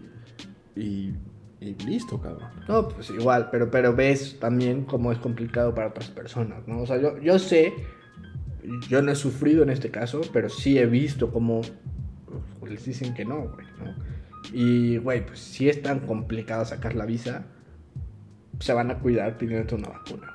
y, 0.74 1.14
y 1.60 1.76
listo, 1.86 2.22
cabrón. 2.22 2.48
No, 2.70 2.88
pues 2.88 3.10
igual, 3.10 3.50
pero, 3.52 3.70
pero 3.70 3.94
ves 3.94 4.40
también 4.40 4.86
cómo 4.86 5.12
es 5.12 5.18
complicado 5.20 5.76
para 5.76 5.90
otras 5.90 6.10
personas, 6.10 6.66
¿no? 6.66 6.80
O 6.84 6.86
sea, 6.86 6.96
yo, 7.02 7.20
yo 7.20 7.38
sé, 7.40 7.74
yo 8.88 9.02
no 9.02 9.12
he 9.12 9.16
sufrido 9.16 9.64
en 9.64 9.70
este 9.70 9.92
caso, 9.92 10.22
pero 10.32 10.48
sí 10.48 10.78
he 10.78 10.86
visto 10.86 11.30
cómo 11.30 11.60
pues, 12.62 12.72
les 12.72 12.86
dicen 12.86 13.14
que 13.14 13.26
no, 13.26 13.42
güey, 13.50 13.68
¿no? 13.84 13.94
Y, 14.54 14.96
güey, 14.98 15.26
pues 15.26 15.40
si 15.40 15.68
es 15.68 15.82
tan 15.82 16.00
complicado 16.00 16.64
sacar 16.64 16.96
la 16.96 17.06
visa, 17.06 17.44
se 18.62 18.72
van 18.72 18.92
a 18.92 19.00
cuidar 19.00 19.38
pidiéndote 19.38 19.76
una 19.76 19.90
vacuna. 19.90 20.34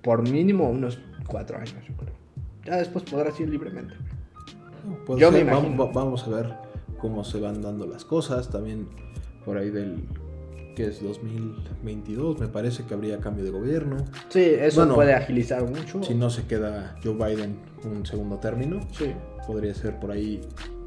Por 0.00 0.22
mínimo 0.22 0.70
unos 0.70 1.00
cuatro 1.26 1.56
años, 1.58 1.74
yo 1.88 1.94
creo. 1.96 2.14
Ya 2.64 2.76
después 2.76 3.02
podrás 3.04 3.40
ir 3.40 3.48
libremente, 3.48 3.94
Puede 5.06 5.20
Yo 5.20 5.30
me 5.32 5.44
vamos, 5.44 5.92
vamos 5.92 6.24
a 6.26 6.30
ver 6.30 6.54
cómo 6.98 7.24
se 7.24 7.40
van 7.40 7.62
dando 7.62 7.86
las 7.86 8.04
cosas, 8.04 8.48
también 8.50 8.88
por 9.44 9.56
ahí 9.56 9.70
del, 9.70 10.04
que 10.74 10.86
es 10.86 11.02
2022, 11.02 12.38
me 12.40 12.48
parece 12.48 12.84
que 12.84 12.94
habría 12.94 13.18
cambio 13.20 13.44
de 13.44 13.50
gobierno, 13.50 13.96
Sí, 14.28 14.40
eso 14.44 14.80
Bueno, 14.80 14.94
puede 14.96 15.14
agilizar 15.14 15.62
mucho. 15.68 16.02
si 16.02 16.14
no 16.14 16.30
se 16.30 16.46
queda 16.46 16.96
Joe 17.02 17.14
Biden 17.14 17.56
un 17.84 18.04
segundo 18.04 18.38
término, 18.38 18.80
Sí. 18.92 19.12
podría 19.46 19.74
ser 19.74 19.98
por 20.00 20.10
ahí 20.10 20.40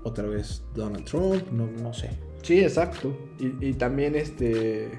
otra 0.03 0.25
vez 0.27 0.63
Donald 0.75 1.05
Trump, 1.05 1.49
no, 1.51 1.67
no 1.67 1.93
sé. 1.93 2.09
Sí, 2.41 2.59
exacto. 2.59 3.15
Y, 3.39 3.67
y 3.69 3.73
también 3.73 4.15
este. 4.15 4.91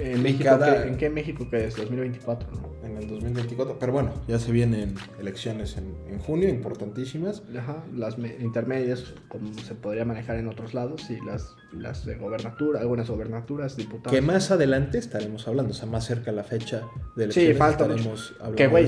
En 0.00 0.22
México, 0.22 0.44
cada- 0.44 0.82
¿qué, 0.82 0.88
¿en 0.88 0.96
qué 0.96 1.10
México 1.10 1.48
que 1.50 1.66
es? 1.66 1.76
2024, 1.76 2.48
¿no? 2.52 2.70
en 2.86 2.96
el 2.96 3.06
2024. 3.08 3.78
Pero 3.78 3.92
bueno, 3.92 4.10
ya 4.26 4.38
se 4.38 4.50
vienen 4.52 4.94
elecciones 5.20 5.76
en, 5.76 5.94
en 6.08 6.18
junio, 6.18 6.48
importantísimas. 6.48 7.42
Ajá, 7.56 7.84
las 7.94 8.18
me- 8.18 8.36
intermedias, 8.40 9.14
como 9.28 9.52
se 9.54 9.74
podría 9.74 10.04
manejar 10.04 10.36
en 10.36 10.48
otros 10.48 10.74
lados, 10.74 11.08
y 11.10 11.20
las, 11.24 11.54
las 11.72 12.04
de 12.06 12.16
gobernatura, 12.16 12.80
algunas 12.80 13.08
gobernaturas, 13.10 13.76
diputados. 13.76 14.12
Que 14.12 14.22
más 14.22 14.50
adelante 14.50 14.98
estaremos 14.98 15.46
hablando, 15.46 15.72
o 15.72 15.74
sea, 15.74 15.86
más 15.88 16.04
cerca 16.06 16.32
la 16.32 16.44
fecha 16.44 16.78
de 17.16 17.30
Sí, 17.32 17.40
elecciones 17.40 17.58
falta 17.58 17.84
estaremos 17.84 18.32
hablando 18.38 18.56
Que, 18.56 18.66
güey, 18.66 18.86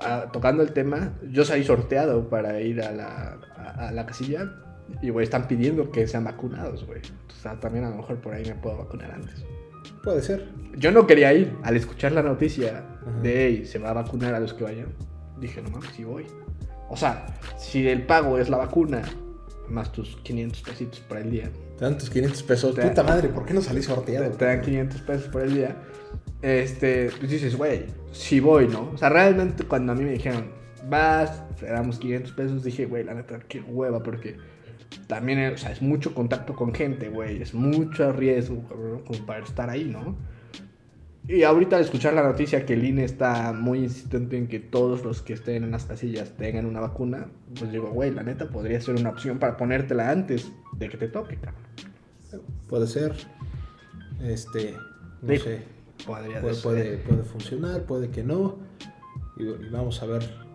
ah, 0.00 0.26
tocando 0.32 0.62
el 0.62 0.72
tema, 0.72 1.18
yo 1.30 1.44
salí 1.44 1.64
sorteado 1.64 2.28
para 2.28 2.60
ir 2.60 2.82
a 2.82 2.92
la, 2.92 3.38
a, 3.56 3.88
a 3.88 3.92
la 3.92 4.06
casilla, 4.06 4.52
y, 5.02 5.10
güey, 5.10 5.24
están 5.24 5.46
pidiendo 5.48 5.90
que 5.90 6.06
sean 6.08 6.24
vacunados, 6.24 6.84
güey. 6.84 7.00
O 7.28 7.42
sea, 7.42 7.58
también 7.60 7.84
a 7.84 7.90
lo 7.90 7.96
mejor 7.96 8.16
por 8.20 8.34
ahí 8.34 8.44
me 8.44 8.54
puedo 8.56 8.76
vacunar 8.76 9.12
antes. 9.12 9.44
Puede 10.02 10.22
ser. 10.22 10.48
Yo 10.76 10.92
no 10.92 11.06
quería 11.06 11.32
ir. 11.32 11.56
Al 11.62 11.76
escuchar 11.76 12.12
la 12.12 12.22
noticia 12.22 12.84
Ajá. 13.02 13.20
de 13.22 13.46
"Ey, 13.46 13.66
se 13.66 13.78
va 13.78 13.90
a 13.90 13.92
vacunar 13.94 14.34
a 14.34 14.40
los 14.40 14.54
que 14.54 14.64
vayan, 14.64 14.86
dije, 15.38 15.60
no 15.62 15.70
mames, 15.70 15.90
sí 15.96 16.04
voy. 16.04 16.26
O 16.88 16.96
sea, 16.96 17.26
si 17.58 17.86
el 17.88 18.04
pago 18.06 18.38
es 18.38 18.48
la 18.48 18.56
vacuna, 18.56 19.02
más 19.68 19.92
tus 19.92 20.16
500 20.22 20.62
pesitos 20.62 21.00
por 21.00 21.18
el 21.18 21.30
día, 21.30 21.50
Te 21.78 21.84
dan 21.84 21.96
tus 21.96 22.10
500 22.10 22.42
pesos. 22.42 22.74
Te- 22.74 22.82
Puta 22.82 23.02
madre, 23.02 23.28
¿por 23.28 23.46
qué 23.46 23.54
no 23.54 23.60
salí 23.62 23.80
te, 23.80 23.86
sorteado? 23.86 24.30
te 24.32 24.44
dan 24.44 24.60
500 24.60 25.00
pesos 25.02 25.28
por 25.28 25.42
el 25.42 25.54
día, 25.54 25.76
este, 26.42 27.10
pues 27.18 27.30
dices, 27.30 27.56
güey, 27.56 27.86
sí 28.12 28.40
voy, 28.40 28.66
¿no? 28.68 28.90
O 28.92 28.98
sea, 28.98 29.08
realmente 29.08 29.64
cuando 29.64 29.92
a 29.92 29.94
mí 29.94 30.04
me 30.04 30.12
dijeron, 30.12 30.50
vas, 30.88 31.42
te 31.58 31.66
damos 31.66 31.98
500 31.98 32.32
pesos, 32.32 32.64
dije, 32.64 32.86
güey, 32.86 33.04
la 33.04 33.14
neta, 33.14 33.38
qué 33.48 33.60
hueva, 33.60 34.02
porque 34.02 34.36
también, 35.06 35.38
eh, 35.38 35.48
o 35.50 35.56
sea, 35.56 35.72
es 35.72 35.82
mucho 35.82 36.14
contacto 36.14 36.54
con 36.54 36.74
gente, 36.74 37.08
güey, 37.08 37.40
es 37.42 37.54
mucho 37.54 38.12
riesgo, 38.12 38.62
cabrón, 38.68 39.02
como 39.06 39.26
para 39.26 39.44
estar 39.44 39.70
ahí, 39.70 39.84
¿no? 39.84 40.16
Y 41.28 41.42
ahorita 41.44 41.76
al 41.76 41.82
escuchar 41.82 42.14
la 42.14 42.22
noticia 42.22 42.64
que 42.66 42.72
el 42.72 42.84
INE 42.84 43.04
está 43.04 43.52
muy 43.52 43.80
insistente 43.80 44.36
en 44.36 44.48
que 44.48 44.58
todos 44.58 45.04
los 45.04 45.22
que 45.22 45.34
estén 45.34 45.62
en 45.62 45.70
las 45.70 45.84
casillas 45.84 46.30
tengan 46.36 46.66
una 46.66 46.80
vacuna, 46.80 47.28
pues 47.56 47.70
digo, 47.70 47.90
güey, 47.90 48.10
la 48.10 48.22
neta 48.22 48.48
podría 48.48 48.80
ser 48.80 48.96
una 48.96 49.10
opción 49.10 49.38
para 49.38 49.56
ponértela 49.56 50.10
antes 50.10 50.50
de 50.76 50.88
que 50.88 50.96
te 50.96 51.08
toque, 51.08 51.36
cabrón. 51.36 51.62
Puede 52.68 52.86
ser. 52.86 53.14
Este, 54.22 54.74
no 55.22 55.32
Sí, 55.34 55.38
sé. 55.38 55.62
Podría 56.06 56.40
Puede, 56.40 56.56
puede, 56.62 56.96
puede 56.98 57.22
funcionar, 57.24 57.82
puede 57.82 58.08
que 58.08 58.24
no. 58.24 58.58
Y, 59.36 59.44
y 59.44 59.68
vamos 59.70 60.02
a 60.02 60.06
ver. 60.06 60.49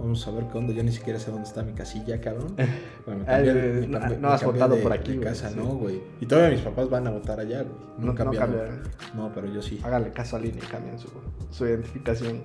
Vamos 0.00 0.26
a 0.26 0.30
ver 0.30 0.44
qué 0.50 0.58
onda. 0.58 0.72
Yo 0.72 0.82
ni 0.82 0.92
siquiera 0.92 1.18
sé 1.20 1.30
dónde 1.30 1.46
está 1.46 1.62
mi 1.62 1.72
casilla, 1.72 2.20
cabrón. 2.20 2.54
Bueno, 3.06 3.24
Ah, 3.26 3.38
cambié- 3.38 3.50
eh, 3.56 3.78
me 3.82 3.86
no- 3.86 3.98
cambié- 4.00 4.18
no 4.18 4.28
me 4.28 4.34
has 4.34 4.44
votado 4.44 4.76
de- 4.76 4.82
por 4.82 4.92
aquí, 4.92 5.16
de 5.16 5.24
casa, 5.24 5.50
sí. 5.50 5.56
¿no, 5.56 5.64
güey? 5.64 6.00
Y 6.20 6.26
todavía 6.26 6.50
mis 6.56 6.60
papás 6.60 6.88
van 6.88 7.06
a 7.06 7.10
votar 7.10 7.38
allá, 7.40 7.62
güey. 7.62 7.74
No, 7.98 8.06
No- 8.06 8.12
no 8.12 8.14
cambiaron. 8.14 8.80
No, 9.14 9.30
pero 9.34 9.46
yo 9.52 9.60
sí. 9.62 9.80
Hágale 9.82 10.10
caso 10.12 10.36
al 10.36 10.44
INE 10.46 10.58
y 10.58 10.66
cambien 10.66 10.98
su, 10.98 11.08
su 11.50 11.66
identificación. 11.66 12.42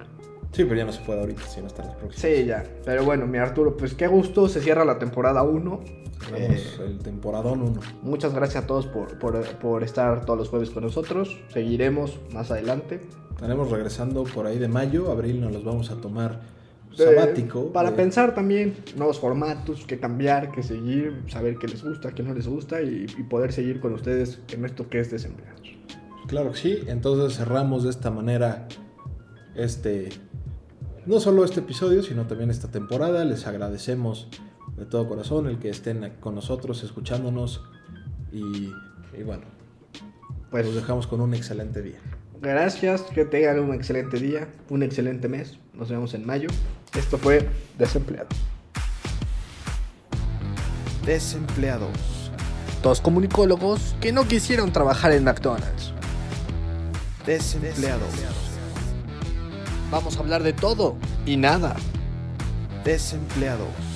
Sí, 0.52 0.64
pero 0.64 0.76
ya 0.76 0.86
no 0.86 0.92
se 0.94 1.02
puede 1.02 1.20
ahorita, 1.20 1.42
sino 1.44 1.68
hasta 1.68 1.84
las 1.84 1.96
próximas. 1.96 2.22
Sí, 2.38 2.46
ya. 2.46 2.64
Pero 2.86 3.04
bueno, 3.04 3.26
mi 3.28 3.38
Arturo, 3.38 3.76
pues 3.76 3.94
qué 3.94 4.08
gusto. 4.08 4.48
Se 4.48 4.62
cierra 4.62 4.86
la 4.86 4.98
temporada 5.00 5.44
1. 5.44 5.82
Cerramos 6.30 6.80
el 6.80 7.00
temporadón 7.00 7.62
1. 7.62 7.80
Muchas 8.04 8.34
gracias 8.34 8.64
a 8.64 8.68
todos 8.68 8.88
por, 8.88 9.20
por, 9.20 9.44
por 9.58 9.84
estar 9.84 10.24
todos 10.26 10.40
los 10.40 10.50
jueves 10.50 10.70
con 10.70 10.84
nosotros. 10.84 11.38
Seguiremos 11.50 12.20
más 12.34 12.52
adelante. 12.52 13.02
Estaremos 13.32 13.70
regresando 13.70 14.24
por 14.24 14.48
ahí 14.48 14.58
de 14.58 14.70
mayo. 14.70 15.12
Abril 15.12 15.42
nos 15.42 15.52
los 15.52 15.66
vamos 15.66 15.92
a 15.92 15.96
tomar 15.96 16.40
sabático. 17.04 17.72
para 17.74 17.92
de- 17.92 17.98
pensar 17.98 18.34
también 18.34 18.76
nuevos 18.96 19.20
formatos, 19.20 19.86
que 19.86 20.00
cambiar, 20.00 20.52
que 20.52 20.64
seguir, 20.64 21.24
saber 21.28 21.58
qué 21.58 21.68
les 21.68 21.84
gusta, 21.84 22.12
qué 22.14 22.24
no 22.24 22.34
les 22.34 22.48
gusta 22.48 22.82
y, 22.82 23.06
y 23.18 23.24
poder 23.24 23.52
seguir 23.54 23.80
con 23.80 23.94
ustedes 23.94 24.40
en 24.52 24.66
esto 24.66 24.90
que 24.90 25.00
es 25.00 25.12
desempleados. 25.12 25.62
Claro 26.28 26.52
que 26.52 26.58
sí. 26.58 26.80
Entonces 26.88 27.38
cerramos 27.38 27.84
de 27.84 27.90
esta 27.92 28.10
manera 28.12 28.68
este. 29.56 30.10
No 31.06 31.20
solo 31.20 31.46
este 31.46 31.60
episodio, 31.60 32.02
sino 32.02 32.26
también 32.26 32.50
esta 32.50 32.70
temporada. 32.70 33.24
Les 33.26 33.46
agradecemos 33.46 34.28
de 34.76 34.86
todo 34.86 35.08
corazón 35.08 35.48
el 35.48 35.60
que 35.60 35.70
estén 35.70 36.14
con 36.20 36.34
nosotros, 36.36 36.84
escuchándonos. 36.84 37.64
Y, 38.32 38.72
y 39.18 39.24
bueno, 39.24 39.44
Pues 40.50 40.66
los 40.66 40.74
dejamos 40.76 41.06
con 41.08 41.22
un 41.22 41.34
excelente 41.36 41.82
día. 41.84 42.00
Gracias, 42.46 43.02
que 43.02 43.26
tengan 43.26 43.60
un 43.60 43.74
excelente 43.74 44.18
día, 44.18 44.48
un 44.70 44.84
excelente 44.84 45.28
mes. 45.28 45.58
Nos 45.74 45.90
vemos 45.90 46.14
en 46.14 46.26
mayo. 46.26 46.50
Esto 46.98 47.18
fue 47.18 47.48
Desempleado. 47.78 48.28
Desempleados. 51.06 52.32
Dos 52.82 53.02
comunicólogos 53.02 53.96
que 54.00 54.12
no 54.12 54.28
quisieron 54.28 54.72
trabajar 54.72 55.12
en 55.12 55.24
McDonald's. 55.24 55.94
Desempleados. 57.26 58.10
Vamos 59.92 60.18
a 60.18 60.20
hablar 60.20 60.44
de 60.44 60.54
todo 60.54 60.96
y 61.26 61.38
nada. 61.38 61.76
Desempleados. 62.84 63.95